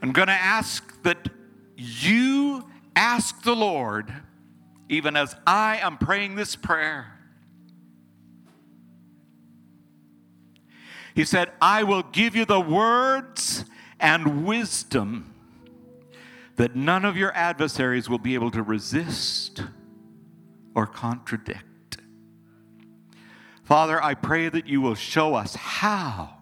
I'm 0.01 0.11
going 0.11 0.27
to 0.27 0.33
ask 0.33 1.01
that 1.03 1.29
you 1.75 2.63
ask 2.95 3.41
the 3.43 3.55
Lord, 3.55 4.13
even 4.87 5.15
as 5.15 5.35
I 5.47 5.77
am 5.77 5.97
praying 5.97 6.35
this 6.35 6.55
prayer. 6.55 7.18
He 11.19 11.25
said, 11.25 11.51
I 11.61 11.83
will 11.83 12.03
give 12.03 12.33
you 12.33 12.45
the 12.45 12.61
words 12.61 13.65
and 13.99 14.45
wisdom 14.45 15.33
that 16.55 16.77
none 16.77 17.03
of 17.03 17.17
your 17.17 17.33
adversaries 17.35 18.07
will 18.07 18.19
be 18.19 18.35
able 18.35 18.51
to 18.51 18.63
resist 18.63 19.61
or 20.73 20.87
contradict. 20.87 21.97
Father, 23.65 24.01
I 24.01 24.13
pray 24.13 24.47
that 24.47 24.65
you 24.65 24.79
will 24.79 24.95
show 24.95 25.35
us 25.35 25.55
how 25.55 26.37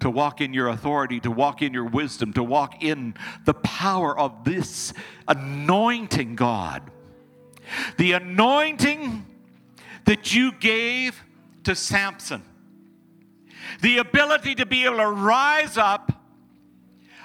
to 0.00 0.08
walk 0.08 0.40
in 0.40 0.54
your 0.54 0.68
authority, 0.68 1.20
to 1.20 1.30
walk 1.30 1.60
in 1.60 1.74
your 1.74 1.84
wisdom, 1.84 2.32
to 2.32 2.42
walk 2.42 2.82
in 2.82 3.14
the 3.44 3.52
power 3.52 4.18
of 4.18 4.42
this 4.42 4.94
anointing, 5.28 6.34
God. 6.34 6.82
The 7.98 8.12
anointing 8.12 9.26
that 10.06 10.34
you 10.34 10.52
gave 10.52 11.22
to 11.64 11.74
Samson. 11.74 12.42
The 13.80 13.98
ability 13.98 14.56
to 14.56 14.66
be 14.66 14.84
able 14.84 14.98
to 14.98 15.08
rise 15.08 15.76
up 15.76 16.12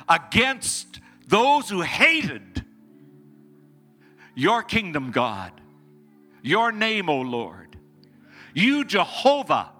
against 0.07 0.99
those 1.27 1.69
who 1.69 1.81
hated 1.81 2.65
your 4.35 4.63
kingdom, 4.63 5.11
God. 5.11 5.51
Your 6.41 6.71
name, 6.71 7.09
O 7.09 7.21
Lord. 7.21 7.77
You, 8.53 8.83
Jehovah. 8.83 9.71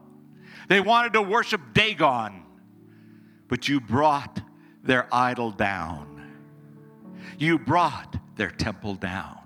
They 0.70 0.80
wanted 0.80 1.14
to 1.14 1.22
worship 1.22 1.62
Dagon 1.74 2.44
but 3.54 3.68
you 3.68 3.80
brought 3.80 4.42
their 4.84 5.08
idol 5.12 5.52
down. 5.52 6.34
You 7.38 7.60
brought 7.60 8.18
their 8.36 8.50
temple 8.50 8.96
down. 8.96 9.38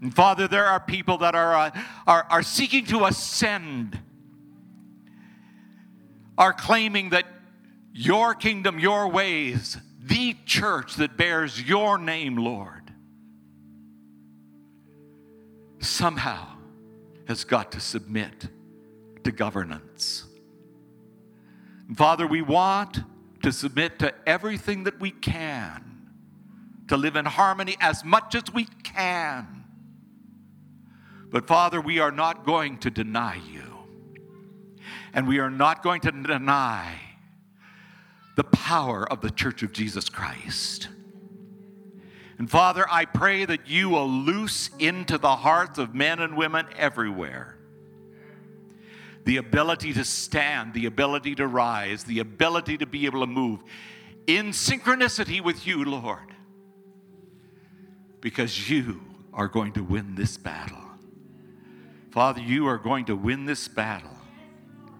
And 0.00 0.14
Father, 0.14 0.48
there 0.48 0.64
are 0.64 0.80
people 0.80 1.18
that 1.18 1.34
are, 1.34 1.54
uh, 1.54 1.70
are, 2.06 2.26
are 2.30 2.42
seeking 2.42 2.86
to 2.86 3.04
ascend, 3.04 4.00
are 6.40 6.54
claiming 6.54 7.10
that 7.10 7.26
your 7.92 8.34
kingdom, 8.34 8.78
your 8.78 9.06
ways, 9.08 9.76
the 10.02 10.34
church 10.46 10.96
that 10.96 11.18
bears 11.18 11.60
your 11.60 11.98
name, 11.98 12.36
Lord, 12.36 12.90
somehow 15.80 16.46
has 17.28 17.44
got 17.44 17.72
to 17.72 17.80
submit 17.80 18.48
to 19.22 19.30
governance. 19.30 20.24
Father, 21.94 22.26
we 22.26 22.40
want 22.40 23.00
to 23.42 23.52
submit 23.52 23.98
to 23.98 24.14
everything 24.26 24.84
that 24.84 24.98
we 24.98 25.10
can, 25.10 26.08
to 26.88 26.96
live 26.96 27.16
in 27.16 27.26
harmony 27.26 27.76
as 27.80 28.02
much 28.02 28.34
as 28.34 28.44
we 28.54 28.64
can. 28.82 29.64
But 31.28 31.46
Father, 31.46 31.82
we 31.82 31.98
are 31.98 32.10
not 32.10 32.46
going 32.46 32.78
to 32.78 32.90
deny 32.90 33.38
you. 33.52 33.69
And 35.12 35.26
we 35.26 35.38
are 35.38 35.50
not 35.50 35.82
going 35.82 36.00
to 36.02 36.12
deny 36.12 37.00
the 38.36 38.44
power 38.44 39.10
of 39.10 39.20
the 39.20 39.30
Church 39.30 39.62
of 39.62 39.72
Jesus 39.72 40.08
Christ. 40.08 40.88
And 42.38 42.50
Father, 42.50 42.86
I 42.90 43.04
pray 43.04 43.44
that 43.44 43.68
you 43.68 43.90
will 43.90 44.08
loose 44.08 44.70
into 44.78 45.18
the 45.18 45.36
hearts 45.36 45.78
of 45.78 45.94
men 45.94 46.20
and 46.20 46.36
women 46.36 46.66
everywhere 46.76 47.56
the 49.24 49.36
ability 49.36 49.92
to 49.92 50.04
stand, 50.04 50.72
the 50.72 50.86
ability 50.86 51.34
to 51.34 51.46
rise, 51.46 52.04
the 52.04 52.20
ability 52.20 52.78
to 52.78 52.86
be 52.86 53.04
able 53.04 53.20
to 53.20 53.26
move 53.26 53.60
in 54.26 54.50
synchronicity 54.50 55.42
with 55.42 55.66
you, 55.66 55.84
Lord, 55.84 56.34
because 58.20 58.70
you 58.70 59.00
are 59.32 59.48
going 59.48 59.72
to 59.72 59.84
win 59.84 60.14
this 60.14 60.36
battle. 60.36 60.78
Father, 62.10 62.40
you 62.40 62.66
are 62.66 62.78
going 62.78 63.04
to 63.06 63.16
win 63.16 63.44
this 63.44 63.68
battle. 63.68 64.16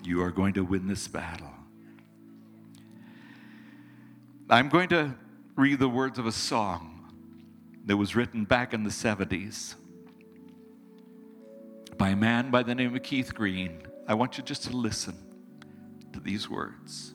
You 0.03 0.23
are 0.23 0.31
going 0.31 0.55
to 0.55 0.65
win 0.65 0.87
this 0.87 1.07
battle. 1.09 1.51
I'm 4.49 4.69
going 4.69 4.89
to 4.89 5.15
read 5.57 5.79
the 5.79 5.89
words 5.89 6.19
of 6.19 6.27
a 6.27 6.33
song 6.33 7.13
that 7.87 7.97
was 7.97 8.17
written 8.17 8.45
back 8.45 8.75
in 8.75 8.83
the 8.83 8.91
70s 8.91 9.75
by 11.97 12.11
a 12.11 12.17
man 12.17 12.51
by 12.51 12.63
the 12.63 12.75
name 12.75 12.97
of 12.97 13.03
Keith 13.03 13.35
Green. 13.35 13.83
I 14.09 14.15
want 14.15 14.39
you 14.39 14.45
just 14.45 14.65
to 14.65 14.77
listen 14.77 15.15
to 16.13 16.21
these 16.21 16.49
words. 16.49 17.13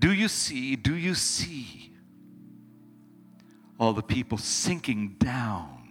Do 0.00 0.12
you 0.12 0.28
see, 0.28 0.74
do 0.76 0.96
you 0.96 1.14
see 1.14 1.92
all 3.78 3.92
the 3.92 4.02
people 4.02 4.38
sinking 4.38 5.16
down? 5.18 5.88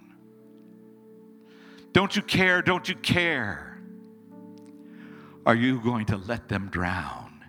Don't 1.92 2.14
you 2.14 2.22
care, 2.22 2.60
don't 2.60 2.88
you 2.88 2.96
care? 2.96 3.73
Are 5.46 5.54
you 5.54 5.80
going 5.80 6.06
to 6.06 6.16
let 6.16 6.48
them 6.48 6.68
drown? 6.68 7.44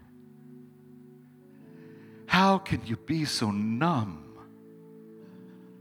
How 2.27 2.57
can 2.57 2.81
you 2.85 2.97
be 2.97 3.25
so 3.25 3.51
numb 3.51 4.37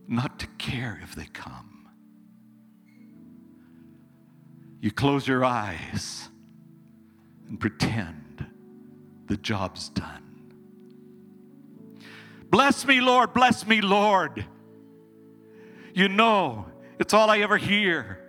not 0.06 0.38
to 0.38 0.46
care 0.58 1.00
if 1.02 1.14
they 1.14 1.26
come? 1.26 1.88
You 4.80 4.92
close 4.92 5.26
your 5.26 5.44
eyes 5.44 6.28
and 7.48 7.58
pretend 7.58 8.46
the 9.26 9.36
job's 9.36 9.88
done. 9.88 10.52
Bless 12.50 12.86
me, 12.86 13.00
Lord, 13.00 13.32
bless 13.32 13.66
me, 13.66 13.80
Lord. 13.80 14.44
You 15.94 16.08
know, 16.08 16.66
it's 16.98 17.14
all 17.14 17.30
I 17.30 17.38
ever 17.38 17.56
hear. 17.56 18.20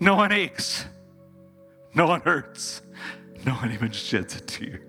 No 0.00 0.16
one 0.16 0.32
aches, 0.32 0.86
no 1.96 2.06
one 2.06 2.20
hurts, 2.20 2.82
no 3.44 3.54
one 3.54 3.72
even 3.72 3.90
sheds 3.90 4.36
a 4.36 4.40
tear. 4.40 4.82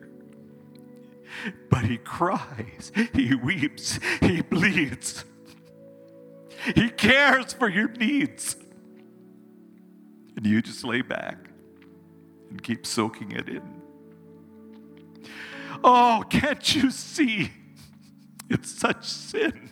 But 1.70 1.86
he 1.86 1.98
cries, 1.98 2.92
he 3.14 3.34
weeps, 3.34 4.00
he 4.22 4.42
bleeds. 4.42 5.24
He 6.76 6.90
cares 6.90 7.54
for 7.54 7.70
your 7.70 7.90
needs. 7.90 8.58
And 10.36 10.46
you 10.46 10.62
just 10.62 10.84
lay 10.84 11.02
back 11.02 11.38
and 12.50 12.62
keep 12.62 12.86
soaking 12.86 13.32
it 13.32 13.48
in. 13.48 13.82
Oh, 15.84 16.24
can't 16.30 16.76
you 16.76 16.92
see? 16.92 17.52
It's 18.50 18.72
such 18.72 19.06
sin. 19.06 19.72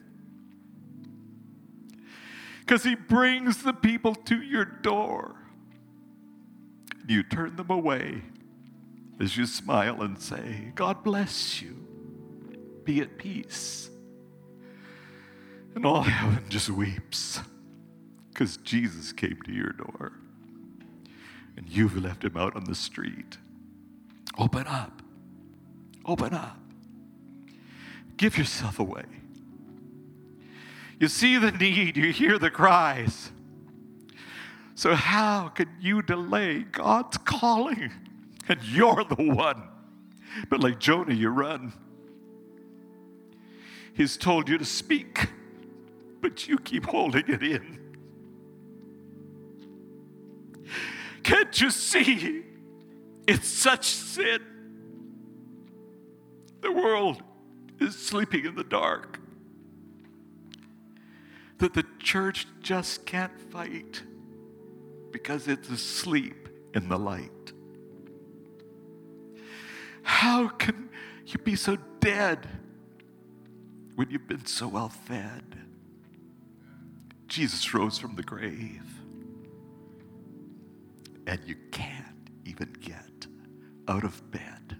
Because 2.59 2.83
he 2.83 2.95
brings 2.95 3.61
the 3.63 3.73
people 3.73 4.15
to 4.15 4.41
your 4.41 4.65
door. 4.65 5.36
You 7.08 7.24
turn 7.24 7.56
them 7.56 7.70
away 7.70 8.22
as 9.20 9.38
you 9.38 9.45
smile 9.45 10.01
and 10.01 10.20
say, 10.20 10.72
God 10.76 11.03
bless 11.03 11.62
you. 11.62 11.76
Be 12.84 13.01
at 13.01 13.18
peace. 13.18 13.89
And 15.76 15.86
all 15.86 16.01
heaven 16.03 16.45
just 16.49 16.70
weeps 16.70 17.39
because 18.30 18.58
Jesus 18.58 19.12
came 19.12 19.39
to 19.45 19.51
your 19.51 19.72
door 19.72 20.14
and 21.58 21.68
you've 21.70 22.01
left 22.01 22.24
him 22.24 22.36
out 22.36 22.56
on 22.56 22.66
the 22.66 22.76
street. 22.76 23.38
Open 24.38 24.68
up. 24.68 25.01
Open 26.06 26.34
up. 26.34 26.58
Give 28.18 28.38
yourself 28.38 28.80
away. 28.80 29.06
You 30.99 31.08
see 31.08 31.38
the 31.38 31.51
need, 31.51 31.97
you 31.97 32.12
hear 32.12 32.38
the 32.39 32.49
cries. 32.49 33.32
So, 34.76 34.93
how 34.93 35.47
can 35.47 35.69
you 35.80 36.01
delay 36.01 36.63
God's 36.63 37.17
calling? 37.17 37.91
And 38.49 38.61
you're 38.63 39.05
the 39.05 39.15
one. 39.15 39.63
But 40.49 40.59
like 40.59 40.80
Jonah, 40.80 41.13
you 41.13 41.30
run. 41.30 41.71
He's 43.93 44.17
told 44.17 44.49
you 44.49 44.57
to 44.57 44.65
speak, 44.65 45.30
but 46.21 46.47
you 46.49 46.57
keep 46.59 46.86
holding 46.86 47.23
it 47.30 47.41
in. 47.41 47.80
Can't 51.23 51.59
you 51.59 51.71
see? 51.71 52.43
It's 53.26 53.47
such 53.47 53.86
sin. 53.86 54.41
The 56.59 56.71
world 56.71 57.23
is 57.80 57.97
sleeping 57.97 58.45
in 58.45 58.55
the 58.55 58.63
dark. 58.65 59.19
That 61.59 61.73
the 61.73 61.86
church 61.99 62.45
just 62.61 63.05
can't 63.05 63.39
fight 63.39 64.03
because 65.16 65.47
it's 65.47 65.70
asleep 65.70 66.49
in 66.74 66.89
the 66.89 66.99
light. 66.99 67.53
How 70.03 70.49
can 70.49 70.89
you 71.26 71.39
be 71.39 71.55
so 71.55 71.78
dead 72.01 72.45
when 73.95 74.09
you've 74.09 74.28
been 74.28 74.45
so 74.45 74.68
well 74.68 74.89
fed? 74.89 75.55
Jesus 77.30 77.74
rose 77.74 77.97
from 77.97 78.16
the 78.16 78.24
grave, 78.24 78.84
and 81.26 81.39
you 81.45 81.55
can't 81.72 82.30
even 82.43 82.74
get 82.82 83.26
out 83.88 84.03
of 84.03 84.30
bed. 84.32 84.76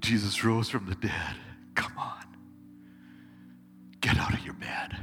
Jesus 0.00 0.42
rose 0.42 0.68
from 0.68 0.86
the 0.86 0.96
dead. 0.96 1.36
Come 1.76 1.96
on. 1.96 2.36
Get 4.00 4.18
out 4.18 4.34
of 4.34 4.44
your 4.44 4.54
bed. 4.54 4.96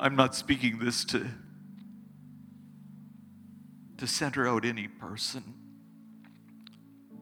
I'm 0.00 0.16
not 0.16 0.34
speaking 0.34 0.78
this 0.78 1.04
to, 1.06 1.26
to 3.98 4.06
center 4.06 4.48
out 4.48 4.64
any 4.64 4.88
person, 4.88 5.44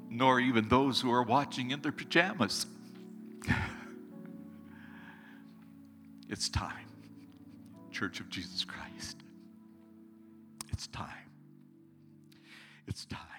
nor 0.09 0.39
even 0.39 0.69
those 0.69 1.01
who 1.01 1.11
are 1.11 1.25
watching 1.25 1.73
in 1.73 1.83
their 1.83 1.91
pajamas. 1.91 2.67
it's 6.29 6.49
time, 6.49 6.87
Church 7.91 8.21
of 8.21 8.31
Jesus 8.31 8.65
Christ. 8.65 9.17
It's 10.71 10.87
time. 10.87 11.09
It's 12.87 13.07
time. 13.07 13.38